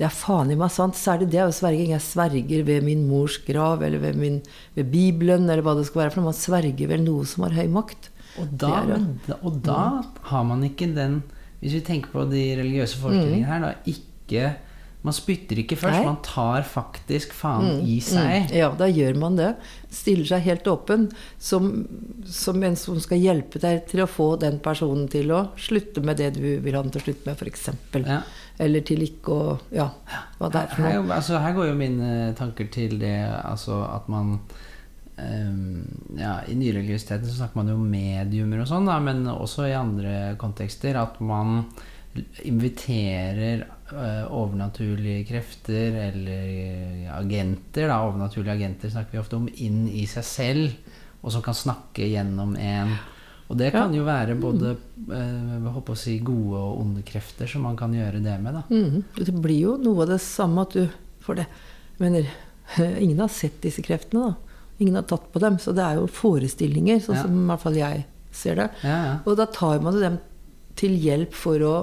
det 0.00 0.06
er 0.08 0.14
faen 0.16 0.48
i 0.48 0.56
meg 0.56 0.72
sant. 0.72 0.96
Særlig 0.96 1.28
det 1.28 1.42
er 1.42 1.50
jo 1.50 1.56
sverging. 1.58 1.90
Jeg 1.92 2.00
sverger 2.00 2.62
ved 2.64 2.86
min 2.86 3.02
mors 3.08 3.36
grav, 3.44 3.82
eller 3.84 4.00
ved, 4.00 4.16
min, 4.16 4.38
ved 4.78 4.88
Bibelen, 4.88 5.44
eller 5.44 5.60
hva 5.66 5.74
det 5.76 5.84
skal 5.90 6.06
være. 6.06 6.14
For 6.14 6.24
man 6.24 6.36
sverger 6.36 6.88
vel 6.88 7.04
noe 7.04 7.26
som 7.28 7.44
har 7.44 7.58
høy 7.58 7.68
makt. 7.74 8.08
Og 8.40 8.48
da, 8.62 8.70
er 8.78 8.94
det. 8.94 9.36
og 9.42 9.60
da 9.66 9.82
har 10.30 10.44
man 10.46 10.62
ikke 10.62 10.86
den 10.94 11.16
Hvis 11.60 11.74
vi 11.74 11.80
tenker 11.84 12.12
på 12.14 12.22
de 12.30 12.44
religiøse 12.60 13.00
forestillingene 13.02 13.48
her, 13.48 13.64
da 13.64 13.72
ikke 13.90 14.44
Man 15.02 15.16
spytter 15.16 15.58
ikke 15.58 15.76
først, 15.80 15.98
Nei. 15.98 16.06
man 16.06 16.20
tar 16.24 16.64
faktisk 16.68 17.32
faen 17.32 17.80
i 17.88 17.98
seg. 18.04 18.46
Mm, 18.46 18.50
ja, 18.52 18.68
da 18.76 18.84
gjør 18.88 19.16
man 19.20 19.38
det. 19.38 19.48
Stiller 19.96 20.28
seg 20.28 20.44
helt 20.44 20.68
åpen 20.68 21.06
som, 21.40 21.70
som 22.28 22.60
en 22.68 22.76
som 22.76 22.98
skal 23.00 23.20
hjelpe 23.20 23.62
deg 23.62 23.86
til 23.88 24.04
å 24.04 24.08
få 24.08 24.34
den 24.40 24.60
personen 24.60 25.08
til 25.08 25.32
å 25.32 25.46
slutte 25.56 26.04
med 26.04 26.20
det 26.20 26.34
du 26.36 26.44
vil 26.60 26.76
ha 26.76 26.84
den 26.84 26.92
til 26.92 27.00
å 27.00 27.06
slutte 27.08 27.30
med, 27.30 27.40
f.eks. 27.40 27.70
Ja. 27.96 28.20
Eller 28.60 28.84
til 28.84 29.04
ikke 29.06 29.36
å 29.36 29.54
Ja, 29.72 29.86
hva 30.38 30.50
det 30.52 30.64
er 30.66 30.74
for 30.74 30.84
Her, 30.84 30.98
noe. 31.00 31.14
altså, 31.16 31.38
her 31.40 31.54
går 31.56 31.70
jo 31.70 31.78
mine 31.78 32.10
tanker 32.38 32.68
til 32.72 32.98
det 33.00 33.14
altså 33.40 33.78
at 33.88 34.10
man 34.12 34.34
ehm, 35.20 35.86
ja, 36.18 36.34
I 36.48 36.56
nyreligiøsiteten 36.58 37.28
så 37.28 37.38
snakker 37.38 37.60
man 37.62 37.72
jo 37.72 37.78
om 37.78 37.86
mediumer 37.88 38.62
og 38.64 38.68
sånn, 38.68 38.88
da, 38.88 38.98
men 39.04 39.24
også 39.32 39.68
i 39.70 39.76
andre 39.78 40.34
kontekster. 40.40 40.98
At 41.00 41.20
man 41.24 41.64
inviterer 42.42 43.62
eh, 43.92 44.24
overnaturlige 44.34 45.24
krefter 45.28 45.94
eller 46.08 47.06
agenter, 47.14 47.86
da, 47.86 48.00
overnaturlige 48.08 48.56
agenter 48.58 48.90
snakker 48.90 49.14
vi 49.16 49.22
ofte 49.22 49.38
om, 49.38 49.46
inn 49.62 49.84
i 49.88 50.06
seg 50.10 50.26
selv, 50.26 50.96
og 51.20 51.32
som 51.34 51.44
kan 51.44 51.56
snakke 51.56 52.08
gjennom 52.10 52.56
en. 52.58 52.96
Og 53.50 53.58
det 53.58 53.72
kan 53.74 53.90
jo 53.94 54.04
være 54.06 54.36
både 54.38 54.76
eh, 55.10 55.64
håper 55.74 55.96
å 55.96 55.98
si, 55.98 56.18
gode 56.22 56.58
og 56.60 56.84
onde 56.84 57.02
krefter 57.06 57.50
som 57.50 57.64
man 57.66 57.74
kan 57.78 57.90
gjøre 57.96 58.20
det 58.22 58.36
med. 58.42 58.54
da. 58.54 58.62
Mm. 58.70 59.02
Det 59.18 59.34
blir 59.42 59.58
jo 59.64 59.72
noe 59.82 60.04
av 60.06 60.12
det 60.12 60.20
samme 60.22 60.62
at 60.62 60.76
du 60.76 60.84
får 61.24 61.40
det. 61.42 61.46
Mener, 61.98 62.28
ingen 63.02 63.18
har 63.18 63.32
sett 63.34 63.58
disse 63.64 63.82
kreftene, 63.82 64.30
da. 64.30 64.60
Ingen 64.80 64.94
har 64.96 65.04
tatt 65.10 65.26
på 65.34 65.42
dem. 65.42 65.58
Så 65.60 65.74
det 65.76 65.82
er 65.84 65.98
jo 65.98 66.06
forestillinger, 66.06 67.02
sånn 67.04 67.18
Ja. 67.18 67.24
som 67.26 67.34
i 67.42 67.46
hvert 67.50 67.64
fall 67.66 67.76
jeg 67.80 68.04
ser 68.32 68.54
det. 68.62 68.68
Ja, 68.86 68.98
ja. 69.08 69.16
Og 69.26 69.36
da 69.36 69.48
tar 69.50 69.82
man 69.84 69.98
dem 70.00 70.20
til 70.78 70.94
hjelp 70.96 71.34
for 71.36 71.58
å 71.66 71.74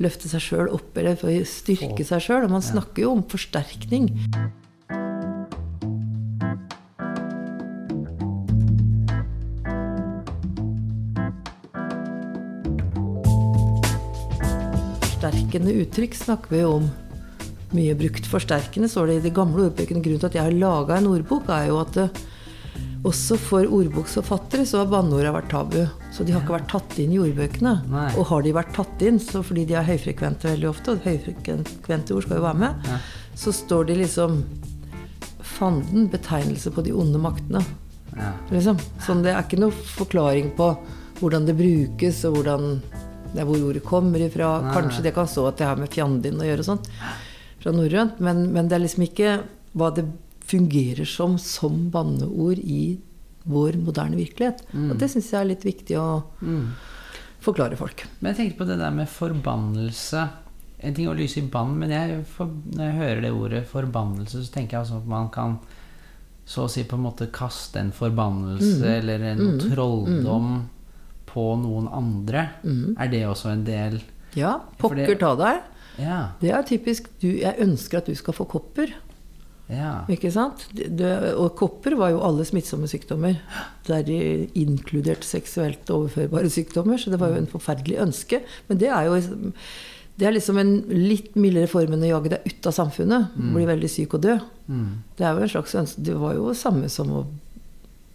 løfte 0.00 0.28
seg 0.30 0.40
sjøl 0.44 0.70
opp, 0.76 0.94
eller 0.96 1.16
for 1.18 1.32
å 1.32 1.42
styrke 1.48 2.04
seg 2.06 2.22
sjøl. 2.22 2.46
Og 2.46 2.54
man 2.54 2.62
snakker 2.64 3.02
jo 3.08 3.10
om 3.16 3.24
forsterkning. 3.26 4.12
Forsterkende 15.56 15.82
uttrykk 15.82 16.14
snakker 16.14 16.50
vi 16.52 16.64
om. 16.68 16.88
Mye 17.72 17.94
brukt 17.96 18.26
forsterkende, 18.28 18.88
står 18.92 19.06
det 19.06 19.14
i 19.16 19.20
de 19.24 19.30
gamle 19.32 19.70
ordbøkene. 19.70 20.02
Grunnen 20.04 20.20
til 20.20 20.28
at 20.28 20.34
jeg 20.36 20.44
har 20.44 20.56
laga 20.60 20.98
en 20.98 21.06
ordbok, 21.08 21.48
er 21.48 21.70
jo 21.70 21.78
at 21.80 21.94
det, 21.96 22.04
også 23.08 23.38
for 23.40 23.64
ordboksforfattere 23.64 24.66
så 24.68 24.82
har 24.82 24.90
banneorda 24.92 25.32
vært 25.32 25.48
tabu. 25.48 25.78
Så 26.12 26.26
de 26.26 26.34
har 26.34 26.44
ikke 26.44 26.58
vært 26.58 26.68
tatt 26.74 26.98
inn 27.00 27.14
i 27.14 27.20
ordbøkene. 27.22 27.72
Nei. 27.88 28.10
Og 28.20 28.28
har 28.28 28.44
de 28.44 28.52
vært 28.52 28.74
tatt 28.76 29.04
inn, 29.08 29.16
så 29.22 29.40
fordi 29.40 29.64
de 29.70 29.78
er 29.80 29.88
høyfrekvente 29.88 30.50
veldig 30.50 30.68
ofte, 30.68 30.92
og 30.92 31.08
høyfrekvente 31.08 32.12
ord 32.12 32.26
skal 32.28 32.36
jo 32.36 32.44
være 32.44 32.62
med, 32.66 32.92
så 33.32 33.54
står 33.56 33.88
de 33.88 34.00
liksom 34.02 34.42
Fanden, 35.56 36.10
betegnelse 36.12 36.68
på 36.68 36.84
de 36.84 36.92
onde 36.92 37.16
maktene. 37.22 37.62
Ja. 38.12 38.34
Liksom. 38.52 38.76
Sånn, 39.00 39.24
det 39.24 39.32
er 39.32 39.40
ikke 39.40 39.62
noe 39.62 39.72
forklaring 39.72 40.50
på 40.58 40.74
hvordan 41.22 41.48
det 41.48 41.56
brukes, 41.56 42.26
og 42.28 42.42
hvordan, 42.42 42.74
det 43.32 43.40
er 43.42 43.48
hvor 43.48 43.62
ordet 43.70 43.82
kommer 43.84 44.20
ifra. 44.20 44.60
Nei, 44.62 44.72
Kanskje 44.76 45.02
det 45.02 45.14
kan 45.14 45.26
stå 45.28 45.46
at 45.48 45.56
det 45.58 45.66
har 45.66 45.76
med 45.80 45.90
fjandin 45.92 46.40
å 46.40 46.46
gjøre 46.48 46.64
og 46.64 46.68
sånt, 46.70 46.88
fra 47.62 47.72
norrønt, 47.72 48.20
men, 48.20 48.52
men 48.52 48.68
det 48.68 48.76
er 48.78 48.84
liksom 48.84 49.02
ikke 49.08 49.34
hva 49.76 49.90
det 49.96 50.04
fungerer 50.46 51.04
som 51.10 51.38
som 51.42 51.88
banneord 51.90 52.58
i 52.62 52.98
vår 53.46 53.78
moderne 53.82 54.16
virkelighet. 54.18 54.62
Mm. 54.72 54.90
Og 54.92 54.98
det 54.98 55.08
syns 55.10 55.30
jeg 55.32 55.40
er 55.40 55.48
litt 55.50 55.64
viktig 55.66 55.96
å 55.98 56.06
forklare 57.42 57.76
folk. 57.78 58.04
Men 58.20 58.32
jeg 58.32 58.38
tenkte 58.40 58.58
på 58.62 58.66
det 58.70 58.78
der 58.80 58.90
med 58.94 59.08
forbannelse. 59.10 60.26
En 60.86 60.94
ting 60.94 61.08
å 61.08 61.14
lyse 61.16 61.40
i 61.40 61.46
bann, 61.50 61.72
men 61.80 61.90
jeg, 61.94 62.20
for, 62.36 62.50
når 62.74 62.84
jeg 62.84 62.96
hører 63.00 63.20
det 63.24 63.32
ordet 63.32 63.62
forbannelse, 63.70 64.42
så 64.44 64.52
tenker 64.54 64.76
jeg 64.76 64.84
altså 64.84 64.98
at 65.00 65.06
man 65.10 65.30
kan 65.34 65.58
så 66.46 66.66
å 66.66 66.70
si 66.70 66.84
på 66.86 66.94
en 66.98 67.02
måte 67.08 67.26
kaste 67.34 67.80
en 67.80 67.92
forbannelse 67.96 68.76
Mm. 68.84 68.98
eller 68.98 69.22
en 69.32 69.38
Mm. 69.38 69.58
trolldom 69.64 70.50
på 71.36 71.46
noen 71.60 71.88
andre. 71.92 72.48
Er 72.96 73.10
det 73.12 73.24
også 73.28 73.52
en 73.52 73.64
del 73.68 74.00
Ja, 74.36 74.58
pokker 74.80 75.16
ta 75.20 75.34
deg. 75.38 75.64
Ja. 76.00 76.20
Det 76.42 76.52
er 76.52 76.64
typisk 76.68 77.08
du, 77.22 77.28
Jeg 77.40 77.56
ønsker 77.64 78.02
at 78.02 78.08
du 78.10 78.14
skal 78.18 78.36
få 78.36 78.44
kopper. 78.48 78.92
ja. 79.72 80.04
Ikke 80.12 80.30
sant? 80.32 80.66
Det, 80.74 81.10
og 81.34 81.56
kopper 81.58 81.96
var 81.96 82.12
jo 82.12 82.22
alle 82.24 82.44
smittsomme 82.44 82.88
sykdommer. 82.90 83.40
Der 83.88 84.08
inkludert 84.54 85.24
seksuelt 85.24 85.88
overførbare 85.90 86.50
sykdommer. 86.52 87.00
Så 87.00 87.10
det 87.10 87.20
var 87.20 87.32
jo 87.32 87.40
en 87.40 87.50
forferdelig 87.50 88.00
ønske. 88.04 88.42
Men 88.68 88.78
det 88.82 88.92
er 88.92 89.08
jo 89.08 89.20
det 90.16 90.24
er 90.24 90.32
liksom 90.32 90.56
en 90.56 90.76
litt 90.88 91.34
mildere 91.36 91.68
form 91.68 91.92
enn 91.92 92.04
å 92.06 92.14
jage 92.14 92.30
deg 92.32 92.46
ut 92.48 92.68
av 92.70 92.72
samfunnet. 92.72 93.34
Bli 93.36 93.66
veldig 93.68 93.90
syk 93.92 94.14
og 94.16 94.22
dø. 94.24 94.38
Mm. 94.66 95.02
Det 95.16 95.26
er 95.26 95.92
Det 95.96 96.14
var 96.16 96.34
jo 96.34 96.54
samme 96.54 96.88
som 96.88 97.10
å 97.12 97.26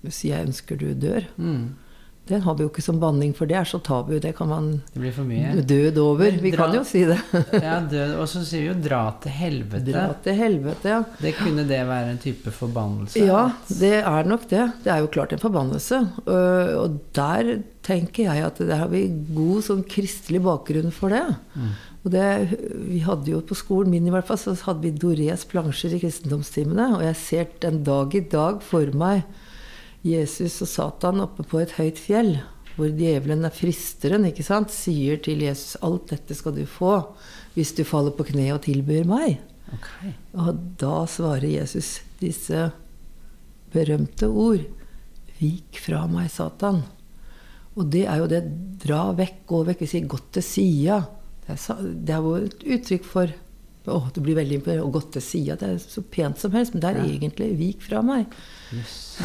si 0.09 0.29
'jeg 0.29 0.47
ønsker 0.47 0.77
du 0.77 0.95
dør'. 0.95 1.27
Mm. 1.37 1.75
Den 2.31 2.41
har 2.45 2.55
vi 2.57 2.63
jo 2.65 2.69
ikke 2.71 2.83
som 2.85 2.99
banning, 3.01 3.33
for 3.35 3.49
det 3.49 3.57
er 3.59 3.67
så 3.67 3.79
tabu. 3.83 4.13
Det 4.23 4.31
kan 4.37 4.47
man 4.49 4.69
Det. 5.59 5.65
Død 5.67 5.97
over. 6.03 6.31
Vi 6.41 6.51
dra- 6.53 6.65
kan 6.65 6.75
jo 6.79 6.83
si 6.87 7.03
det. 7.09 7.19
Ja, 7.65 7.79
død. 7.91 8.15
Og 8.23 8.27
så 8.31 8.43
sier 8.47 8.61
vi 8.63 8.69
jo 8.71 8.77
'dra 8.87 9.01
til 9.21 9.31
helvete'. 9.41 9.91
Dra 9.91 10.07
til 10.23 10.35
helvete, 10.39 10.85
ja. 10.95 11.03
Det 11.21 11.35
kunne 11.37 11.67
det 11.67 11.81
være 11.91 12.11
en 12.15 12.17
type 12.23 12.51
forbannelse? 12.55 13.19
Ja, 13.27 13.43
det 13.67 13.93
er 14.01 14.23
nok 14.31 14.47
det. 14.49 14.65
Det 14.83 14.91
er 14.95 14.99
jo 15.03 15.07
klart 15.07 15.33
en 15.33 15.39
forbannelse. 15.43 16.01
Øh, 16.27 16.73
Og 16.81 16.99
der 17.13 17.59
tenker 17.83 18.23
jeg 18.33 18.45
at 18.45 18.57
der 18.57 18.75
har 18.75 18.87
vi 18.87 19.07
god 19.35 19.61
sånn 19.63 19.83
kristelig 19.83 20.41
bakgrunn 20.41 20.91
for 20.91 21.09
det. 21.09 21.23
Og 22.03 22.11
det, 22.11 22.57
vi 22.89 22.99
hadde 23.05 23.29
jo 23.29 23.41
på 23.45 23.53
skolen 23.53 23.91
min 23.91 24.07
i 24.07 24.09
hvert 24.13 24.25
fall, 24.25 24.37
så 24.37 24.55
hadde 24.65 24.81
vi 24.81 24.91
Dorés 24.91 25.43
plansjer 25.45 25.93
i 25.93 25.99
kristendomstimene. 26.01 26.95
Og 26.97 27.03
jeg 27.03 27.15
ser 27.15 27.45
den 27.61 27.83
dag 27.83 28.15
i 28.15 28.21
dag 28.31 28.61
for 28.65 28.85
meg 28.97 29.23
Jesus 30.05 30.61
og 30.63 30.69
Satan 30.69 31.21
oppe 31.21 31.45
på 31.45 31.61
et 31.61 31.75
høyt 31.77 31.99
fjell. 32.01 32.35
Hvor 32.77 32.91
djevelen 32.95 33.45
er 33.45 33.53
fristeren, 33.53 34.25
ikke 34.29 34.45
sant? 34.47 34.71
Sier 34.73 35.19
til 35.21 35.43
Jesus 35.43 35.77
'Alt 35.81 36.13
dette 36.15 36.35
skal 36.35 36.55
du 36.55 36.65
få 36.65 37.13
hvis 37.53 37.73
du 37.75 37.83
faller 37.83 38.15
på 38.15 38.25
kne 38.31 38.47
og 38.55 38.63
tilbyr 38.63 39.03
meg'. 39.05 39.41
Ok. 39.75 39.89
Og 40.39 40.55
da 40.79 41.05
svarer 41.07 41.47
Jesus 41.47 41.99
disse 42.19 42.71
berømte 43.73 44.27
ord. 44.27 44.63
Vik 45.39 45.79
fra 45.83 46.05
meg, 46.07 46.31
Satan. 46.31 46.83
Og 47.75 47.87
det 47.91 48.05
er 48.05 48.19
jo 48.19 48.27
det 48.27 48.41
dra 48.83 49.11
vekk, 49.15 49.45
gå 49.47 49.63
vekk. 49.69 49.81
Vi 49.81 49.91
sier 49.93 50.07
'godt 50.07 50.31
til 50.33 50.43
sida. 50.43 51.07
Det 51.45 51.55
er, 51.57 51.81
det 51.81 52.15
er 52.15 52.21
jo 52.21 52.35
et 52.35 52.63
uttrykk 52.63 53.05
for 53.05 53.39
Å, 53.81 54.11
det 54.13 54.21
blir 54.21 54.35
veldig 54.37 54.59
imponert. 54.59 54.83
Og 54.85 54.93
godt 54.93 55.13
til 55.13 55.23
sida. 55.25 55.55
Det 55.57 55.67
er 55.67 55.77
så 55.81 56.03
pent 56.05 56.37
som 56.37 56.51
helst, 56.53 56.75
men 56.75 56.83
det 56.83 56.89
er 56.91 56.99
egentlig 57.01 57.47
vik 57.57 57.81
fra 57.81 58.03
meg. 58.05 58.29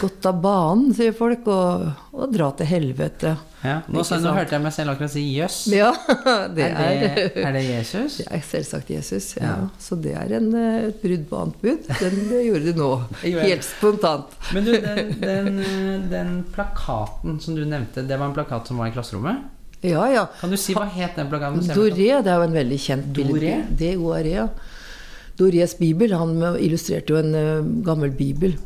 Gått 0.01 0.27
av 0.29 0.41
banen, 0.43 0.91
sier 0.97 1.15
folk, 1.17 1.47
og, 1.49 1.87
og 2.13 2.33
dra 2.35 2.51
til 2.59 2.69
helvete. 2.69 3.33
Ja, 3.67 3.79
nå, 3.91 4.03
så, 4.07 4.19
nå 4.23 4.33
hørte 4.37 4.55
jeg 4.55 4.63
meg 4.63 4.75
selv 4.75 4.93
akkurat 4.93 5.13
si 5.15 5.23
'jøss'. 5.33 5.63
Ja, 5.73 5.89
det 6.57 6.69
er, 6.69 7.01
det, 7.01 7.25
er 7.43 7.57
det 7.57 7.63
Jesus? 7.65 8.19
Det 8.21 8.27
er 8.37 8.45
selvsagt 8.45 8.93
Jesus. 8.93 9.31
Ja. 9.39 9.49
Ja. 9.49 9.57
Så 9.83 9.99
det 10.03 10.13
er 10.19 10.37
en, 10.39 10.51
eh, 10.55 10.89
et 10.91 11.01
brudd 11.03 11.25
på 11.31 11.41
annet 11.41 11.65
bud. 11.65 11.89
Den 12.03 12.21
gjorde 12.45 12.73
du 12.73 12.81
nå. 12.83 12.91
Helt 13.49 13.67
spontant. 13.67 14.37
Men 14.55 14.69
du, 14.69 14.73
den, 14.85 15.13
den, 15.25 15.51
eh, 15.65 16.07
den 16.13 16.33
plakaten 16.55 17.41
som 17.43 17.59
du 17.59 17.65
nevnte, 17.65 18.05
det 18.07 18.21
var 18.21 18.29
en 18.29 18.37
plakat 18.37 18.69
som 18.71 18.83
var 18.83 18.93
i 18.93 18.97
klasserommet? 18.97 19.49
Ja, 19.87 20.07
ja. 20.13 20.27
Kan 20.41 20.53
du 20.53 20.59
si 20.61 20.75
hva 20.77 20.87
het 20.91 21.19
den 21.19 21.29
plakaten? 21.33 21.65
Doré, 21.75 22.13
det 22.23 22.33
er 22.33 22.41
jo 22.41 22.47
en 22.47 22.57
veldig 22.61 22.81
kjent 22.81 23.13
Doré? 23.17 23.33
bilde. 23.33 23.59
D-O-R-E, 23.83 24.33
ja. 24.37 24.49
Dorés 25.37 25.77
bibel. 25.79 26.15
Han 26.17 26.39
illustrerte 26.63 27.13
jo 27.13 27.21
en 27.21 27.35
eh, 27.35 27.69
gammel 27.87 28.15
bibel. 28.17 28.57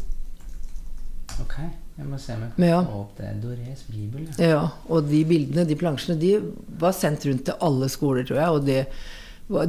Ok, 1.43 1.55
jeg 1.99 2.07
må 2.07 2.19
se 2.21 2.35
om 2.35 2.43
jeg 2.47 2.69
Ja. 2.71 2.83
kan 2.83 2.93
få 2.93 3.01
opp 3.01 3.17
det. 3.19 3.31
Dorés 3.43 3.83
bibel, 3.91 4.27
ja. 4.39 4.47
Ja, 4.49 4.61
og 4.89 5.09
de 5.09 5.25
bildene, 5.25 5.67
de 5.67 5.77
plansjene, 5.77 6.19
de 6.21 6.35
var 6.79 6.93
sendt 6.93 7.25
rundt 7.27 7.45
til 7.49 7.55
alle 7.61 7.89
skoler, 7.89 8.25
tror 8.29 8.37
jeg. 8.41 8.49
Og 8.49 8.65
det, 8.67 8.87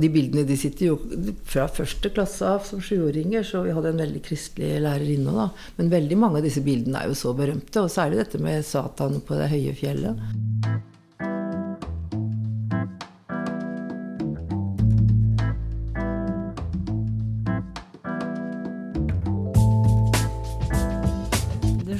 de 0.01 0.09
bildene 0.13 0.45
de 0.45 0.57
sitter 0.57 0.85
jo 0.91 0.97
fra 1.43 1.67
første 1.67 2.11
klasse 2.13 2.45
av 2.45 2.63
som 2.67 2.79
sjuåringer, 2.79 3.43
så 3.43 3.63
vi 3.65 3.71
hadde 3.73 3.89
en 3.89 3.97
veldig 4.03 4.21
kristelig 4.23 4.81
lærerinne 4.83 5.33
da. 5.33 5.49
Men 5.77 5.89
veldig 5.89 6.17
mange 6.17 6.37
av 6.37 6.43
disse 6.43 6.61
bildene 6.61 7.01
er 7.01 7.07
jo 7.09 7.17
så 7.17 7.33
berømte, 7.35 7.81
og 7.81 7.89
særlig 7.89 8.17
dette 8.21 8.39
med 8.39 8.63
Satan 8.65 9.21
på 9.25 9.35
det 9.39 9.49
høye 9.49 9.73
fjellet. 9.75 10.17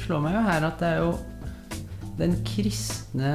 Slår 0.02 0.24
meg 0.24 0.36
jo 0.36 0.46
her 0.46 0.66
at 0.68 0.82
det 0.82 0.88
er 0.88 1.04
jo 1.04 1.12
den 2.18 2.34
kristne 2.46 3.32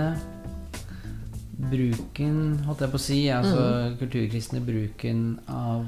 bruken, 1.57 2.59
holdt 2.67 2.83
jeg 2.85 2.93
på 2.93 2.99
å 2.99 3.01
si, 3.01 3.21
altså 3.33 3.63
kulturkristne 3.97 4.61
bruken 4.65 5.23
av 5.49 5.87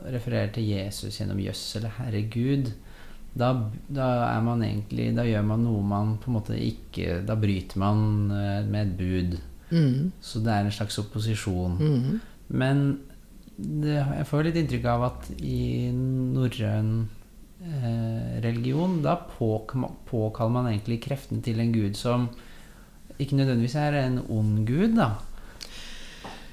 refererer 0.00 0.48
referere 0.48 0.52
til 0.54 0.70
Jesus 0.70 1.18
gjennom 1.20 1.40
jøss 1.42 1.64
eller 1.78 1.92
Herregud, 1.98 2.70
da, 3.36 3.52
da 3.86 4.08
er 4.26 4.40
man 4.42 4.64
egentlig 4.66 5.12
Da 5.14 5.22
gjør 5.22 5.44
man 5.46 5.62
noe 5.62 5.84
man 5.86 6.16
på 6.18 6.32
en 6.32 6.34
måte 6.34 6.56
ikke 6.58 7.20
Da 7.22 7.36
bryter 7.38 7.78
man 7.78 8.00
eh, 8.34 8.64
med 8.66 8.88
et 8.88 8.96
bud. 8.98 9.36
Mm. 9.70 10.10
Så 10.18 10.42
det 10.42 10.50
er 10.50 10.66
en 10.66 10.74
slags 10.74 10.98
opposisjon. 10.98 11.76
Mm. 11.78 12.16
Men 12.48 12.80
det, 13.54 14.00
jeg 14.00 14.26
får 14.26 14.48
litt 14.48 14.58
inntrykk 14.58 14.88
av 14.90 15.06
at 15.12 15.30
i 15.36 15.92
norrøn 15.94 16.90
religion, 18.40 19.02
da 19.04 19.18
påkaller 19.36 20.52
man 20.52 20.70
egentlig 20.70 21.02
kreftene 21.04 21.42
til 21.44 21.60
en 21.60 21.72
gud 21.74 21.98
som 21.98 22.28
ikke 23.20 23.36
nødvendigvis 23.36 23.76
er 23.76 23.98
en 24.00 24.22
ond 24.32 24.62
gud, 24.68 24.94
da. 24.96 25.10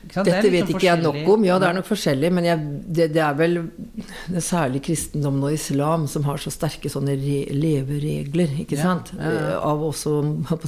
Dette 0.07 0.49
vet 0.51 0.63
sånn 0.63 0.71
ikke 0.75 0.85
jeg 0.85 1.01
nok 1.03 1.17
om. 1.33 1.43
Ja, 1.47 1.57
det 1.59 1.67
er 1.67 1.75
nok 1.75 1.87
forskjellig, 1.89 2.29
men 2.35 2.45
jeg, 2.47 2.63
det, 2.85 3.09
det 3.15 3.21
er 3.23 3.35
vel 3.39 3.57
det 3.97 4.37
er 4.39 4.45
særlig 4.45 4.81
kristendommen 4.85 5.47
og 5.49 5.55
islam 5.55 6.05
som 6.11 6.23
har 6.27 6.39
så 6.39 6.53
sterke 6.53 6.91
sånne 6.91 7.17
re, 7.19 7.41
leveregler, 7.55 8.55
ikke 8.63 8.79
sant? 8.79 9.11
ja, 9.17 9.33
ja. 9.33 9.43
Eh, 9.51 9.67
Av 9.67 9.83
også 9.83 10.15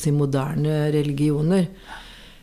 si, 0.02 0.14
moderne 0.16 0.90
religioner. 0.96 1.70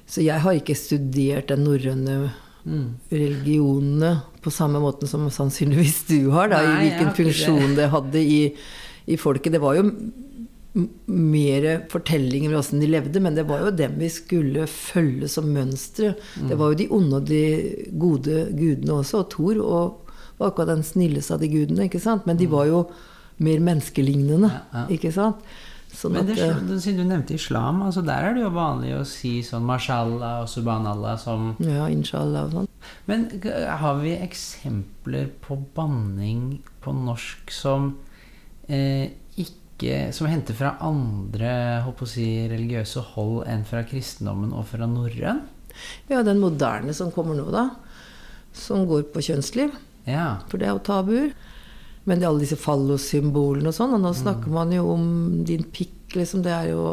Så 0.06 0.22
jeg 0.24 0.40
har 0.44 0.56
ikke 0.56 0.76
studert 0.78 1.50
den 1.50 1.64
norrøne 1.66 2.30
Mm. 2.66 2.86
religionene 3.10 4.08
på 4.42 4.50
samme 4.50 4.80
måten 4.82 5.06
som 5.06 5.28
sannsynligvis 5.30 6.00
du 6.08 6.30
har, 6.34 6.48
da, 6.50 6.58
Nei, 6.62 6.72
i 6.72 6.78
hvilken 6.84 7.12
funksjon 7.14 7.74
det. 7.76 7.76
det 7.84 7.90
hadde 7.92 8.22
i, 8.22 8.40
i 9.06 9.16
folket. 9.20 9.54
Det 9.54 9.62
var 9.62 9.78
jo 9.78 9.84
mer 11.06 11.66
fortellinger 11.88 12.50
om 12.52 12.58
åssen 12.60 12.80
de 12.82 12.88
levde, 12.90 13.20
men 13.22 13.36
det 13.38 13.46
var 13.48 13.62
jo 13.64 13.70
dem 13.78 13.94
vi 14.00 14.08
skulle 14.12 14.66
følge 14.68 15.28
som 15.32 15.46
mønstre. 15.54 16.14
Mm. 16.40 16.48
Det 16.50 16.58
var 16.60 16.72
jo 16.72 16.78
de 16.82 16.88
onde 16.92 17.20
og 17.20 17.30
de 17.30 17.42
gode 17.96 18.42
gudene 18.58 18.98
også, 19.00 19.22
og 19.22 19.30
Thor 19.32 19.62
og 19.62 20.10
var 20.36 20.50
akkurat 20.50 20.74
den 20.74 20.84
snilleste 20.84 21.32
av 21.38 21.40
de 21.40 21.48
gudene, 21.48 21.86
ikke 21.88 22.02
sant? 22.02 22.26
Men 22.28 22.36
de 22.36 22.48
var 22.52 22.66
jo 22.68 22.82
mer 23.38 23.62
menneskelignende, 23.64 24.50
Mm. 24.50 24.60
Ja, 24.72 24.82
ja. 24.82 24.84
ikke 24.98 25.12
sant? 25.12 25.40
Sånn 25.96 26.12
Men 26.12 26.26
det, 26.28 26.36
at, 26.44 26.66
siden 26.84 26.98
du 27.00 27.08
nevnte 27.08 27.36
islam, 27.38 27.80
altså 27.86 28.02
der 28.04 28.28
er 28.28 28.34
det 28.36 28.42
jo 28.42 28.50
vanlig 28.52 28.92
å 28.98 29.04
si 29.08 29.38
sånn 29.46 29.64
mashallah 29.64 30.42
og 30.42 30.50
subhanallah 30.52 31.14
som 31.20 31.54
ja, 31.64 31.86
inshallah 31.88 32.50
og 32.50 32.52
sånn. 32.52 32.68
Men 33.08 33.24
har 33.80 34.02
vi 34.02 34.12
eksempler 34.20 35.30
på 35.42 35.56
banning 35.76 36.58
på 36.84 36.92
norsk 36.94 37.54
som 37.54 37.94
eh, 38.68 39.08
ikke 39.40 40.12
Som 40.16 40.24
henter 40.30 40.56
fra 40.56 40.70
andre 40.80 41.50
håper 41.84 42.06
å 42.06 42.08
si, 42.08 42.24
religiøse 42.48 43.02
hold 43.12 43.42
enn 43.52 43.66
fra 43.68 43.82
kristendommen 43.84 44.54
og 44.56 44.70
fra 44.70 44.88
norrøn? 44.88 45.42
Ja, 46.08 46.22
den 46.24 46.40
moderne 46.40 46.94
som 46.96 47.10
kommer 47.12 47.36
nå, 47.36 47.50
da. 47.52 47.66
Som 48.56 48.86
går 48.88 49.04
på 49.12 49.20
kjønnsliv. 49.26 49.74
Ja. 50.08 50.38
For 50.48 50.56
det 50.56 50.70
er 50.70 50.78
jo 50.78 50.84
tabuer. 50.86 51.34
Men 52.06 52.22
alle 52.22 52.44
disse 52.44 52.58
fallossymbolene 52.60 53.72
og 53.72 53.74
sånn. 53.74 53.96
Og 53.96 54.02
nå 54.04 54.12
snakker 54.14 54.52
man 54.54 54.70
jo 54.74 54.86
om 54.94 55.06
din 55.46 55.64
pikk, 55.74 56.14
liksom. 56.14 56.44
Det 56.46 56.52
er 56.54 56.68
jo 56.70 56.84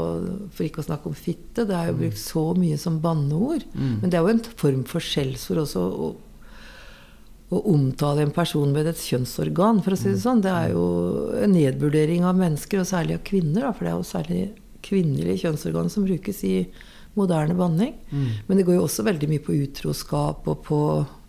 For 0.56 0.66
ikke 0.66 0.82
å 0.82 0.88
snakke 0.88 1.12
om 1.12 1.18
fitte. 1.18 1.68
Det 1.70 1.78
er 1.78 1.92
jo 1.92 2.00
brukt 2.00 2.22
så 2.22 2.46
mye 2.58 2.80
som 2.82 3.00
banneord. 3.04 3.66
Men 4.02 4.10
det 4.10 4.18
er 4.18 4.26
jo 4.26 4.34
en 4.34 4.46
form 4.64 4.86
for 4.90 5.06
skjellsord 5.06 5.66
også. 5.68 5.84
Å, 5.84 6.10
å 7.54 7.60
omtale 7.70 8.26
en 8.26 8.34
person 8.34 8.72
med 8.74 8.88
et 8.90 8.98
kjønnsorgan, 8.98 9.84
for 9.86 9.94
å 9.94 10.00
si 10.00 10.10
det 10.10 10.24
sånn. 10.24 10.42
Det 10.42 10.50
er 10.50 10.74
jo 10.74 10.88
en 11.38 11.54
nedvurdering 11.54 12.26
av 12.26 12.40
mennesker, 12.40 12.82
og 12.82 12.90
særlig 12.90 13.20
av 13.20 13.24
kvinner. 13.30 13.68
Da, 13.68 13.74
for 13.78 13.86
det 13.86 13.94
er 13.94 14.00
jo 14.00 14.10
særlig 14.10 14.42
kvinnelige 14.84 15.46
kjønnsorgan 15.46 15.94
som 15.94 16.08
brukes 16.10 16.42
i 16.50 16.56
moderne 17.14 17.54
banning. 17.54 17.94
Men 18.48 18.58
det 18.58 18.66
går 18.66 18.80
jo 18.80 18.88
også 18.88 19.06
veldig 19.06 19.30
mye 19.30 19.44
på 19.46 19.54
utroskap 19.62 20.48
og 20.50 20.64
på 20.66 20.80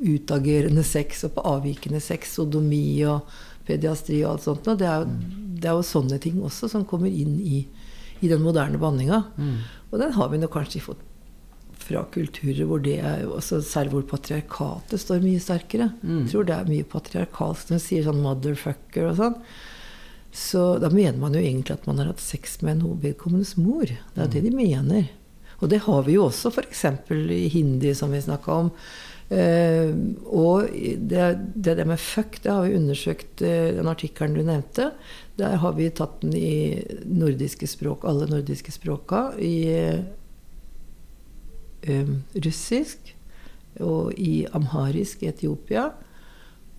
utagerende 0.01 0.83
sex 0.83 1.27
og 1.29 1.35
på 1.37 1.45
avvikende 1.53 2.01
sex, 2.01 2.33
sodomi 2.39 3.05
og 3.05 3.29
pediastri 3.69 4.21
og 4.25 4.35
alt 4.35 4.47
sånt. 4.47 4.69
Og 4.71 4.79
det 4.81 4.89
er 4.91 5.03
jo, 5.03 5.41
det 5.61 5.71
er 5.71 5.79
jo 5.79 5.89
sånne 5.89 6.21
ting 6.23 6.43
også 6.45 6.71
som 6.73 6.87
kommer 6.89 7.11
inn 7.11 7.39
i, 7.41 7.65
i 8.21 8.31
den 8.31 8.45
moderne 8.45 8.81
banninga. 8.81 9.25
Mm. 9.37 9.59
Og 9.91 9.99
den 10.03 10.15
har 10.17 10.31
vi 10.33 10.41
nok 10.43 10.55
kanskje 10.57 10.85
fått 10.85 11.03
fra 11.85 12.05
kulturer 12.15 12.65
hvor 12.69 12.81
det 12.81 12.97
er 13.05 13.27
også 13.29 13.59
Særlig 13.65 13.93
hvor 13.93 14.07
patriarkatet 14.15 15.03
står 15.03 15.25
mye 15.25 15.43
sterkere. 15.43 15.91
Mm. 16.03 16.25
Jeg 16.25 16.33
tror 16.33 16.49
det 16.49 16.57
er 16.57 16.71
mye 16.71 16.89
patriarkalsk 16.89 17.71
når 17.71 17.79
man 17.79 17.87
sier 17.87 18.07
sånn 18.07 18.23
'motherfucker' 18.25 19.11
og 19.11 19.17
sånn. 19.21 19.41
Så 20.35 20.63
da 20.83 20.91
mener 20.91 21.19
man 21.21 21.37
jo 21.37 21.43
egentlig 21.43 21.77
at 21.77 21.85
man 21.87 22.01
har 22.01 22.11
hatt 22.11 22.23
sex 22.23 22.59
med 22.63 22.81
en 22.81 23.01
vedkommendes 23.03 23.55
mor. 23.57 23.87
Det 23.87 24.19
er 24.19 24.27
jo 24.27 24.33
det 24.33 24.43
de 24.49 24.55
mener. 24.57 25.11
Og 25.63 25.71
det 25.71 25.85
har 25.87 26.03
vi 26.03 26.17
jo 26.17 26.27
også 26.27 26.51
f.eks. 26.51 26.85
i 27.31 27.49
hindi, 27.53 27.95
som 27.95 28.11
vi 28.11 28.21
snakka 28.21 28.57
om. 28.65 28.73
Eh, 29.33 29.91
og 30.29 30.69
det, 31.09 31.29
det 31.55 31.87
med 31.89 32.01
fuck, 32.01 32.43
det 32.45 32.51
har 32.53 32.67
vi 32.67 32.77
undersøkt 32.77 33.43
eh, 33.43 33.73
den 33.79 33.89
artikkelen 33.89 34.37
du 34.37 34.43
nevnte. 34.45 34.91
Der 35.41 35.57
har 35.63 35.73
vi 35.79 35.89
tatt 35.91 36.21
den 36.23 36.35
i 36.37 36.83
nordiske 37.09 37.67
språk, 37.71 38.05
alle 38.09 38.29
nordiske 38.31 38.73
språka. 38.75 39.33
I 39.41 39.73
eh, 41.83 42.11
russisk 42.45 43.15
og 43.83 44.13
i 44.21 44.47
amharisk 44.55 45.25
i 45.25 45.31
Etiopia. 45.33 45.89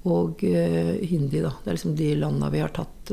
Og 0.05 0.43
uh, 0.45 0.93
hindi, 1.01 1.39
da. 1.41 1.49
Det 1.63 1.71
er 1.71 1.77
liksom 1.79 1.95
de 1.97 2.11
landa 2.21 2.51
vi 2.53 2.59
har 2.61 2.69
tatt, 2.75 3.09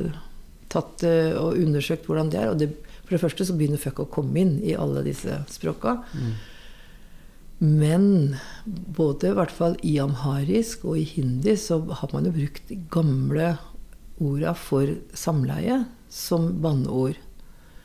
tatt 0.69 1.05
uh, 1.09 1.33
og 1.41 1.57
undersøkt 1.57 2.05
hvordan 2.05 2.29
det 2.33 2.41
er. 2.43 2.51
Og 2.53 2.59
det, 2.61 2.69
for 3.01 3.17
det 3.17 3.23
første 3.23 3.47
så 3.49 3.57
begynner 3.57 3.81
fuck 3.81 4.03
å 4.05 4.11
komme 4.13 4.43
inn 4.43 4.59
i 4.61 4.77
alle 4.77 5.01
disse 5.07 5.41
språka. 5.51 6.03
Men 7.63 8.37
både 8.67 9.31
i 9.31 9.35
hvert 9.37 9.53
fall 9.55 9.77
i 9.87 9.95
amharisk 10.03 10.83
og 10.89 10.97
i 10.99 11.05
hindi 11.07 11.55
så 11.61 11.79
har 12.01 12.11
man 12.11 12.27
jo 12.27 12.35
brukt 12.35 12.73
gamle 12.91 13.53
orda 14.23 14.55
for 14.59 14.91
samleie 15.15 15.85
som 16.11 16.49
banneord. 16.65 17.21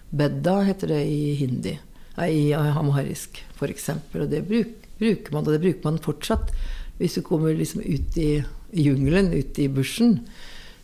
Bedda 0.10 0.64
heter 0.66 0.96
det 0.96 1.04
i 1.12 1.36
hindi. 1.44 1.76
Nei, 2.18 2.30
i 2.34 2.44
amharisk, 2.58 3.38
f.eks. 3.54 3.90
Og 4.18 4.26
det 4.32 4.42
bruk, 4.50 4.74
bruker 4.98 5.36
man, 5.36 5.46
og 5.46 5.54
det 5.54 5.62
bruker 5.62 5.86
man 5.86 6.02
fortsatt. 6.02 6.54
Hvis 6.98 7.20
du 7.20 7.22
kommer 7.26 7.54
liksom 7.54 7.84
ut 7.86 8.18
i 8.18 8.32
jungelen, 8.74 9.30
ut 9.30 9.60
i 9.62 9.70
bushen, 9.70 10.24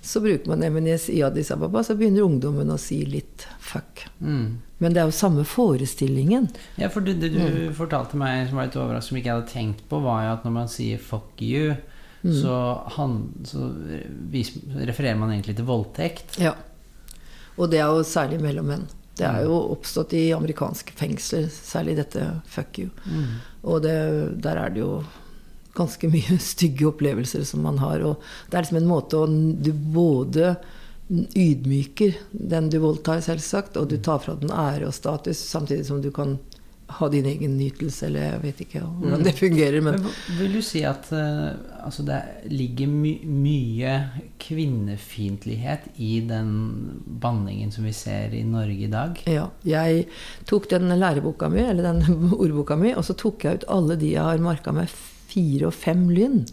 så 0.04 0.20
bruker 0.20 0.50
man 0.52 0.60
det. 0.60 1.10
I 1.10 1.22
Addis 1.24 1.52
Ababa 1.52 1.82
så 1.84 1.96
begynner 1.96 2.26
ungdommen 2.28 2.70
å 2.74 2.78
si 2.82 3.06
litt 3.08 3.46
fuck. 3.64 4.04
Mm. 4.20 4.58
Men 4.84 4.94
det 4.94 5.00
er 5.00 5.08
jo 5.08 5.16
samme 5.16 5.46
forestillingen. 5.48 6.50
Ja, 6.76 6.90
for 6.92 7.00
det, 7.02 7.14
det 7.22 7.30
du 7.32 7.40
Mm. 7.40 7.74
fortalte 7.74 8.18
meg 8.20 8.50
som 8.50 8.58
var 8.60 8.66
litt 8.68 8.76
overraskende, 8.76 9.08
som 9.08 9.18
ikke 9.18 9.30
jeg 9.32 9.38
hadde 9.38 9.54
tenkt 9.54 9.88
på, 9.90 10.02
var 10.04 10.24
jo 10.26 10.34
at 10.34 10.44
når 10.44 10.52
man 10.52 10.68
sier 10.68 10.98
'fuck 10.98 11.40
you', 11.40 11.78
Mm. 12.24 12.42
så, 12.42 12.84
han, 12.96 13.34
så 13.44 13.72
refererer 14.88 15.18
man 15.18 15.30
egentlig 15.32 15.56
til 15.58 15.66
voldtekt. 15.66 16.38
Ja. 16.40 16.54
Og 17.58 17.70
det 17.70 17.80
er 17.80 17.88
jo 17.92 18.04
særlig 18.04 18.40
mellom 18.42 18.66
menn. 18.66 18.88
Det 19.16 19.26
er 19.28 19.44
jo 19.44 19.58
oppstått 19.76 20.14
i 20.14 20.32
amerikanske 20.34 20.92
fengsler, 20.98 21.48
særlig 21.50 21.96
dette 21.98 22.42
'fuck 22.48 22.80
you'. 22.80 22.90
Mm. 23.06 23.26
Og 23.64 23.82
det, 23.82 24.42
der 24.42 24.56
er 24.58 24.70
det 24.70 24.80
jo 24.80 25.04
ganske 25.76 26.10
mye 26.14 26.40
stygge 26.52 26.88
opplevelser 26.92 27.44
som 27.48 27.66
man 27.66 27.82
har. 27.84 28.06
Og 28.06 28.24
det 28.50 28.58
er 28.58 28.66
liksom 28.66 28.82
en 28.84 28.90
måte 28.90 29.20
å 29.20 29.28
Du 29.28 29.74
både 29.74 30.56
ydmyker 31.14 32.16
den 32.32 32.70
du 32.72 32.80
voldtar, 32.82 33.22
selvsagt, 33.22 33.78
og 33.78 33.90
du 33.92 33.98
tar 34.02 34.22
fra 34.24 34.38
den 34.40 34.54
ære 34.56 34.88
og 34.88 34.96
status, 34.96 35.38
samtidig 35.38 35.86
som 35.86 36.02
du 36.02 36.10
kan 36.16 36.38
ha 36.94 37.08
din 37.10 37.26
egen 37.26 37.56
nytelse, 37.58 38.06
eller 38.08 38.26
jeg 38.26 38.42
vet 38.44 38.62
ikke 38.66 38.82
hvordan 38.86 39.24
det 39.26 39.34
fungerer. 39.38 39.84
Men, 39.86 40.02
vil 40.40 40.58
du 40.58 40.62
si 40.66 40.84
at 40.88 41.10
eh, 41.16 41.54
altså 41.84 42.06
det 42.08 42.20
ligger 42.52 42.92
my 42.92 43.14
mye 43.26 43.94
kvinnefiendtlighet 44.44 45.88
i 46.04 46.18
den 46.28 46.52
banningen 47.24 47.72
som 47.74 47.88
vi 47.88 47.96
ser 47.98 48.36
i 48.36 48.44
Norge 48.48 48.88
i 48.88 48.92
dag? 48.92 49.24
Ja. 49.30 49.48
Jeg 49.68 50.08
tok 50.50 50.70
den 50.72 50.92
læreboka 51.00 51.50
mi, 51.54 51.64
eller 51.66 51.90
den 51.92 52.04
ordboka 52.44 52.78
mi, 52.80 52.94
og 52.94 53.08
så 53.08 53.18
tok 53.18 53.48
jeg 53.48 53.62
ut 53.62 53.68
alle 53.74 54.00
de 54.00 54.14
jeg 54.14 54.24
har 54.24 54.44
marka 54.44 54.76
med 54.76 54.92
fire 55.34 55.70
og 55.70 55.76
fem 55.76 56.06
lynn. 56.14 56.44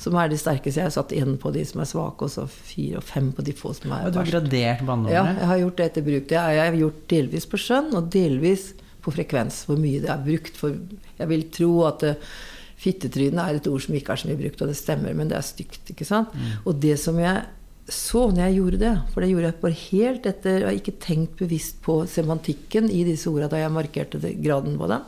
Som 0.00 0.16
er 0.18 0.26
de 0.32 0.36
sterkeste. 0.40 0.80
Jeg 0.80 0.88
har 0.88 0.94
satt 0.96 1.12
én 1.14 1.36
på 1.38 1.52
de 1.54 1.62
som 1.68 1.78
er 1.84 1.86
svake, 1.86 2.26
og 2.26 2.32
så 2.32 2.48
fire 2.50 2.98
og 2.98 3.04
fem 3.06 3.28
på 3.34 3.44
de 3.46 3.52
få 3.54 3.70
som 3.76 3.92
er 3.92 4.08
verst. 4.08 4.16
du 4.16 4.18
har 4.18 4.32
gradert 4.32 4.82
gradert 4.82 5.12
Ja, 5.14 5.22
jeg 5.28 5.50
har 5.52 5.60
gjort 5.60 5.76
det 5.78 5.86
etter 5.90 6.06
bruk. 6.08 6.26
Det 6.32 6.40
har 6.40 6.56
jeg 6.56 6.80
gjort 6.80 7.04
delvis 7.12 7.46
på 7.46 7.60
skjønn, 7.62 7.92
og 7.94 8.10
delvis 8.10 8.72
på 9.04 9.14
frekvens. 9.14 9.62
Hvor 9.68 9.78
mye 9.78 10.02
det 10.02 10.10
er 10.10 10.26
brukt. 10.26 10.58
For 10.58 10.74
jeg 11.20 11.30
vil 11.30 11.46
tro 11.54 11.70
at 11.86 12.02
uh, 12.10 12.34
fittetryne 12.82 13.44
er 13.44 13.60
et 13.60 13.68
ord 13.70 13.84
som 13.86 13.94
ikke 13.94 14.16
er 14.16 14.24
så 14.24 14.30
mye 14.32 14.40
brukt, 14.40 14.64
og 14.64 14.72
det 14.72 14.80
stemmer, 14.80 15.14
men 15.14 15.30
det 15.30 15.38
er 15.38 15.46
stygt. 15.46 15.94
ikke 15.94 16.08
sant? 16.08 16.34
Og 16.64 16.80
det 16.82 16.98
som 17.00 17.20
jeg 17.22 17.44
så 17.84 18.30
når 18.30 18.46
jeg 18.46 18.56
gjorde 18.56 18.78
det, 18.80 18.92
for 19.12 19.20
det 19.20 19.30
gjorde 19.30 19.48
jeg 19.50 19.60
bare 19.60 19.78
helt 19.78 20.26
etter 20.28 20.54
Jeg 20.56 20.64
har 20.64 20.78
ikke 20.78 21.00
tenkt 21.04 21.34
bevisst 21.36 21.82
på 21.84 21.98
semantikken 22.08 22.88
i 22.88 23.02
disse 23.04 23.28
ordene 23.28 23.50
da 23.52 23.60
jeg 23.60 23.74
markerte 23.74 24.20
graden 24.40 24.78
på 24.80 24.88
dem. 24.88 25.04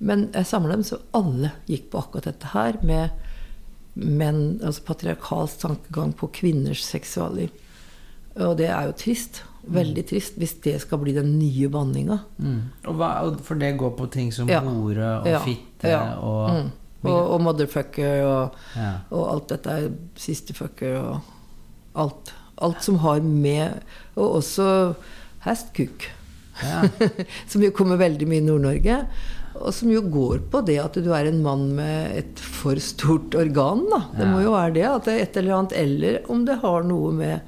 Men 0.00 0.28
jeg 0.34 0.46
samla 0.46 0.76
dem, 0.76 0.84
så 0.86 1.00
alle 1.16 1.50
gikk 1.66 1.88
på 1.90 1.98
akkurat 1.98 2.28
dette 2.30 2.46
her 2.52 2.76
med 2.86 3.10
menn, 3.98 4.60
altså 4.62 4.84
patriarkalsk 4.86 5.58
tankegang 5.64 6.12
på 6.14 6.28
kvinners 6.36 6.84
seksualliv. 6.86 7.50
Og 8.38 8.56
det 8.60 8.68
er 8.70 8.86
jo 8.86 8.92
trist. 9.00 9.42
Veldig 9.68 10.04
trist 10.08 10.36
hvis 10.38 10.54
det 10.64 10.76
skal 10.84 11.00
bli 11.02 11.12
den 11.16 11.32
nye 11.40 11.66
banninga. 11.68 12.20
Mm. 12.38 12.60
For 13.44 13.58
det 13.58 13.72
går 13.80 13.96
på 13.98 14.06
ting 14.14 14.30
som 14.32 14.48
Ja. 14.48 14.60
hore 14.60 15.08
og 15.20 15.26
Ja. 15.26 15.38
fitte 15.40 15.88
Ja. 15.88 16.14
og 16.18 16.50
Mm. 16.50 16.70
Og, 17.04 17.30
og 17.30 17.40
motherfucker 17.40 18.22
og, 18.26 18.54
Ja. 18.76 18.92
og 19.10 19.32
alt 19.32 19.48
dette 19.48 19.66
er 19.70 19.90
sisterfucker 20.16 20.96
og 20.98 21.20
alt. 21.94 22.32
Alt 22.60 22.82
som 22.82 22.98
har 22.98 23.20
med 23.20 23.80
Og 24.16 24.34
også 24.42 24.94
hestkuk. 25.44 26.08
Ja. 26.62 26.88
som 27.48 27.62
jo 27.62 27.70
kommer 27.70 27.96
veldig 27.96 28.26
mye 28.28 28.38
i 28.38 28.46
Nord-Norge. 28.46 29.06
Og 29.58 29.72
som 29.74 29.90
jo 29.90 30.00
går 30.02 30.44
på 30.52 30.60
det 30.66 30.78
at 30.82 30.94
du 31.02 31.08
er 31.12 31.26
en 31.30 31.42
mann 31.42 31.64
med 31.74 32.16
et 32.20 32.38
for 32.38 32.78
stort 32.82 33.34
organ. 33.34 33.86
Da. 33.90 33.98
Det 34.16 34.26
Ja. 34.26 34.32
må 34.32 34.42
jo 34.44 34.52
være 34.52 34.74
det. 34.74 34.84
At 34.86 35.04
det 35.04 35.14
er 35.16 35.22
et 35.24 35.36
eller 35.36 35.56
annet. 35.58 35.72
Eller 35.72 36.20
om 36.30 36.44
det 36.44 36.58
har 36.60 36.82
noe 36.84 37.12
med 37.12 37.40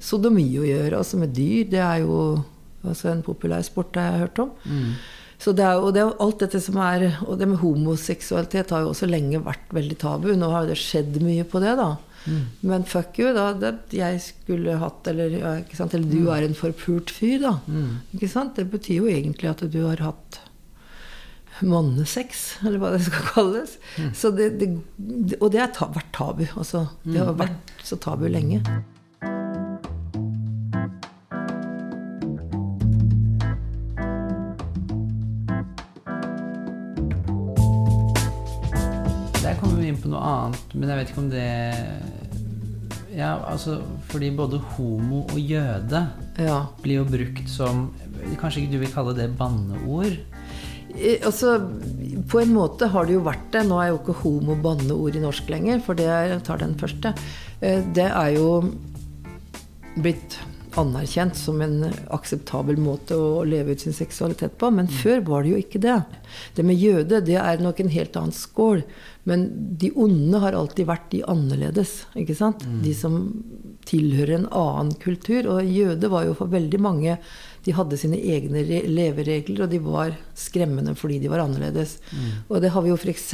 sodomi 0.00 0.48
å 0.58 0.64
gjøre. 0.64 0.96
Altså 0.98 1.18
med 1.18 1.34
dyr. 1.36 1.64
Det 1.70 1.78
er 1.84 2.00
jo 2.06 2.44
altså 2.86 3.10
en 3.12 3.22
populær 3.22 3.62
sport, 3.62 3.94
har 3.96 4.12
jeg 4.12 4.20
hørt 4.28 4.38
om. 4.38 4.50
Mm. 4.64 4.92
Så 5.40 5.54
det 5.56 5.64
er, 5.64 5.76
og 5.80 5.94
det 5.94 6.02
er 6.02 6.16
alt 6.20 6.38
dette 6.38 6.60
som 6.60 6.76
er 6.76 7.16
Og 7.26 7.38
det 7.38 7.48
med 7.48 7.58
homoseksualitet 7.62 8.70
har 8.70 8.82
jo 8.84 8.90
også 8.92 9.08
lenge 9.08 9.40
vært 9.44 9.68
veldig 9.72 9.96
tabu. 9.98 10.34
Nå 10.36 10.50
har 10.50 10.64
jo 10.64 10.68
det 10.74 10.78
skjedd 10.80 11.20
mye 11.22 11.44
på 11.48 11.60
det, 11.60 11.76
da. 11.76 11.96
Mm. 12.26 12.42
Men 12.68 12.84
fuck 12.84 13.18
you, 13.18 13.32
da. 13.32 13.52
Det, 13.56 13.70
jeg 13.96 14.20
skulle 14.20 14.76
hatt 14.78 15.06
Eller, 15.08 15.30
ja, 15.38 15.54
ikke 15.62 15.76
sant? 15.78 15.94
eller 15.94 16.10
du 16.12 16.28
er 16.30 16.44
en 16.44 16.54
forpult 16.54 17.08
fyr, 17.10 17.38
da. 17.40 17.54
Mm. 17.68 18.00
Ikke 18.14 18.28
sant? 18.28 18.54
Det 18.56 18.66
betyr 18.70 18.96
jo 19.00 19.06
egentlig 19.08 19.48
at 19.48 19.64
du 19.72 19.80
har 19.86 19.96
hatt 19.96 20.40
mannesex, 21.66 22.56
eller 22.64 22.78
hva 22.82 22.90
det 22.94 23.02
skal 23.06 23.26
kalles. 23.34 23.76
Så 24.16 24.30
det, 24.36 24.50
det, 24.60 24.70
og 25.40 25.50
det 25.52 25.60
har 25.64 25.72
ta, 25.76 25.90
vært 25.94 26.12
tabu. 26.16 26.46
Altså, 26.56 26.86
det 27.04 27.20
har 27.20 27.36
vært 27.40 27.74
så 27.84 27.98
tabu 28.00 28.26
lenge. 28.30 28.62
Der 39.42 39.54
kommer 39.60 39.80
vi 39.80 39.88
inn 39.90 39.98
på 40.00 40.10
noe 40.12 40.20
annet, 40.20 40.74
men 40.76 40.90
jeg 40.90 41.00
vet 41.00 41.12
ikke 41.12 41.22
om 41.24 41.30
det 41.32 41.46
Ja, 43.16 43.32
altså 43.50 43.80
Fordi 44.12 44.28
både 44.36 44.60
homo 44.76 45.24
og 45.32 45.38
jøde 45.40 46.04
Ja. 46.38 46.60
blir 46.82 47.00
jo 47.00 47.06
brukt 47.08 47.48
som 47.50 47.88
Kanskje 48.40 48.62
ikke 48.62 48.72
du 48.76 48.78
vil 48.84 48.92
kalle 48.92 49.14
det 49.16 49.30
banneord? 49.38 50.18
Eh, 50.94 51.18
Altså, 51.26 51.56
på 52.30 52.40
en 52.42 52.54
måte 52.54 52.88
har 52.92 53.06
det 53.06 53.14
jo 53.18 53.24
vært 53.26 53.50
det. 53.52 53.64
Nå 53.68 53.80
er 53.82 53.90
jo 53.92 53.98
ikke 54.00 54.18
homo 54.22 54.54
banneord 54.60 55.16
i 55.16 55.22
norsk 55.24 55.48
lenger, 55.50 55.80
for 55.84 55.94
det 55.98 56.06
er, 56.06 56.28
jeg 56.34 56.44
tar 56.46 56.58
den 56.62 56.74
første. 56.80 57.14
Eh, 57.60 57.82
Det 57.94 58.08
er 58.10 58.36
jo 58.36 58.62
blitt 60.00 60.38
anerkjent 60.78 61.34
som 61.34 61.58
en 61.64 61.88
akseptabel 62.14 62.76
måte 62.78 63.16
å 63.18 63.42
leve 63.44 63.74
ut 63.74 63.80
sin 63.82 63.92
seksualitet 63.96 64.54
på. 64.60 64.68
Men 64.70 64.86
før 64.86 65.20
var 65.26 65.42
det 65.42 65.50
jo 65.50 65.58
ikke 65.64 65.80
det. 65.82 65.96
Det 66.54 66.64
med 66.64 66.78
jøde 66.78 67.18
det 67.26 67.34
er 67.40 67.58
nok 67.58 67.80
en 67.82 67.90
helt 67.90 68.14
annen 68.16 68.32
skål. 68.36 68.84
Men 69.26 69.48
de 69.82 69.90
onde 69.98 70.38
har 70.38 70.54
alltid 70.56 70.86
vært 70.86 71.10
de 71.10 71.24
annerledes. 71.26 72.04
ikke 72.14 72.36
sant? 72.38 72.62
De 72.84 72.94
som 72.94 73.18
tilhører 73.90 74.36
en 74.38 74.46
annen 74.54 74.94
kultur. 75.02 75.50
Og 75.56 75.66
jøde 75.66 76.08
var 76.08 76.24
jo 76.28 76.36
for 76.38 76.46
veldig 76.46 76.80
mange 76.80 77.18
De 77.70 77.76
hadde 77.78 77.98
sine 78.00 78.18
egne 78.18 78.64
leveregler, 78.90 79.62
og 79.62 79.70
de 79.70 79.78
var 79.86 80.16
skremmende 80.34 80.96
fordi 80.98 81.20
de 81.22 81.30
var 81.30 81.44
annerledes. 81.46 81.96
Og 82.50 82.58
det 82.64 82.72
har 82.74 82.82
vi 82.82 82.90
jo 82.90 82.98
f.eks. 82.98 83.28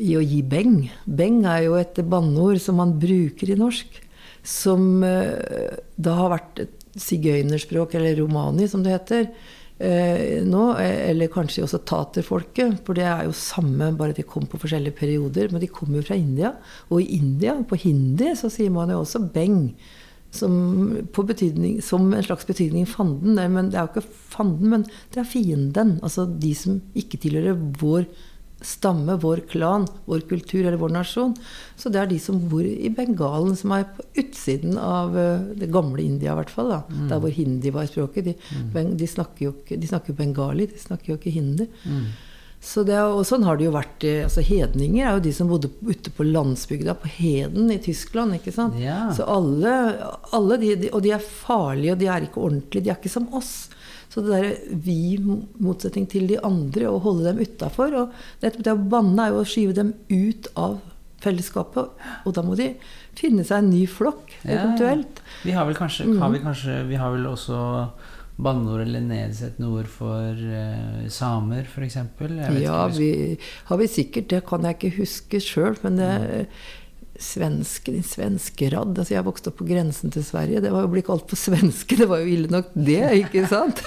i 0.00 0.16
å 0.16 0.24
gi 0.24 0.40
beng. 0.44 0.78
Beng 1.04 1.42
er 1.48 1.66
jo 1.66 1.76
et 1.76 2.00
banneord 2.08 2.60
som 2.60 2.80
man 2.80 2.96
bruker 3.00 3.52
i 3.52 3.58
norsk. 3.60 4.00
Som 4.46 5.02
eh, 5.04 5.76
da 5.98 6.16
har 6.20 6.32
vært 6.36 6.60
et 6.64 6.84
sigøynerspråk, 6.96 7.96
eller 7.98 8.16
romani 8.20 8.68
som 8.70 8.84
det 8.84 8.92
heter, 8.94 9.26
eh, 9.82 10.38
nå. 10.46 10.64
eh, 10.78 11.10
Eller 11.10 11.32
kanskje 11.32 11.64
også 11.66 11.80
taterfolket, 11.88 12.78
for 12.86 12.94
det 12.96 13.04
er 13.10 13.26
jo 13.26 13.34
samme, 13.36 13.90
bare 13.98 14.14
de 14.16 14.22
kom 14.22 14.46
på 14.48 14.60
forskjellige 14.62 14.96
perioder. 15.00 15.50
Men 15.52 15.60
de 15.64 15.68
kommer 15.68 15.98
jo 16.00 16.06
fra 16.08 16.16
India. 16.20 16.54
Og 16.88 17.02
i 17.02 17.18
India, 17.18 17.56
på 17.66 17.76
hindi, 17.84 18.32
så 18.38 18.52
sier 18.52 18.70
man 18.70 18.92
jo 18.94 19.02
også 19.02 19.24
beng. 19.34 19.74
Som, 20.34 20.54
på 21.14 21.22
betydning, 21.24 21.78
som 21.80 22.10
en 22.12 22.24
slags 22.24 22.44
betydning 22.48 22.86
fanden. 22.90 23.38
Men 23.38 23.70
det 23.70 23.78
er 23.78 23.86
jo 23.86 23.94
ikke 23.94 24.08
fanden, 24.34 24.72
men 24.72 24.86
det 25.14 25.22
er 25.22 25.28
fienden. 25.28 25.98
Altså 26.02 26.26
de 26.26 26.54
som 26.58 26.80
ikke 26.98 27.20
tilhører 27.22 27.56
vår 27.80 28.08
stamme, 28.64 29.18
vår 29.20 29.42
klan, 29.50 29.84
vår 30.08 30.24
kultur 30.30 30.62
eller 30.62 30.78
vår 30.80 30.94
nasjon. 30.94 31.34
Så 31.76 31.92
det 31.92 32.00
er 32.00 32.08
de 32.10 32.18
som 32.22 32.38
bor 32.50 32.64
i 32.64 32.90
Bengalen, 32.94 33.56
som 33.58 33.74
er 33.76 33.84
på 33.96 34.06
utsiden 34.22 34.78
av 34.80 35.16
eh, 35.20 35.44
det 35.60 35.68
gamle 35.72 36.02
India, 36.02 36.32
i 36.32 36.40
hvert 36.40 36.52
fall. 36.52 36.72
Mm. 36.88 37.08
Der 37.12 37.20
hvor 37.22 37.34
hindi 37.36 37.72
var 37.74 37.86
i 37.86 37.92
språket. 37.92 38.30
De, 38.30 38.36
mm. 38.72 38.94
de 38.96 39.10
snakker 39.10 39.48
jo 39.48 39.52
ikke 39.54 39.80
de 39.80 39.90
snakker 39.90 40.16
bengali, 40.16 40.68
de 40.70 40.80
snakker 40.80 41.12
jo 41.12 41.18
ikke 41.20 41.34
hindi. 41.36 41.68
Mm. 41.84 42.08
Så 42.66 42.82
det 42.82 42.96
og 42.98 43.20
sånn 43.28 43.44
har 43.46 43.58
det 43.58 43.68
jo 43.68 43.74
vært. 43.76 44.02
altså 44.26 44.42
Hedninger 44.42 45.06
er 45.06 45.14
jo 45.14 45.22
de 45.22 45.32
som 45.36 45.46
bodde 45.50 45.70
ute 45.86 46.10
på 46.10 46.26
landsbygda, 46.26 46.96
på 46.98 47.10
Heden 47.20 47.70
i 47.70 47.78
Tyskland. 47.82 48.34
ikke 48.40 48.54
sant? 48.54 48.74
Ja. 48.82 49.04
Så 49.14 49.26
alle, 49.30 49.74
alle 50.34 50.58
de, 50.58 50.72
de, 50.82 50.90
Og 50.90 51.04
de 51.04 51.12
er 51.14 51.22
farlige, 51.22 51.94
og 51.94 52.02
de 52.02 52.10
er 52.10 52.26
ikke 52.26 52.42
ordentlige. 52.42 52.88
De 52.88 52.90
er 52.90 52.98
ikke 52.98 53.12
som 53.12 53.28
oss. 53.38 53.68
Så 54.10 54.24
det 54.24 54.32
derre 54.32 54.80
vi, 54.82 54.98
motsetning 55.62 56.08
til 56.10 56.26
de 56.30 56.40
andre, 56.46 56.90
å 56.90 56.98
holde 57.04 57.26
dem 57.28 57.42
utafor 57.44 57.94
Og 58.00 58.12
nettopp 58.42 58.64
det 58.64 58.74
å 58.74 58.84
banne 58.96 59.24
er 59.26 59.34
jo 59.34 59.42
å 59.42 59.48
skyve 59.48 59.76
dem 59.76 59.94
ut 60.10 60.50
av 60.56 60.78
fellesskapet. 61.22 62.04
Og 62.26 62.34
da 62.34 62.44
må 62.44 62.56
de 62.58 62.72
finne 63.16 63.44
seg 63.46 63.62
en 63.62 63.70
ny 63.70 63.86
flokk, 63.88 64.34
Ja. 64.42 64.58
eventuelt. 64.58 65.22
Vi 65.44 65.54
har 65.54 65.66
vel 65.66 65.78
kanskje, 65.78 66.06
mm. 66.06 66.18
har 66.20 66.30
vi, 66.34 66.42
kanskje 66.44 66.80
vi 66.90 66.98
har 67.00 67.14
vel 67.14 67.26
også 67.30 67.60
banneord 68.36 68.84
eller 68.84 69.04
nedsettende 69.04 69.70
ord 69.72 69.90
for 69.90 70.36
uh, 70.36 71.04
samer, 71.12 71.68
f.eks.? 71.68 71.98
Ja, 72.60 72.86
vi, 72.92 73.10
har 73.70 73.80
vi 73.80 73.86
sikkert. 73.90 74.30
Det 74.32 74.42
kan 74.48 74.66
jeg 74.66 74.78
ikke 74.78 74.96
huske 75.00 75.40
sjøl, 75.40 75.78
men 75.84 76.02
det 76.02 76.10
Svenske, 77.22 77.92
din 77.94 78.02
svenskerad 78.04 78.98
altså 78.98 79.14
Jeg 79.14 79.24
vokste 79.26 79.48
opp 79.50 79.56
på 79.60 79.66
grensen 79.68 80.12
til 80.12 80.24
Sverige. 80.26 80.60
Det 80.64 80.70
var 80.72 80.84
jo 80.84 80.88
å 80.90 80.92
bli 80.92 81.02
kalt 81.06 81.24
på 81.30 81.36
svenske, 81.38 81.96
det 81.96 82.08
var 82.10 82.20
jo 82.22 82.28
ille 82.34 82.50
nok, 82.52 82.72
det, 82.74 83.00
ikke 83.22 83.46
sant? 83.50 83.80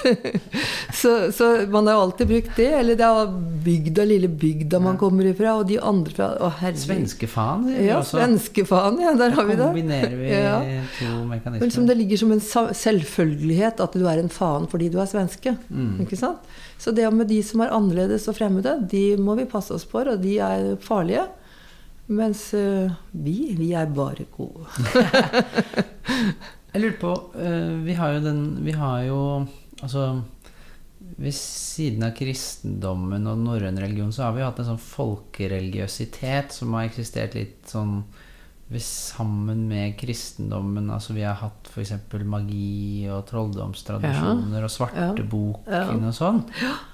så, 1.00 1.12
så 1.34 1.50
man 1.70 1.86
har 1.86 1.98
jo 1.98 2.04
alltid 2.08 2.30
brukt 2.32 2.56
det. 2.58 2.68
Eller 2.80 2.98
det 2.98 3.06
er 3.06 3.32
bygda, 3.66 4.06
lille 4.08 4.30
bygda 4.30 4.80
man 4.82 4.98
kommer 5.00 5.28
ifra, 5.30 5.54
og 5.60 5.68
de 5.70 5.78
andre 5.78 6.14
fra 6.16 6.30
Å, 6.40 6.50
herregud. 6.60 6.84
Svenskefaen, 6.86 7.66
sier 7.68 7.78
vi 7.80 7.88
Ja, 7.90 7.98
også. 8.00 8.18
svenskefaen, 8.18 9.00
ja. 9.04 9.14
Der 9.20 9.36
har 9.36 9.48
vi 9.48 9.56
det. 9.58 9.68
kombinerer 9.70 10.16
vi 10.20 10.30
Ja. 10.34 10.58
to 10.98 11.50
Men 11.60 11.70
som 11.70 11.86
det 11.86 11.96
ligger 12.00 12.16
som 12.24 12.32
en 12.32 12.40
selvfølgelighet 12.40 13.80
at 13.84 13.92
du 13.96 14.06
er 14.08 14.18
en 14.22 14.28
faen 14.32 14.66
fordi 14.70 14.90
du 14.92 14.98
er 15.02 15.08
svenske. 15.10 15.56
Mm. 15.70 16.00
Ikke 16.04 16.18
sant? 16.18 16.38
Så 16.80 16.94
det 16.96 17.06
med 17.12 17.28
de 17.28 17.42
som 17.44 17.60
er 17.60 17.74
annerledes 17.76 18.26
og 18.30 18.36
fremmede, 18.38 18.78
de 18.90 19.16
må 19.20 19.36
vi 19.38 19.44
passe 19.50 19.74
oss 19.76 19.84
for, 19.84 20.08
og 20.08 20.22
de 20.22 20.38
er 20.40 20.74
farlige. 20.80 21.26
Mens 22.10 22.48
øh, 22.58 22.90
vi, 23.12 23.36
vi 23.58 23.70
er 23.78 23.92
bare 23.94 24.26
gode. 24.34 24.66
Jeg 26.72 26.82
lurer 26.82 26.98
på 27.00 27.12
eh, 27.38 27.86
Vi 27.86 27.94
har 27.98 28.12
jo 28.14 28.20
den 28.22 28.42
Vi 28.62 28.74
har 28.78 29.00
jo 29.08 29.22
Altså 29.82 30.20
ved 31.20 31.34
siden 31.36 32.04
av 32.06 32.14
kristendommen 32.16 33.26
og 33.28 33.40
norrøn 33.42 33.76
religion, 33.80 34.12
så 34.12 34.22
har 34.24 34.32
vi 34.32 34.40
jo 34.40 34.46
hatt 34.46 34.60
en 34.62 34.68
sånn 34.70 34.80
folkereligiøsitet 34.80 36.54
som 36.54 36.72
har 36.76 36.86
eksistert 36.86 37.34
litt 37.36 37.68
sånn 37.68 37.98
sammen 38.78 39.64
med 39.68 39.96
kristendommen. 39.98 40.90
Altså 40.94 41.14
vi 41.16 41.24
har 41.26 41.34
hatt 41.40 41.70
f.eks. 41.72 41.94
magi 42.22 43.08
og 43.10 43.24
trolldomstradisjoner 43.26 44.62
og 44.62 44.70
svarteboken 44.70 46.04
og 46.06 46.14
sånn. 46.14 46.42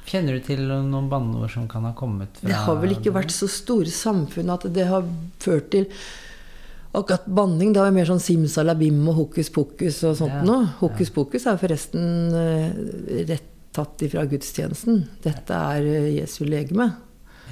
Kjenner 0.08 0.38
du 0.38 0.46
til 0.46 0.62
noen 0.64 1.10
banneord 1.12 1.52
som 1.52 1.66
kan 1.68 1.84
ha 1.84 1.92
kommet 1.96 2.40
fra 2.40 2.48
Det 2.48 2.62
har 2.64 2.78
vel 2.80 2.96
ikke 2.96 3.12
vært 3.12 3.34
så 3.34 3.48
store 3.50 3.92
samfunn 3.92 4.54
at 4.54 4.64
det 4.72 4.88
har 4.88 5.04
ført 5.42 5.68
til 5.74 5.90
Akkurat 6.96 7.26
banning 7.28 7.74
da 7.76 7.82
er 7.84 7.92
mer 7.92 8.06
sånn 8.08 8.22
simsalabim 8.24 9.02
og 9.10 9.18
hokus 9.18 9.50
pokus 9.52 9.98
og 10.08 10.14
sånt 10.16 10.32
Ja, 10.32 10.44
noe. 10.46 10.70
Hokus 10.78 11.10
pokus 11.12 11.44
er 11.44 11.58
forresten 11.60 12.32
eh, 12.32 12.78
rett 13.28 13.52
tatt 13.76 14.00
ifra 14.06 14.24
gudstjenesten. 14.24 15.02
Dette 15.24 15.58
er 15.76 15.84
eh, 15.90 16.12
Jesu 16.22 16.46
legeme. 16.48 16.88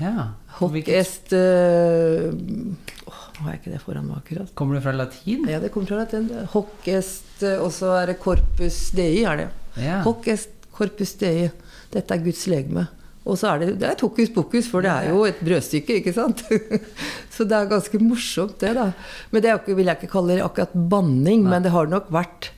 Ja. 0.01 0.31
Hockest 0.59 0.89
est 0.91 1.33
eh, 1.37 2.33
Nå 2.35 3.45
har 3.45 3.55
jeg 3.55 3.61
ikke 3.61 3.73
det 3.73 3.81
foran 3.83 4.07
meg 4.07 4.19
akkurat. 4.23 4.51
Kommer 4.59 4.79
det 4.79 4.85
fra 4.85 4.95
latin? 4.95 5.47
Ja, 5.51 5.59
det 5.63 5.71
kommer 5.75 5.91
fra 5.91 6.03
latin. 6.05 6.29
Hockest, 6.53 7.43
eh, 7.43 7.59
og 7.59 7.73
så 7.75 7.91
er 7.99 8.13
det 8.13 8.21
corpus 8.23 8.79
dei, 8.95 9.25
er 9.27 9.43
det. 9.43 9.49
Ja. 9.83 10.01
Hoc 10.07 10.29
est 10.31 10.69
corpus 10.75 11.17
dei. 11.19 11.49
Dette 11.95 12.15
er 12.15 12.23
Guds 12.23 12.45
legeme. 12.51 12.87
Og 13.25 13.39
så 13.41 13.55
er 13.55 13.63
det, 13.63 13.69
det 13.81 13.89
er 13.89 13.95
et 13.97 14.05
hokus 14.05 14.31
pokus, 14.35 14.67
for 14.69 14.85
det 14.85 14.93
er 14.93 15.09
jo 15.09 15.23
et 15.25 15.39
brødstykke, 15.41 16.01
ikke 16.03 16.13
sant? 16.13 16.43
så 17.35 17.47
det 17.49 17.57
er 17.57 17.71
ganske 17.71 18.01
morsomt, 18.03 18.59
det, 18.61 18.75
da. 18.77 18.91
Men 19.33 19.45
det 19.47 19.55
vil 19.71 19.89
jeg 19.89 19.97
ikke 19.99 20.13
kalle 20.13 20.37
det 20.37 20.45
akkurat 20.45 20.75
banning, 20.93 21.47
men 21.49 21.65
det 21.65 21.73
har 21.73 21.89
nok 21.89 22.11
vært 22.13 22.51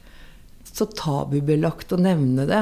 så 0.76 0.84
tabubelagt 0.92 1.94
å 1.94 1.96
nevne 1.96 2.44
det. 2.50 2.58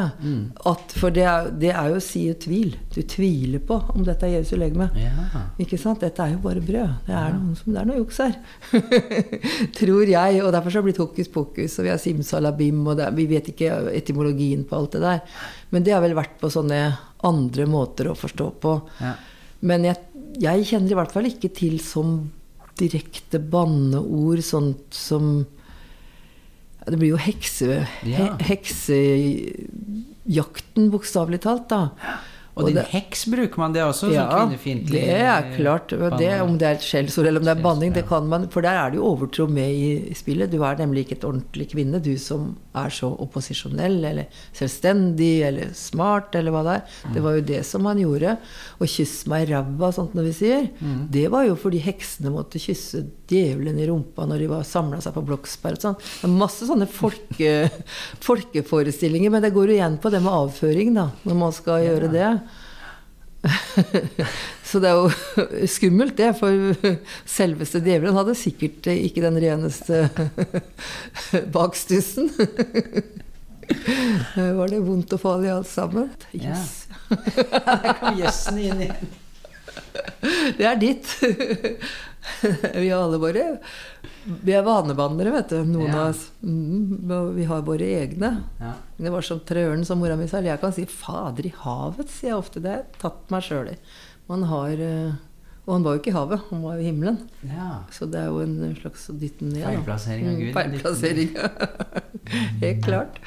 At, 0.71 0.93
for 0.95 1.11
det 1.11 1.25
er, 1.27 1.49
det 1.59 1.73
er 1.75 1.89
jo 1.91 1.97
å 1.99 2.03
si 2.05 2.21
tvil. 2.39 2.77
Du 2.95 3.01
tviler 3.11 3.59
på 3.67 3.81
om 3.91 4.05
dette 4.07 4.29
er 4.29 4.37
Jesu 4.37 4.53
legeme. 4.61 4.87
Ja. 4.95 5.41
Ikke 5.59 5.79
sant? 5.83 5.99
Dette 6.05 6.23
er 6.23 6.37
jo 6.37 6.43
bare 6.45 6.63
brød. 6.63 6.93
Det 7.09 7.17
er, 7.19 7.33
noen 7.35 7.57
som- 7.59 7.73
det 7.75 7.81
er 7.83 7.89
noe 7.91 7.99
juks 7.99 8.21
her. 8.23 8.37
Tror 9.81 10.07
jeg. 10.13 10.39
Og 10.45 10.53
derfor 10.55 10.71
så 10.71 10.79
har 10.79 10.85
det 10.85 10.89
blitt 10.93 11.03
hokus 11.03 11.31
pokus, 11.35 11.75
og 11.81 11.87
vi 11.89 11.93
har 11.93 11.99
simsalabim, 12.03 12.85
og 12.87 12.99
det, 13.01 13.11
vi 13.19 13.27
vet 13.35 13.51
ikke 13.53 13.73
etymologien 13.99 14.63
på 14.69 14.79
alt 14.79 14.95
det 14.97 15.03
der. 15.05 15.21
Men 15.75 15.83
det 15.87 15.95
har 15.97 16.05
vel 16.05 16.15
vært 16.19 16.39
på 16.41 16.51
sånne 16.55 16.81
andre 17.27 17.67
måter 17.71 18.11
å 18.11 18.17
forstå 18.19 18.49
på. 18.63 18.77
Ja. 19.03 19.15
Men 19.65 19.87
jeg, 19.89 19.99
jeg 20.45 20.67
kjenner 20.71 20.95
i 20.95 20.99
hvert 21.03 21.15
fall 21.15 21.27
ikke 21.31 21.51
til 21.57 21.79
som 21.83 22.19
direkte 22.79 23.39
banneord, 23.39 24.43
sånt 24.45 24.95
som 24.95 25.35
ja, 25.41 25.64
Det 26.85 26.99
blir 27.01 27.11
jo 27.15 27.19
hekse, 27.21 27.87
he, 28.05 28.27
heksejakten, 28.45 29.55
bokstavelig 30.93 31.41
talt, 31.47 31.71
da. 31.71 31.89
Og 32.55 32.69
din 32.69 32.77
det- 32.77 32.87
heks 32.93 33.25
bruker 33.27 33.59
man, 33.59 33.73
det 33.75 33.81
er 33.83 33.89
også 33.91 34.13
ja, 34.13 34.29
sånn 34.31 34.53
kvinnefiendtlig 34.55 35.01
det 35.01 35.21
er 35.27 35.49
klart. 35.57 35.89
Det, 35.91 36.41
om 36.41 36.57
det 36.59 36.69
er 36.69 36.77
et 36.79 36.87
skjellsord 36.87 37.27
eller 37.27 37.43
om 37.43 37.49
det 37.49 37.57
er 37.57 37.63
banning, 37.63 37.93
det 37.93 38.07
kan 38.07 38.29
man 38.31 38.49
For 38.49 38.63
der 38.63 38.79
er 38.79 38.91
det 38.91 39.01
jo 39.01 39.09
overtro 39.11 39.49
med 39.51 39.71
i 39.75 40.15
spillet. 40.15 40.51
Du 40.53 40.63
er 40.63 40.77
nemlig 40.79 41.05
ikke 41.05 41.19
et 41.19 41.27
ordentlig 41.27 41.71
kvinne, 41.73 42.01
du 42.03 42.17
som 42.17 42.57
er 42.75 42.91
så 42.91 43.11
opposisjonell 43.23 44.05
eller 44.05 44.27
selvstendig 44.55 45.43
eller 45.47 45.75
smart 45.75 46.35
eller 46.39 46.55
hva 46.55 46.63
det 46.67 46.77
er. 46.77 47.13
Det 47.15 47.23
var 47.23 47.35
jo 47.39 47.41
det 47.41 47.65
som 47.67 47.85
han 47.87 47.99
gjorde. 47.99 48.37
Og 48.81 48.87
'kyss 48.87 49.27
meg 49.27 49.49
i 49.49 49.53
ræva', 49.53 49.93
sånt 49.95 50.15
når 50.15 50.23
vi 50.31 50.33
sier. 50.33 50.71
Mm. 50.81 51.11
Det 51.11 51.31
var 51.31 51.47
jo 51.47 51.55
fordi 51.57 51.81
heksene 51.83 52.31
måtte 52.31 52.63
kysse 52.63 53.05
djevelen 53.27 53.79
i 53.79 53.87
rumpa 53.89 54.27
når 54.27 54.39
de 54.39 54.47
var 54.47 54.63
samla 54.63 55.01
seg 55.01 55.15
på 55.15 55.25
Bloksberg 55.27 55.79
og 55.79 55.83
sånn. 55.83 55.99
Det 55.99 56.29
er 56.29 56.39
masse 56.39 56.67
sånne 56.67 56.87
folke, 56.87 57.71
folkeforestillinger, 58.29 59.31
men 59.31 59.43
det 59.43 59.53
går 59.55 59.71
jo 59.73 59.79
igjen 59.79 59.99
på 59.99 60.11
det 60.11 60.23
med 60.23 60.33
avføring, 60.33 60.95
da, 60.95 61.11
når 61.25 61.35
man 61.41 61.53
skal 61.53 61.83
gjøre 61.87 62.11
det. 62.13 62.31
Så 64.69 64.81
det 64.83 64.91
er 64.91 64.97
jo 64.99 65.67
skummelt, 65.71 66.17
det. 66.19 66.31
For 66.39 66.51
selveste 67.29 67.83
djevelen 67.85 68.17
hadde 68.17 68.37
sikkert 68.39 68.89
ikke 68.93 69.25
den 69.25 69.39
reneste 69.43 70.09
bakstussen. 71.55 72.31
Var 74.59 74.69
det 74.73 74.83
vondt 74.85 75.15
og 75.17 75.23
farlig 75.23 75.53
alt 75.55 75.71
sammen? 75.71 76.11
Ja. 76.37 76.59
Der 77.11 77.95
kom 78.01 78.19
gjøssen 78.19 78.61
inn 78.61 78.83
igjen. 78.89 79.15
Det 80.59 80.67
er 80.69 80.79
ditt. 80.81 81.09
Vi 82.75 82.89
har 82.89 83.01
alle 83.01 83.21
våre 83.21 83.47
Vi 84.25 84.53
er 84.57 84.63
vanebandere, 84.65 85.33
vet 85.35 85.49
du. 85.53 85.59
Noen 85.69 85.89
Ja. 85.93 85.99
av 86.05 86.11
oss. 86.15 86.31
Mm, 86.43 87.35
vi 87.37 87.45
har 87.45 87.63
våre 87.63 87.85
egne. 88.01 88.31
Ja. 88.61 88.73
Det 88.97 89.11
var 89.13 89.21
som 89.23 89.41
trøren, 89.41 89.85
som 89.85 89.99
mora 89.99 90.17
mi 90.17 90.27
sa. 90.27 90.39
Jeg 90.41 90.61
kan 90.61 90.73
si 90.73 90.85
'fader 90.87 91.45
i 91.47 91.53
havet', 91.53 92.09
sier 92.09 92.31
jeg 92.31 92.39
ofte. 92.39 92.61
Det 92.63 92.71
har 92.71 92.79
jeg 92.79 92.99
tatt 92.99 93.31
meg 93.31 93.43
sjøl 93.43 93.69
i. 93.73 93.77
Man 94.29 94.43
har 94.45 94.71
eh, 94.73 95.13
Og 95.67 95.73
han 95.75 95.83
var 95.83 95.95
jo 95.95 96.01
ikke 96.03 96.09
i 96.13 96.19
havet, 96.19 96.41
han 96.51 96.63
var 96.63 96.75
jo 96.77 96.81
i 96.81 96.91
himmelen. 96.93 97.19
ja. 97.43 97.85
Så 97.91 98.05
det 98.11 98.21
er 98.21 98.27
jo 98.27 98.41
en 98.41 98.77
slags 98.77 99.09
å 99.09 99.19
dytte 99.19 99.43
ned. 99.45 99.65
Feilplassering 99.65 100.27
av 100.29 100.35
Mm, 100.35 100.41
Gud. 100.41 100.55
Feilplassering. 100.55 101.31
Helt 102.61 102.85
klart. 102.85 103.19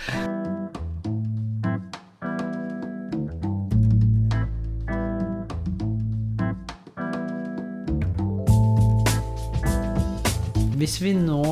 Hvis 10.88 11.02
vi 11.04 11.10
nå 11.20 11.44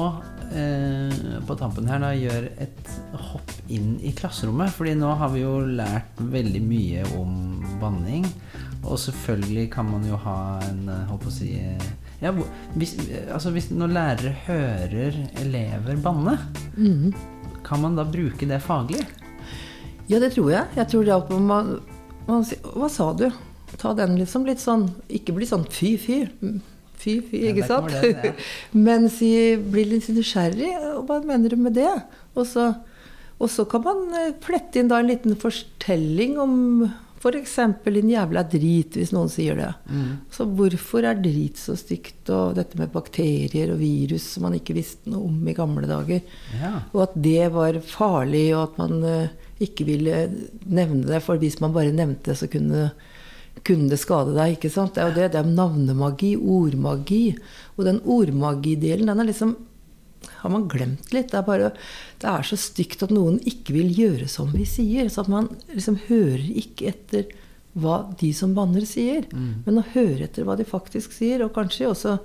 eh, 0.55 1.15
på 1.43 1.55
tampen 1.59 1.89
her 1.91 1.99
da 1.99 2.13
gjør 2.15 2.45
et 2.63 2.91
hopp 3.33 3.49
inn 3.67 3.97
i 3.99 4.13
klasserommet 4.15 4.71
fordi 4.71 4.93
nå 4.95 5.09
har 5.19 5.33
vi 5.33 5.41
jo 5.41 5.57
lært 5.75 6.21
veldig 6.31 6.61
mye 6.63 7.01
om 7.19 7.33
banning. 7.81 8.23
Og 8.85 8.95
selvfølgelig 9.03 9.65
kan 9.73 9.89
man 9.89 10.05
jo 10.07 10.15
ha 10.23 10.37
en 10.69 10.87
eh, 10.87 11.01
holdt 11.09 11.25
på 11.25 11.33
å 11.33 11.35
si 11.35 11.49
eh, 11.59 11.89
ja, 12.21 12.31
hvis, 12.79 12.93
eh, 13.09 13.25
altså 13.27 13.51
hvis 13.51 13.67
Når 13.75 13.91
lærere 13.97 14.31
hører 14.45 15.17
elever 15.43 15.99
banne, 15.99 16.37
mm. 16.79 17.59
kan 17.67 17.83
man 17.83 17.99
da 17.99 18.05
bruke 18.07 18.47
det 18.47 18.61
faglig? 18.63 19.03
Ja, 20.07 20.21
det 20.23 20.31
tror 20.37 20.53
jeg. 20.53 20.71
Jeg 20.79 20.93
tror 20.93 21.03
det 21.03 21.17
at 21.17 21.35
man, 21.51 21.75
man 22.29 22.47
sier 22.47 22.63
Hva 22.71 22.87
sa 22.87 23.09
du? 23.11 23.27
Ta 23.75 23.91
den 23.99 24.15
liksom 24.15 24.47
litt 24.47 24.63
sånn 24.63 24.87
Ikke 25.11 25.35
bli 25.35 25.51
sånn 25.51 25.67
fy, 25.67 25.97
fy. 27.05 27.15
Fy, 27.29 27.43
Ja, 27.45 27.53
ikke 27.53 27.69
sant? 27.69 27.93
kommer 27.93 28.25
det, 28.25 28.33
Men 28.89 29.07
si, 29.13 29.31
bli 29.71 29.85
litt 29.93 30.09
nysgjerrig. 30.11 30.73
Hva 31.07 31.21
mener 31.25 31.55
du 31.55 31.61
med 31.61 31.77
det? 31.77 31.93
Og 32.35 32.45
så, 32.49 32.71
og 33.39 33.49
så 33.53 33.65
kan 33.69 33.85
man 33.85 34.05
eh, 34.19 34.33
flette 34.43 34.81
inn 34.81 34.91
da 34.91 34.99
en 35.01 35.09
liten 35.13 35.37
fortelling 35.39 36.37
om 36.41 36.55
f.eks. 37.25 37.55
en 37.57 38.09
jævla 38.11 38.43
drit, 38.45 38.93
hvis 38.99 39.09
noen 39.15 39.31
sier 39.33 39.57
det. 39.57 39.71
Så 40.35 40.45
hvorfor 40.45 41.07
er 41.09 41.17
drit 41.17 41.57
så 41.57 41.73
stygt? 41.79 42.29
Og 42.29 42.53
dette 42.53 42.77
med 42.77 42.91
bakterier 42.93 43.71
og 43.73 43.79
virus 43.81 44.27
som 44.35 44.45
man 44.45 44.53
ikke 44.59 44.75
visste 44.77 45.09
noe 45.09 45.25
om 45.31 45.47
i 45.49 45.55
gamle 45.57 45.89
dager. 45.89 46.21
Ja. 46.53 46.73
Og 46.93 47.07
at 47.07 47.15
det 47.25 47.47
var 47.55 47.79
farlig, 47.89 48.45
og 48.53 48.67
at 48.67 48.77
man 48.83 49.01
eh, 49.09 49.33
ikke 49.65 49.87
ville 49.89 50.19
nevne 50.69 51.07
det. 51.09 51.23
For 51.25 51.41
hvis 51.41 51.57
man 51.63 51.73
bare 51.73 51.95
nevnte 51.95 52.29
det, 52.29 52.37
så 52.43 52.49
kunne, 52.51 52.91
kunne 53.65 53.89
det 53.91 53.99
skade 54.01 54.35
deg. 54.35 54.57
ikke 54.57 54.71
sant? 54.73 54.95
Det 54.95 55.03
er 55.03 55.09
jo 55.09 55.15
det. 55.19 55.29
Det 55.33 55.39
er 55.41 55.53
navnemagi, 55.53 56.35
ordmagi. 56.37 57.23
Og 57.75 57.87
den 57.87 58.01
ordmagidelen, 58.03 59.09
den 59.09 59.23
er 59.23 59.31
liksom 59.31 59.55
har 60.41 60.49
man 60.49 60.67
glemt 60.69 61.13
litt. 61.13 61.31
Det 61.31 61.39
er, 61.39 61.45
bare, 61.45 61.71
det 62.21 62.29
er 62.29 62.45
så 62.45 62.57
stygt 62.59 63.03
at 63.05 63.13
noen 63.13 63.39
ikke 63.49 63.75
vil 63.75 63.91
gjøre 63.93 64.29
som 64.31 64.51
vi 64.53 64.65
sier. 64.69 65.09
Så 65.09 65.25
at 65.25 65.31
man 65.31 65.49
liksom 65.73 65.99
hører 66.07 66.45
ikke 66.61 66.91
etter 66.93 67.27
hva 67.75 68.03
de 68.19 68.31
som 68.33 68.53
banner, 68.55 68.85
sier. 68.87 69.25
Men 69.65 69.81
å 69.81 69.87
høre 69.95 70.27
etter 70.29 70.47
hva 70.47 70.55
de 70.55 70.67
faktisk 70.67 71.13
sier, 71.15 71.43
og 71.43 71.53
kanskje 71.57 71.89
også 71.91 72.17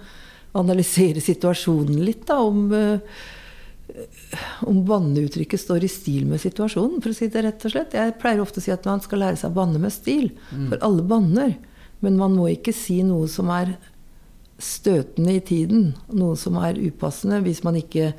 analysere 0.61 1.23
situasjonen 1.23 2.01
litt, 2.05 2.25
da, 2.29 2.41
om 2.43 2.71
eh, 2.75 3.03
om 4.69 4.83
banneuttrykket 4.87 5.61
står 5.61 5.87
i 5.87 5.91
stil 5.91 6.27
med 6.31 6.43
situasjonen, 6.43 7.01
for 7.03 7.13
å 7.13 7.17
si 7.17 7.31
det 7.33 7.45
rett 7.47 7.65
og 7.67 7.75
slett. 7.75 7.97
Jeg 7.97 8.19
pleier 8.21 8.43
ofte 8.43 8.63
å 8.63 8.65
si 8.65 8.75
at 8.75 8.87
man 8.89 9.03
skal 9.05 9.23
lære 9.25 9.41
seg 9.41 9.53
å 9.53 9.59
banne 9.61 9.81
med 9.83 9.95
stil. 9.95 10.31
For 10.71 10.83
alle 10.87 11.07
banner. 11.07 11.57
Men 12.01 12.17
man 12.21 12.37
må 12.37 12.49
ikke 12.53 12.75
si 12.77 13.03
noe 13.05 13.29
som 13.29 13.51
er 13.53 13.75
støtende 14.61 15.35
i 15.37 15.43
tiden. 15.45 15.91
Noe 16.13 16.37
som 16.41 16.57
er 16.61 16.81
upassende, 16.81 17.41
hvis 17.45 17.65
man 17.67 17.79
ikke 17.81 18.13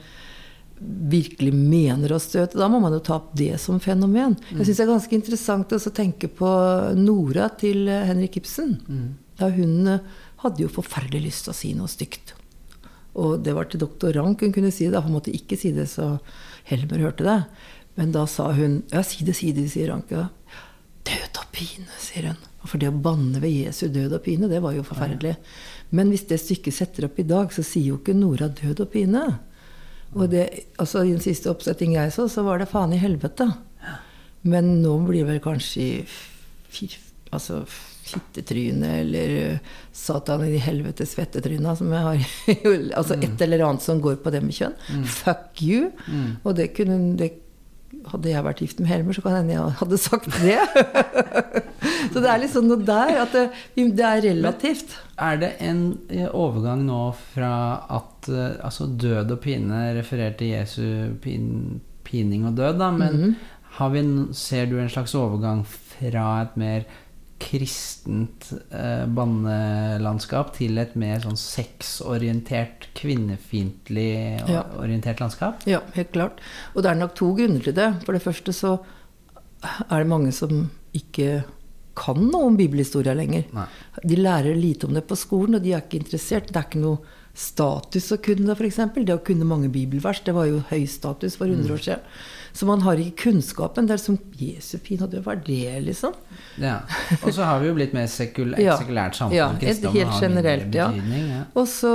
virkelig 0.81 1.53
mener 1.53 2.13
å 2.15 2.19
støte. 2.21 2.57
Da 2.57 2.69
må 2.71 2.79
man 2.81 2.93
jo 2.95 3.01
ta 3.05 3.19
opp 3.19 3.33
det 3.37 3.53
som 3.61 3.79
fenomen. 3.81 4.35
Jeg 4.49 4.65
syns 4.65 4.79
det 4.79 4.85
er 4.85 4.93
ganske 4.95 5.17
interessant 5.17 5.75
å 5.77 5.81
tenke 5.93 6.29
på 6.33 6.51
Nora 6.97 7.51
til 7.61 7.85
Henrik 7.89 8.39
Ibsen. 8.41 8.79
Da 9.37 9.49
hun 9.53 9.87
eh, 9.89 10.05
hadde 10.43 10.65
jo 10.65 10.73
forferdelig 10.73 11.29
lyst 11.29 11.45
til 11.47 11.53
å 11.53 11.57
si 11.57 11.73
noe 11.77 11.89
stygt. 11.89 12.35
Og 13.19 13.41
det 13.43 13.55
var 13.57 13.67
til 13.67 13.81
doktor 13.81 14.15
Rank 14.15 14.43
hun 14.45 14.53
kunne 14.55 14.71
si 14.71 14.87
det. 14.91 15.01
Hun 15.03 15.17
måtte 15.17 15.33
ikke 15.35 15.57
si 15.59 15.73
det 15.75 15.89
så 15.91 16.15
Helmer 16.69 17.01
hørte 17.03 17.27
det. 17.27 17.39
Men 17.99 18.13
da 18.15 18.25
sa 18.29 18.51
hun 18.55 18.81
Ja, 18.91 19.03
si 19.03 19.25
det, 19.27 19.35
si 19.35 19.51
det, 19.55 19.67
sier 19.73 19.91
Rank. 19.91 20.11
Død 20.11 21.41
og 21.41 21.51
pine, 21.51 21.89
sier 21.99 22.31
hun. 22.31 22.41
For 22.61 22.77
det 22.77 22.91
å 22.91 23.03
banne 23.03 23.41
ved 23.41 23.51
Jesu 23.51 23.87
død 23.89 24.13
og 24.19 24.23
pine, 24.25 24.49
det 24.51 24.61
var 24.61 24.75
jo 24.77 24.85
forferdelig. 24.85 25.33
Men 25.89 26.11
hvis 26.13 26.27
det 26.29 26.39
stykket 26.39 26.77
setter 26.77 27.07
opp 27.07 27.17
i 27.19 27.25
dag, 27.27 27.51
så 27.51 27.65
sier 27.65 27.89
jo 27.89 27.97
ikke 27.99 28.15
Nora 28.15 28.51
død 28.53 28.85
og 28.85 28.91
pine. 28.93 29.23
Og 30.13 30.27
det, 30.31 30.45
altså 30.79 31.03
I 31.03 31.15
den 31.15 31.23
siste 31.23 31.49
oppsetting 31.51 31.95
jeg 31.95 32.13
så, 32.13 32.27
så 32.29 32.43
var 32.45 32.61
det 32.61 32.69
faen 32.71 32.93
i 32.93 33.01
helvete. 33.01 33.49
Men 34.47 34.77
nå 34.83 34.93
blir 35.07 35.23
det 35.23 35.33
vel 35.33 35.41
kanskje 35.43 36.05
fire, 36.71 37.01
altså 37.33 37.63
fittetryne 38.11 38.95
eller 39.01 39.35
uh, 39.37 39.77
satan 39.95 40.45
i 40.47 40.59
helvete 40.61 41.07
svettetryna, 41.09 41.75
som 41.79 41.91
jeg 41.91 42.07
har 42.07 42.25
Altså 42.99 43.17
et 43.19 43.45
eller 43.45 43.65
annet 43.67 43.85
som 43.85 44.01
går 44.03 44.19
på 44.23 44.33
det 44.33 44.43
med 44.45 44.55
kjønn. 44.57 44.75
Fuck 45.07 45.63
you! 45.65 45.89
Og 46.43 46.55
det 46.57 46.71
kunne 46.77 46.99
det, 47.19 47.33
Hadde 48.07 48.31
jeg 48.31 48.43
vært 48.45 48.61
gift 48.63 48.79
med 48.81 48.89
Helmer, 48.89 49.13
så 49.13 49.21
kan 49.21 49.35
hende 49.35 49.53
jeg 49.53 49.73
hadde 49.81 49.97
sagt 49.99 50.29
det. 50.41 50.57
så 52.13 52.23
det 52.23 52.29
er 52.31 52.39
liksom 52.41 52.69
noe 52.69 52.81
der 52.87 53.19
at 53.25 53.35
det, 53.35 53.43
det 53.77 54.05
er 54.07 54.23
relativt. 54.25 54.95
Er 55.21 55.41
det 55.41 55.51
en 55.61 55.83
eh, 56.09 56.25
overgang 56.25 56.85
nå 56.87 57.01
fra 57.33 57.53
at 57.91 58.31
eh, 58.31 58.55
altså 58.63 58.87
død 58.89 59.35
og 59.35 59.41
pine 59.43 59.83
refererer 59.99 60.37
til 60.39 60.53
Jesu 60.55 60.83
pin, 61.21 61.81
pining 62.07 62.47
og 62.49 62.55
død, 62.57 62.79
da, 62.81 62.89
men 62.95 63.35
har 63.77 63.93
vi, 63.93 64.01
ser 64.35 64.71
du 64.71 64.79
en 64.79 64.91
slags 64.91 65.13
overgang 65.15 65.61
fra 65.67 66.25
et 66.41 66.57
mer 66.59 66.87
kristent 67.41 68.51
eh, 68.71 69.05
bannelandskap 69.09 70.53
til 70.57 70.77
et 70.81 70.93
mer 70.99 71.21
sånn 71.23 71.37
sexorientert, 71.39 72.87
kvinnefiendtlig 72.97 74.47
Ja. 74.49 74.63
orientert 74.79 75.19
landskap? 75.23 75.65
Ja, 75.69 75.81
helt 75.95 76.11
klart. 76.13 76.39
Og 76.75 76.83
det 76.83 76.91
er 76.91 76.99
nok 77.01 77.15
to 77.15 77.33
grunner 77.35 77.63
til 77.63 77.73
det. 77.73 77.89
For 78.05 78.13
det 78.13 78.23
første 78.23 78.53
så 78.53 78.75
er 79.89 79.97
det 80.03 80.07
mange 80.07 80.31
som 80.33 80.69
ikke 80.93 81.43
kan 81.95 82.15
noe 82.31 82.47
om 82.47 82.57
bibelhistoria 82.57 83.13
lenger. 83.13 83.43
Nei. 83.53 83.65
De 84.07 84.15
lærer 84.15 84.55
lite 84.55 84.87
om 84.87 84.93
det 84.95 85.03
på 85.07 85.17
skolen, 85.19 85.55
og 85.55 85.63
de 85.63 85.73
er 85.73 85.81
ikke 85.83 85.99
interessert. 85.99 86.47
Det 86.47 86.55
er 86.55 86.69
ikke 86.69 86.81
noe 86.81 86.99
status 87.33 88.11
å 88.11 88.17
kunne 88.21 88.49
det, 88.49 88.57
f.eks. 88.59 88.79
Det 89.05 89.15
å 89.15 89.23
kunne 89.23 89.47
mange 89.47 89.69
bibelvers, 89.71 90.19
det 90.25 90.33
var 90.35 90.49
jo 90.49 90.61
høy 90.71 90.83
status 90.89 91.37
for 91.39 91.47
100 91.47 91.71
år 91.73 91.83
siden. 91.85 92.07
Så 92.51 92.67
man 92.67 92.81
har 92.83 92.99
ikke 92.99 93.29
kunnskapen. 93.31 93.87
Det 93.87 93.95
er 93.95 94.01
som 94.03 94.17
Jesu 94.35 94.75
pinadø, 94.83 95.21
hva 95.23 95.37
er 95.37 95.43
det, 95.45 95.79
liksom? 95.85 96.11
Ja. 96.59 96.81
Og 97.21 97.29
så 97.31 97.45
har 97.47 97.61
vi 97.63 97.69
jo 97.69 97.77
blitt 97.77 97.93
mer 97.95 98.09
sekul 98.11 98.51
Ja. 98.59 98.75
sekulært 98.81 99.15
samfunn. 99.15 99.37
Ja, 99.37 99.47
et 99.61 99.85
helt 99.95 100.17
generelt, 100.19 100.75
ja. 100.75 100.89
ja. 100.91 101.45
Og 101.55 101.69
så 101.71 101.93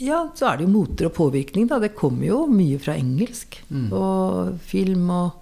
Ja, 0.00 0.22
så 0.34 0.48
er 0.48 0.56
det 0.58 0.64
jo 0.66 0.72
moter 0.72 1.10
og 1.10 1.14
påvirkning, 1.18 1.68
da. 1.68 1.78
Det 1.82 1.92
kommer 1.94 2.24
jo 2.26 2.40
mye 2.50 2.80
fra 2.80 2.96
engelsk. 2.96 3.60
Og 3.92 4.56
film 4.64 5.10
og 5.12 5.38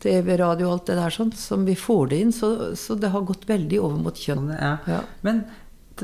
TV, 0.00 0.32
radio 0.40 0.70
og 0.70 0.78
alt 0.78 0.88
det 0.90 0.96
der 0.98 1.12
sånn. 1.14 1.30
Som 1.36 1.68
vi 1.68 1.76
får 1.78 2.08
det 2.14 2.22
inn. 2.24 2.32
Så, 2.34 2.50
så 2.80 2.96
det 2.98 3.12
har 3.12 3.28
gått 3.28 3.44
veldig 3.48 3.78
over 3.84 4.00
mot 4.08 4.16
kjønn. 4.16 4.48
Ja. 4.56 4.72
Ja. 4.88 5.02
Men 5.26 5.44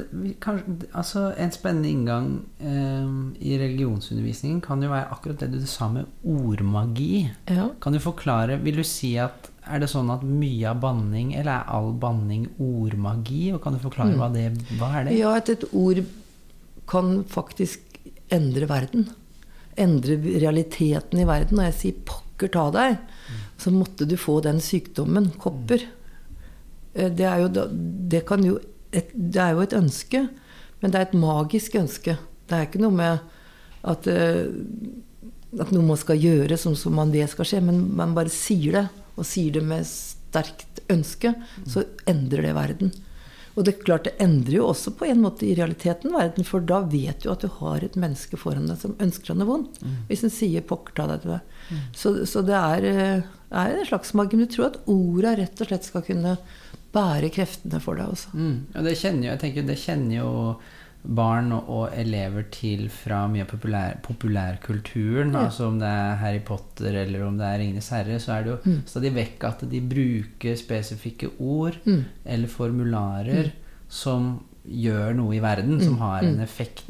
altså, 0.01 1.33
en 1.37 1.53
spennende 1.53 1.91
inngang 1.91 2.29
eh, 2.61 3.13
i 3.45 3.57
religionsundervisningen 3.61 4.61
kan 4.65 4.83
jo 4.83 4.91
være 4.93 5.11
akkurat 5.15 5.43
det 5.45 5.51
du 5.53 5.67
sa 5.69 5.89
med 5.93 6.09
ordmagi. 6.25 7.27
Ja. 7.51 7.69
Kan 7.83 7.97
du 7.97 8.01
forklare 8.03 8.61
Vil 8.63 8.81
du 8.81 8.85
si 8.87 9.15
at 9.21 9.51
er 9.63 9.79
det 9.79 9.91
sånn 9.93 10.11
at 10.11 10.25
mye 10.27 10.67
av 10.73 10.81
banning, 10.83 11.37
eller 11.39 11.61
er 11.61 11.71
all 11.71 11.93
banning 11.95 12.49
ordmagi? 12.59 13.53
Og 13.55 13.63
kan 13.63 13.77
du 13.77 13.83
forklare 13.83 14.17
hva, 14.19 14.29
det, 14.33 14.49
hva 14.81 14.91
er 14.99 15.07
det? 15.07 15.19
Ja, 15.21 15.37
at 15.39 15.53
et 15.53 15.69
ord 15.71 16.03
kan 16.91 17.21
faktisk 17.31 18.01
endre 18.33 18.67
verden. 18.71 19.07
Endre 19.79 20.19
realiteten 20.19 21.23
i 21.23 21.29
verden. 21.29 21.61
Når 21.61 21.71
jeg 21.71 21.79
sier 21.79 22.05
'pokker 22.09 22.51
ta 22.53 22.71
deg', 22.75 22.99
så 23.57 23.71
måtte 23.71 24.09
du 24.09 24.17
få 24.19 24.41
den 24.43 24.59
sykdommen. 24.59 25.31
Kopper. 25.39 25.87
Mm. 25.87 27.17
Det 27.17 27.25
er 27.25 27.39
jo, 27.41 27.49
det 28.11 28.27
kan 28.27 28.43
jo 28.45 28.59
et, 28.93 29.13
det 29.13 29.41
er 29.43 29.55
jo 29.57 29.65
et 29.65 29.77
ønske, 29.77 30.27
men 30.83 30.93
det 30.93 30.99
er 30.99 31.09
et 31.09 31.19
magisk 31.19 31.77
ønske. 31.81 32.17
Det 32.49 32.57
er 32.57 32.67
ikke 32.67 32.83
noe 32.83 32.97
med 32.97 33.23
at, 33.89 34.09
eh, 34.11 34.49
at 35.61 35.73
noe 35.75 35.87
man 35.87 36.01
skal 36.01 36.21
gjøre 36.21 36.59
som, 36.61 36.77
som 36.79 36.95
man 36.99 37.15
vet 37.15 37.33
skal 37.33 37.49
skje, 37.49 37.63
men 37.65 37.85
man 37.97 38.17
bare 38.17 38.33
sier 38.33 38.79
det, 38.79 38.89
og 39.17 39.29
sier 39.29 39.55
det 39.59 39.65
med 39.67 39.87
sterkt 39.89 40.83
ønske, 40.93 41.35
så 41.69 41.85
endrer 42.09 42.47
det 42.49 42.55
verden. 42.57 42.93
Og 43.53 43.67
det 43.67 43.75
er 43.75 43.85
klart 43.85 44.07
det 44.09 44.15
endrer 44.23 44.57
jo 44.57 44.69
også 44.71 44.95
på 44.97 45.05
en 45.13 45.21
måte 45.21 45.45
i 45.45 45.55
realiteten 45.59 46.15
verden, 46.15 46.47
for 46.49 46.65
da 46.65 46.81
vet 46.89 47.21
du 47.21 47.29
at 47.33 47.45
du 47.45 47.51
har 47.59 47.85
et 47.85 47.99
menneske 48.01 48.39
foran 48.41 48.71
deg 48.71 48.81
som 48.81 48.97
ønsker 49.03 49.33
deg 49.33 49.43
noe 49.43 49.51
vondt. 49.51 49.83
Hvis 50.09 50.25
en 50.25 50.33
sier 50.33 50.65
'pokker 50.65 50.97
ta 50.97 51.07
deg 51.11 51.21
til 51.21 51.35
deg'. 51.35 51.43
Så, 51.93 52.15
så 52.27 52.43
det 52.49 52.57
er, 52.57 52.85
eh, 52.89 53.23
er 53.53 53.77
en 53.77 53.87
slags 53.87 54.15
magi. 54.15 54.37
Men 54.37 54.49
du 54.49 54.55
tror 54.55 54.71
at 54.71 54.81
orda 54.89 55.37
rett 55.37 55.61
og 55.61 55.69
slett 55.69 55.85
skal 55.85 56.03
kunne 56.07 56.39
bære 56.93 57.31
kreftene 57.33 57.81
for 57.81 57.97
deg 57.99 58.13
også. 58.13 58.33
Mm. 58.37 58.57
Og 58.77 58.85
det 58.87 58.97
kjenner 59.01 59.27
jo, 59.27 59.31
jeg 59.35 59.41
tenker, 59.47 59.67
det 59.69 59.79
kjenner 59.81 60.17
jo 60.19 60.33
barn 61.03 61.49
og, 61.57 61.89
elever 61.99 62.45
til 62.55 62.85
fra 62.95 63.25
mye 63.27 63.43
av 63.43 63.49
populær, 63.51 63.97
populærkulturen. 64.05 65.33
Ja. 65.35 65.47
Altså 65.49 65.67
om 65.71 65.81
det 65.81 65.89
er 65.89 66.21
Harry 66.21 66.39
Potter 66.47 66.95
eller 67.03 67.25
om 67.27 67.39
det 67.41 67.49
er 67.49 67.59
Ringenes 67.59 67.89
herre, 67.95 68.21
så 68.23 68.37
er 68.37 68.45
det 68.47 68.53
jo 68.55 68.77
stadig 68.87 69.11
vekk 69.17 69.45
at 69.49 69.65
de 69.73 69.81
bruker 69.81 70.57
spesifikke 70.61 71.33
ord 71.41 71.81
Mm. 71.87 72.05
eller 72.25 72.49
formularer 72.49 73.51
som 73.89 74.41
gjør 74.65 75.15
noe 75.19 75.35
i 75.35 75.43
verden, 75.43 75.81
som 75.83 75.99
har 75.99 76.23
en 76.23 76.39
effekt. 76.41 76.85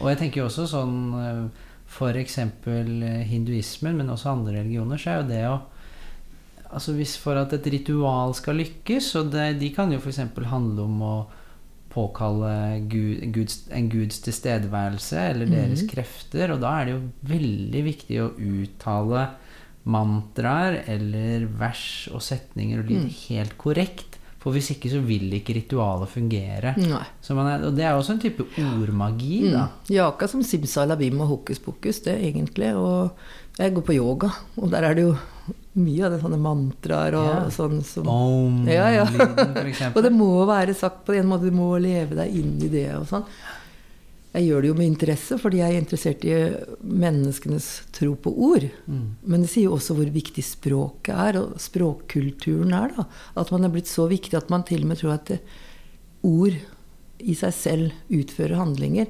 Og 0.00 0.08
jeg 0.12 0.18
tenker 0.20 0.40
jo 0.40 0.46
også 0.46 0.68
sånn 0.70 0.96
F.eks. 1.10 1.70
For 1.94 2.16
eksempel 2.18 3.02
eh, 3.06 3.20
hinduismen, 3.28 3.94
men 3.96 4.08
også 4.10 4.30
andre 4.32 4.56
religioner, 4.60 4.98
så 4.98 5.10
er 5.12 5.18
jo 5.20 5.28
det 5.28 5.42
å 5.46 5.58
Altså 6.74 6.96
hvis 6.96 7.14
For 7.20 7.38
at 7.38 7.54
et 7.56 7.70
ritual 7.72 8.34
skal 8.36 8.58
lykkes, 8.58 9.14
og 9.20 9.32
det, 9.34 9.54
de 9.60 9.70
kan 9.74 9.92
jo 9.94 10.00
f.eks. 10.02 10.20
handle 10.50 10.88
om 10.88 11.02
å 11.06 11.14
påkalle 11.94 12.50
Gud, 12.90 13.22
Guds, 13.34 13.60
en 13.70 13.86
guds 13.92 14.18
tilstedeværelse 14.24 15.20
eller 15.30 15.46
deres 15.46 15.84
krefter, 15.86 16.50
og 16.50 16.64
da 16.64 16.72
er 16.80 16.88
det 16.88 16.96
jo 16.96 17.02
veldig 17.30 17.82
viktig 17.86 18.18
å 18.18 18.32
uttale 18.34 19.28
mantraer 19.84 20.80
eller 20.90 21.46
vers 21.60 22.08
og 22.10 22.24
setninger 22.24 22.82
og 22.82 22.90
lyd 22.90 23.08
helt 23.28 23.56
korrekt. 23.60 24.18
For 24.44 24.52
hvis 24.52 24.74
ikke 24.74 24.90
så 24.92 24.98
vil 25.00 25.30
ikke 25.38 25.54
ritualet 25.56 26.10
fungere. 26.12 26.74
Er, 26.76 27.62
og 27.64 27.70
det 27.72 27.86
er 27.86 27.94
også 27.94 28.12
en 28.12 28.20
type 28.20 28.44
ordmagi, 28.60 29.38
da. 29.48 29.62
Mm. 29.70 29.94
Ja, 29.94 30.10
akkurat 30.10 30.34
som 30.34 30.42
simsalabim 30.44 31.22
og 31.24 31.30
hokus 31.30 31.62
pokus, 31.64 32.02
det 32.04 32.18
egentlig. 32.26 32.74
Og 32.76 33.14
jeg 33.58 33.74
går 33.74 33.86
på 33.86 33.96
yoga, 33.96 34.30
og 34.58 34.70
der 34.72 34.88
er 34.88 34.96
det 34.96 35.06
jo 35.06 35.14
mye 35.74 36.06
av 36.06 36.14
det 36.14 36.20
sånne 36.22 36.38
mantraer 36.38 37.16
og 37.18 37.26
yeah. 37.26 37.50
sånn 37.52 37.80
som 37.86 38.08
Om 38.10 38.62
Ja, 38.70 38.86
ja. 38.94 39.04
og 39.94 40.00
det 40.06 40.12
må 40.14 40.30
være 40.46 40.74
sagt 40.78 41.02
på 41.06 41.16
en 41.18 41.28
måte, 41.30 41.50
du 41.50 41.56
må 41.56 41.72
leve 41.82 42.16
deg 42.18 42.34
inn 42.38 42.56
i 42.62 42.70
det 42.70 42.88
og 42.94 43.08
sånn. 43.10 43.26
Jeg 44.34 44.48
gjør 44.48 44.64
det 44.64 44.70
jo 44.70 44.76
med 44.78 44.88
interesse, 44.88 45.36
fordi 45.38 45.60
jeg 45.60 45.70
er 45.70 45.78
interessert 45.78 46.24
i 46.26 46.38
menneskenes 46.82 47.68
tro 47.94 48.16
på 48.18 48.32
ord. 48.48 48.64
Men 49.22 49.44
det 49.44 49.50
sier 49.52 49.68
jo 49.68 49.76
også 49.76 49.94
hvor 49.94 50.10
viktig 50.10 50.42
språket 50.42 51.14
er, 51.14 51.38
og 51.38 51.60
språkkulturen 51.62 52.74
er. 52.74 52.96
da. 52.96 53.04
At 53.38 53.52
man 53.54 53.68
er 53.68 53.70
blitt 53.76 53.90
så 53.90 54.08
viktig 54.10 54.34
at 54.40 54.50
man 54.50 54.66
til 54.66 54.82
og 54.82 54.90
med 54.90 54.98
tror 54.98 55.14
at 55.14 55.36
ord 56.26 56.58
i 57.22 57.36
seg 57.38 57.54
selv 57.54 58.10
utfører 58.10 58.58
handlinger. 58.58 59.06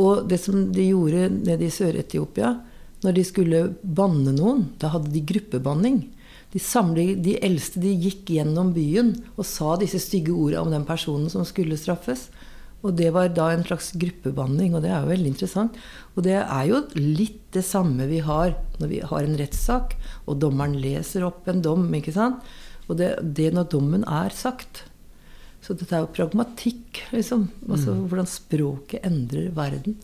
Og 0.00 0.24
det 0.30 0.40
som 0.40 0.64
de 0.72 0.88
gjorde 0.88 1.28
nede 1.34 1.68
i 1.68 1.72
Sør-Etiopia, 1.72 2.54
når 3.02 3.16
de 3.16 3.24
skulle 3.26 3.62
banne 3.82 4.34
noen, 4.36 4.66
da 4.78 4.92
hadde 4.94 5.12
de 5.14 5.24
gruppebanning. 5.26 6.04
De, 6.52 6.60
samlet, 6.60 7.18
de 7.24 7.38
eldste 7.42 7.80
de 7.82 7.94
gikk 7.96 8.30
gjennom 8.34 8.74
byen 8.76 9.14
og 9.34 9.46
sa 9.48 9.74
disse 9.80 10.00
stygge 10.04 10.34
ordene 10.34 10.62
om 10.66 10.72
den 10.74 10.86
personen 10.88 11.30
som 11.32 11.46
skulle 11.48 11.78
straffes. 11.80 12.28
Og 12.82 12.96
det 12.98 13.12
var 13.14 13.30
da 13.30 13.48
en 13.52 13.62
slags 13.64 13.92
gruppebanning, 13.94 14.74
og 14.74 14.82
det 14.82 14.90
er 14.90 15.04
jo 15.04 15.12
veldig 15.12 15.30
interessant. 15.30 15.76
Og 16.16 16.26
det 16.26 16.38
er 16.42 16.64
jo 16.68 16.82
litt 16.98 17.40
det 17.54 17.62
samme 17.66 18.08
vi 18.10 18.18
har 18.26 18.56
når 18.82 18.90
vi 18.90 19.02
har 19.06 19.22
en 19.22 19.38
rettssak, 19.38 19.94
og 20.26 20.40
dommeren 20.42 20.74
leser 20.82 21.26
opp 21.26 21.46
en 21.50 21.62
dom, 21.62 21.86
ikke 21.94 22.14
sant. 22.14 22.42
Og 22.88 22.98
det, 22.98 23.14
det 23.22 23.52
når 23.54 23.70
dommen 23.70 24.02
er 24.04 24.34
sagt. 24.34 24.84
Så 25.62 25.76
dette 25.78 25.94
er 25.94 26.02
jo 26.02 26.10
pragmatikk, 26.14 27.04
liksom. 27.14 27.46
Altså 27.70 27.94
hvordan 27.94 28.26
språket 28.28 29.06
endrer 29.06 29.52
verden. 29.54 29.94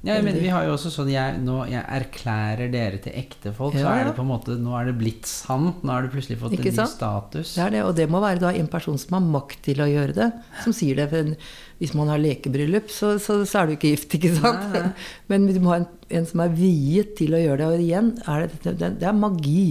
Ja, 0.00 0.14
men 0.24 0.38
vi 0.40 0.48
har 0.48 0.64
jo 0.64 0.72
også 0.72 0.88
sånn 0.94 1.10
jeg, 1.12 1.40
nå, 1.44 1.58
jeg 1.68 1.82
erklærer 1.84 2.70
dere 2.72 3.00
til 3.04 3.12
ektefolk, 3.20 3.74
så 3.76 3.82
Ja, 3.82 3.90
er 4.00 4.06
det 4.08 4.14
på 4.16 4.24
en 4.24 4.30
måte 4.30 4.54
Nå 4.56 4.72
er 4.78 4.88
det 4.88 4.94
blitt 4.96 5.28
sant. 5.28 5.82
Nå 5.84 5.92
har 5.92 6.06
du 6.06 6.14
plutselig 6.14 6.38
fått 6.40 6.54
Ikke 6.56 6.70
en 6.70 6.78
ny 6.78 6.78
sant? 6.78 6.94
status. 6.94 7.52
Det 7.58 7.66
er 7.66 7.74
det, 7.74 7.82
og 7.84 7.92
det 7.98 8.06
må 8.08 8.22
være 8.24 8.40
da 8.40 8.52
en 8.56 8.70
person 8.72 8.96
som 9.00 9.18
har 9.18 9.26
makt 9.26 9.60
til 9.68 9.82
å 9.84 9.88
gjøre 9.90 10.16
det, 10.16 10.30
som 10.64 10.72
sier 10.76 10.96
det. 10.96 11.06
For 11.12 11.20
en, 11.20 11.36
hvis 11.82 11.92
man 12.00 12.08
har 12.12 12.22
lekebryllup, 12.22 12.88
så, 12.94 13.12
så, 13.20 13.42
så 13.44 13.60
er 13.60 13.68
du 13.68 13.76
ikke 13.76 13.92
gift, 13.92 14.16
ikke 14.16 14.32
sant? 14.40 14.80
Men 15.32 15.46
du 15.50 15.60
må 15.60 15.74
ha 15.74 15.82
en, 15.82 15.86
en 16.08 16.30
som 16.32 16.46
er 16.46 16.56
viet 16.56 17.12
til 17.20 17.36
å 17.36 17.44
gjøre 17.44 17.60
det. 17.60 17.68
Og 17.68 17.84
igjen 17.84 18.10
er 18.24 18.48
det, 18.48 18.74
det, 18.80 18.92
det 19.04 19.12
er 19.12 19.20
magi 19.20 19.66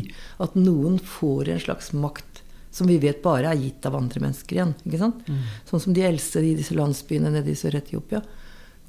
at 0.45 0.53
noen 0.61 1.01
får 1.01 1.55
en 1.55 1.65
slags 1.65 1.89
makt 1.97 2.43
som 2.69 2.86
vi 2.86 2.99
vet 3.01 3.23
bare 3.25 3.49
er 3.49 3.57
gitt 3.57 3.89
av 3.89 3.97
andre 3.97 4.21
mennesker 4.21 4.59
igjen. 4.61 4.77
ikke 4.86 5.01
sant? 5.01 5.25
Sånn 5.65 5.88
som 5.89 5.97
de 5.97 6.05
eldste 6.05 6.45
i 6.45 6.53
disse 6.53 6.77
landsbyene 6.77 7.34
nede 7.34 7.49
i 7.49 7.57
Sør-Etiopia. 7.57 8.21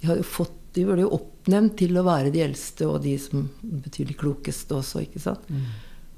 De 0.03 0.13
har 0.13 0.21
jo 0.21 0.33
fått 0.37 0.59
de 0.77 0.85
burde 0.87 1.03
jo 1.03 1.11
oppnevnt 1.41 1.79
til 1.81 1.97
å 1.97 2.05
være 2.07 2.31
de 2.31 2.45
eldste 2.45 2.87
og 2.87 3.03
de 3.05 3.17
som 3.19 3.49
betyr 3.63 4.07
de 4.13 4.15
klokeste 4.21 4.77
også. 4.77 5.01
ikke 5.07 5.21
sant? 5.23 5.41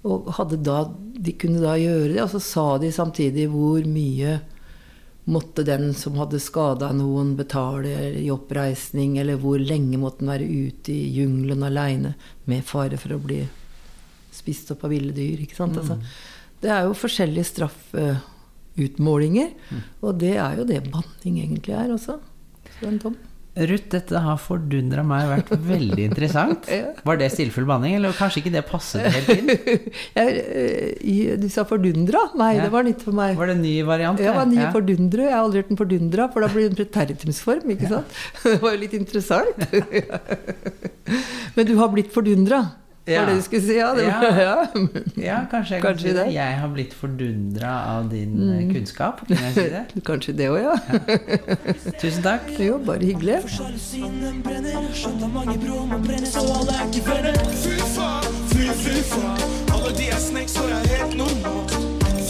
Og 0.03 0.27
hadde 0.35 0.59
da, 0.66 0.91
de 1.14 1.33
kunne 1.39 1.62
da 1.62 1.77
gjøre 1.79 2.11
det, 2.16 2.23
og 2.25 2.31
så 2.35 2.41
sa 2.43 2.79
de 2.83 2.91
samtidig 2.93 3.47
hvor 3.53 3.87
mye 3.87 4.41
måtte 5.31 5.62
den 5.62 5.95
som 5.95 6.16
hadde 6.18 6.41
skada 6.43 6.93
noen, 6.99 7.37
betale 7.39 8.11
i 8.18 8.31
oppreisning, 8.35 9.18
eller 9.23 9.37
hvor 9.39 9.59
lenge 9.62 9.99
måtte 10.03 10.18
den 10.25 10.33
være 10.33 10.49
ute 10.51 10.93
i 10.93 11.14
jungelen 11.14 11.62
aleine 11.62 12.14
med 12.51 12.64
fare 12.66 12.99
for 12.99 13.14
å 13.14 13.23
bli 13.23 13.49
spist 14.35 14.70
opp 14.75 14.85
av 14.89 14.91
ville 14.91 15.12
dyr. 15.14 15.41
ikke 15.45 15.55
sant? 15.61 15.79
Altså, 15.79 15.97
det 16.62 16.70
er 16.75 16.83
jo 16.89 16.99
forskjellige 16.99 17.51
straffeutmålinger, 17.53 19.51
og 20.03 20.18
det 20.18 20.35
er 20.35 20.59
jo 20.59 20.64
det 20.66 20.91
banning 20.91 21.39
egentlig 21.45 21.75
er 21.79 21.95
også. 21.95 22.18
Så 22.81 22.87
en 22.89 22.99
dom. 23.03 23.16
Ruth, 23.53 23.85
dette 23.93 24.17
har 24.25 24.39
fordundra 24.41 25.03
meg 25.05 25.27
vært 25.29 25.51
veldig 25.61 26.05
interessant. 26.09 26.65
Var 27.09 27.19
det 27.21 27.27
stillfull 27.35 27.67
banning, 27.69 27.99
eller 27.99 28.15
kanskje 28.17 28.41
ikke 28.41 28.53
det 28.55 28.63
passet 28.65 29.05
helt 29.13 29.29
inn? 29.35 29.51
Jeg, 30.19 30.39
eh, 31.05 31.35
du 31.37 31.45
sa 31.53 31.67
fordundra? 31.69 32.23
Nei, 32.41 32.55
Ja. 32.57 32.63
det 32.65 32.73
var 32.73 32.87
nytt 32.89 33.05
for 33.05 33.13
meg. 33.19 33.37
Var 33.37 33.53
det 33.53 33.57
en 33.59 33.63
ny 33.67 33.75
variant? 33.85 34.19
Ja, 34.25 34.33
det 34.33 34.39
var 34.41 34.49
ny 34.49 34.57
Ja. 34.63 34.71
fordundre. 34.73 35.27
Jeg 35.29 35.37
har 35.37 35.45
aldri 35.45 35.61
hørt 35.61 35.69
den 35.75 35.81
fordundra, 35.83 36.31
for 36.33 36.41
da 36.41 36.49
blir 36.55 36.65
det 36.65 36.73
en 36.73 36.81
preteritumsform, 36.81 37.75
ikke 37.77 37.93
sant? 37.93 38.17
Det 38.47 38.57
var 38.65 38.73
jo 38.73 38.81
litt 38.87 38.97
interessant. 38.97 39.69
Men 41.57 41.69
du 41.69 41.75
har 41.77 41.93
blitt 41.93 42.09
fordundra, 42.15 42.63
Ja. 43.05 43.21
var 43.21 43.31
det 43.31 43.37
du 43.37 43.43
skulle 43.43 43.63
si? 43.63 43.77
Ja, 43.77 43.95
det 43.95 44.07
var, 44.07 44.23
Ja. 44.23 44.43
ja. 44.43 44.67
Ja, 45.17 45.39
kanskje 45.51 45.75
jeg 45.75 45.83
kan 45.83 45.91
Kanskje 45.91 46.09
si 46.09 46.15
det. 46.15 46.25
det. 46.25 46.35
Jeg 46.35 46.59
har 46.61 46.69
blitt 46.69 46.95
fordundra 46.95 47.73
av 47.99 48.11
din 48.11 48.29
mm. 48.29 48.75
kunnskap. 48.75 49.27
Kan 49.27 49.37
jeg 49.37 49.55
si 49.55 49.61
det? 49.61 49.85
Kanskje 50.07 50.33
det 50.33 50.49
òg, 50.51 50.59
ja. 50.63 50.75
Tusen 52.01 52.23
takk. 52.23 52.47
Jo, 52.69 52.79
bare 52.87 53.05
hyggelig. 53.05 53.43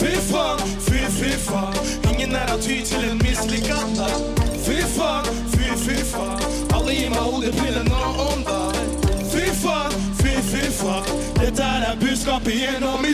Fy 0.02 0.16
faen, 0.16 0.58
fy, 0.80 0.98
fy 1.18 1.30
faen. 1.38 1.74
Ingen 2.12 2.36
er 2.36 2.48
av 2.52 2.60
ty 2.60 2.80
til 2.80 3.10
en 3.10 3.20
mislykka. 3.20 3.76
Fy 4.64 4.80
faen, 4.96 5.24
fy, 5.52 5.76
fy 5.84 6.00
faen. 6.14 6.40
Alle 6.72 6.96
gir 6.96 7.10
meg 7.12 7.20
hodepine 7.28 7.84
nå 7.90 8.04
om 8.30 8.46
dagen. 8.48 8.71
Fy 10.52 10.68
faen. 10.76 11.06
Dette 11.38 11.64
er 11.64 11.94
budskapet 11.96 12.52
gjennom 12.52 13.00
ai. 13.00 13.12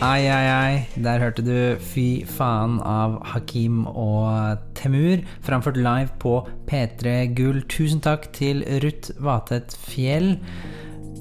Ai, 0.00 0.28
ai, 0.28 0.46
ai. 0.48 0.86
Der 0.96 1.20
hørte 1.20 1.44
du 1.44 1.76
Fy 1.92 2.24
faen 2.24 2.78
av 2.80 3.18
Hakim 3.34 3.84
og 3.90 4.64
Temur, 4.80 5.20
framført 5.44 5.76
live 5.76 6.08
på 6.24 6.38
P3 6.70 7.14
Gull. 7.36 7.60
Tusen 7.68 8.00
takk 8.04 8.30
til 8.32 8.64
Ruth 8.80 9.12
Vatet 9.20 9.76
Fjell. 9.84 10.38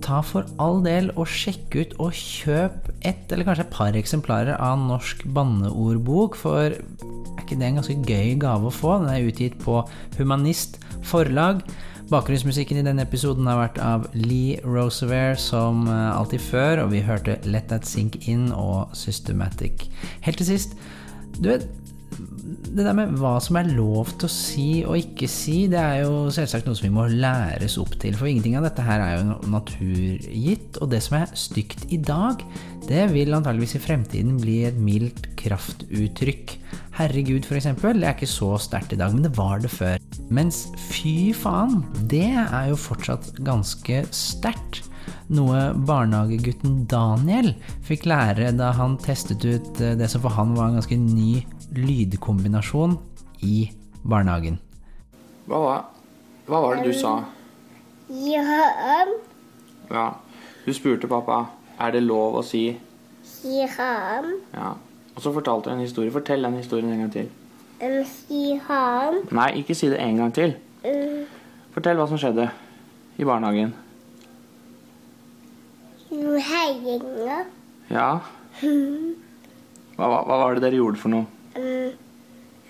Ta 0.04 0.20
for 0.26 0.43
all 0.60 0.82
del 0.84 1.08
og 1.16 1.30
sjekk 1.32 1.78
ut 1.80 1.93
og 2.04 2.18
kjøp 2.18 2.89
ett 3.08 3.32
eller 3.32 3.47
kanskje 3.47 3.64
et 3.64 3.72
par 3.72 3.95
eksemplarer 3.95 4.60
av 4.60 4.82
Norsk 4.82 5.24
banneordbok, 5.36 6.36
for 6.36 6.76
er 6.76 7.39
ikke 7.39 7.56
det 7.60 7.70
en 7.70 7.80
ganske 7.80 7.95
gøy 8.04 8.34
gave 8.41 8.68
å 8.68 8.74
få? 8.74 8.97
Den 8.99 9.14
er 9.14 9.30
utgitt 9.30 9.56
på 9.64 9.80
Humanist 10.18 10.76
forlag. 11.08 11.64
Bakgrunnsmusikken 12.12 12.82
i 12.82 12.84
denne 12.84 13.06
episoden 13.08 13.47
har 13.47 13.62
vært 13.62 13.80
av 13.80 14.10
Lee 14.18 14.60
Roosevelt 14.68 15.39
som 15.39 15.88
eh, 15.88 16.10
alltid 16.12 16.43
før, 16.49 16.84
og 16.84 16.91
vi 16.91 16.99
hørte 17.08 17.39
Let 17.47 17.72
That 17.72 17.88
Sink 17.88 18.20
In 18.28 18.49
og 18.51 18.91
Systematic. 18.97 19.88
Helt 20.28 20.41
til 20.41 20.51
sist, 20.51 20.76
du 21.39 21.47
vet 21.47 21.64
det 22.74 22.86
der 22.88 22.95
med 22.97 23.14
hva 23.22 23.36
som 23.43 23.57
er 23.59 23.70
lov 23.76 24.09
til 24.18 24.28
å 24.28 24.34
si 24.34 24.68
og 24.88 24.97
ikke 24.97 25.28
si, 25.30 25.66
det 25.70 25.80
er 25.80 26.03
jo 26.03 26.32
selvsagt 26.34 26.66
noe 26.68 26.78
som 26.78 26.88
vi 26.88 26.93
må 26.95 27.05
læres 27.11 27.78
opp 27.82 27.93
til. 28.01 28.18
For 28.18 28.30
ingenting 28.30 28.57
av 28.57 28.66
dette 28.66 28.86
her 28.86 29.03
er 29.03 29.20
jo 29.20 29.38
naturgitt. 29.53 30.80
Og 30.82 30.89
det 30.93 31.03
som 31.05 31.20
er 31.20 31.36
stygt 31.38 31.86
i 31.93 31.99
dag, 32.01 32.41
det 32.88 33.05
vil 33.14 33.36
antageligvis 33.36 33.78
i 33.78 33.84
fremtiden 33.84 34.39
bli 34.41 34.64
et 34.68 34.80
mildt 34.80 35.30
kraftuttrykk. 35.39 36.57
Herregud, 36.97 37.45
eksempel, 37.49 38.01
det 38.01 38.09
er 38.09 38.18
ikke 38.18 38.30
så 38.30 38.53
sterkt 38.61 38.93
i 38.93 38.99
dag, 38.99 39.14
men 39.14 39.26
det 39.26 39.36
var 39.38 39.61
det 39.61 39.72
før. 39.74 40.01
Mens 40.34 40.66
fy 40.89 41.34
faen, 41.38 41.82
det 42.09 42.30
er 42.41 42.72
jo 42.72 42.80
fortsatt 42.80 43.32
ganske 43.45 44.03
sterkt. 44.14 44.89
Noe 45.34 45.61
barnehagegutten 45.73 46.84
Daniel 46.89 47.53
fikk 47.88 48.05
lære 48.09 48.51
da 48.57 48.71
han 48.77 48.99
testet 49.01 49.41
ut 49.45 49.81
eh, 49.81 49.95
det 49.97 50.09
som 50.11 50.21
for 50.21 50.36
han 50.38 50.53
var 50.57 50.69
en 50.69 50.77
ganske 50.77 50.97
ny 50.99 51.41
lydkombinasjon 51.73 52.97
i 53.41 53.65
barnehagen. 54.05 54.59
Hva 55.49 55.59
var, 55.63 55.81
hva 56.47 56.61
var 56.63 56.77
det 56.77 56.91
du 56.91 56.97
sa? 56.97 57.17
Ja, 58.13 58.43
Ja, 59.89 60.07
Du 60.65 60.73
spurte 60.73 61.09
pappa 61.11 61.45
er 61.81 61.91
det 61.91 62.03
lov 62.05 62.38
å 62.39 62.43
si 62.45 62.67
ja, 63.43 63.67
ja. 64.53 64.69
Og 65.13 65.21
så 65.21 65.31
fortalte 65.36 65.69
du 65.69 65.75
en 65.75 65.84
historie. 65.84 66.11
Fortell 66.11 66.41
den 66.43 66.55
historien 66.57 66.91
en 66.91 67.03
gang 67.03 67.11
til. 67.11 67.29
ja, 68.29 69.11
Nei, 69.31 69.49
ikke 69.59 69.75
si 69.75 69.89
det 69.91 69.99
en 70.01 70.17
gang 70.17 70.31
til. 70.36 70.55
Fortell 71.75 71.99
hva 71.99 72.07
som 72.09 72.19
skjedde 72.19 72.47
i 73.19 73.27
barnehagen. 73.27 73.73
Heiinga, 76.18 77.45
Ja, 77.89 78.20
hva, 78.61 80.05
hva, 80.07 80.20
hva 80.26 80.38
var 80.43 80.55
det 80.55 80.64
dere 80.64 80.78
gjorde 80.80 80.97
for 81.01 81.09
noe? 81.14 81.26
Um, 81.57 81.91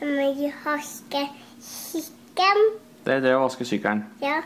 vi 0.04 0.50
vasket 0.66 1.30
sykkelen. 1.64 2.74
Dere 3.06 3.22
drev 3.24 3.38
og 3.42 3.46
vasket 3.50 3.68
sykkelen. 3.70 4.04
ja, 4.22 4.42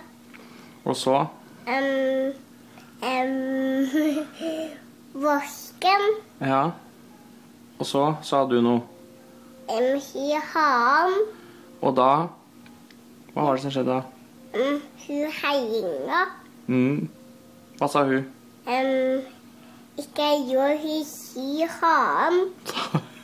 Og 0.85 0.95
så 0.97 1.15
um, 1.67 2.33
um, 3.01 3.87
vasken, 5.27 6.07
Ja. 6.41 6.71
Og 7.79 7.85
så 7.85 8.15
sa 8.25 8.43
du 8.49 8.57
noe. 8.61 8.81
um, 9.69 9.99
han, 10.53 11.13
Og 11.81 11.95
da 11.95 12.27
Hva 13.33 13.43
var 13.45 13.53
det 13.55 13.61
som 13.61 13.71
skjedde 13.71 13.93
da? 13.93 14.01
um, 14.57 14.81
hun 15.07 15.31
heiinga, 15.43 16.23
Mm. 16.67 17.07
Hva 17.79 17.87
sa 17.87 18.01
hun? 18.03 18.25
Em, 18.67 19.21
ikke 19.97 20.27
gjør 20.49 20.75
hi, 20.81 20.97
hi, 21.33 21.67
han. 21.79 22.43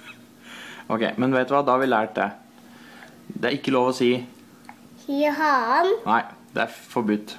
Ok, 0.93 1.05
men 1.17 1.31
vet 1.33 1.47
du 1.47 1.53
hva? 1.55 1.63
Da 1.65 1.77
har 1.77 1.81
vi 1.81 1.87
lært 1.87 2.17
det. 2.17 2.27
Det 3.33 3.47
er 3.47 3.55
ikke 3.55 3.71
lov 3.73 3.93
å 3.93 3.95
si 3.95 4.09
Hi, 5.05 5.19
han. 5.35 5.89
Nei, 6.05 6.19
det 6.53 6.65
er 6.65 6.75
forbudt. 6.91 7.33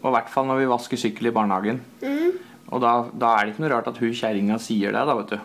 Og 0.00 0.08
i 0.08 0.14
hvert 0.14 0.30
fall 0.30 0.46
når 0.48 0.60
vi 0.62 0.68
vasker 0.70 1.00
sykkel 1.00 1.28
i 1.30 1.34
barnehagen. 1.34 1.80
Mm. 2.02 2.38
Og 2.70 2.82
da, 2.82 2.92
da 3.14 3.32
er 3.34 3.46
det 3.46 3.54
ikke 3.54 3.64
noe 3.64 3.72
rart 3.74 3.90
at 3.90 3.98
hun 4.02 4.14
kjerringa 4.14 4.58
sier 4.62 4.94
det, 4.94 5.02
da, 5.10 5.18
vet 5.18 5.34
du. 5.34 5.38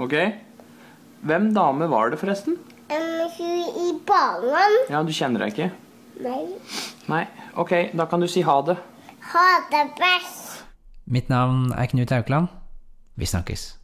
Ok? 0.00 0.16
Hvem 1.28 1.50
dame 1.56 1.88
var 1.92 2.12
det, 2.12 2.20
forresten? 2.20 2.56
Um, 2.90 3.22
hun 3.36 3.80
i 3.84 3.88
barnehagen. 4.08 4.90
Ja, 4.92 5.04
du 5.04 5.12
kjenner 5.16 5.44
deg 5.44 5.54
ikke? 5.54 5.70
Nei. 6.24 6.42
Nei. 7.12 7.24
Ok, 7.60 7.76
da 7.96 8.08
kan 8.08 8.24
du 8.24 8.28
si 8.28 8.44
ha 8.44 8.60
det. 8.66 8.76
Ha 9.30 9.48
det 9.72 9.86
best. 10.00 10.39
Mitt 11.10 11.28
navn 11.28 11.72
er 11.72 11.86
Knut 11.86 12.12
Aukland. 12.12 12.46
Vi 13.16 13.26
snakkes. 13.26 13.79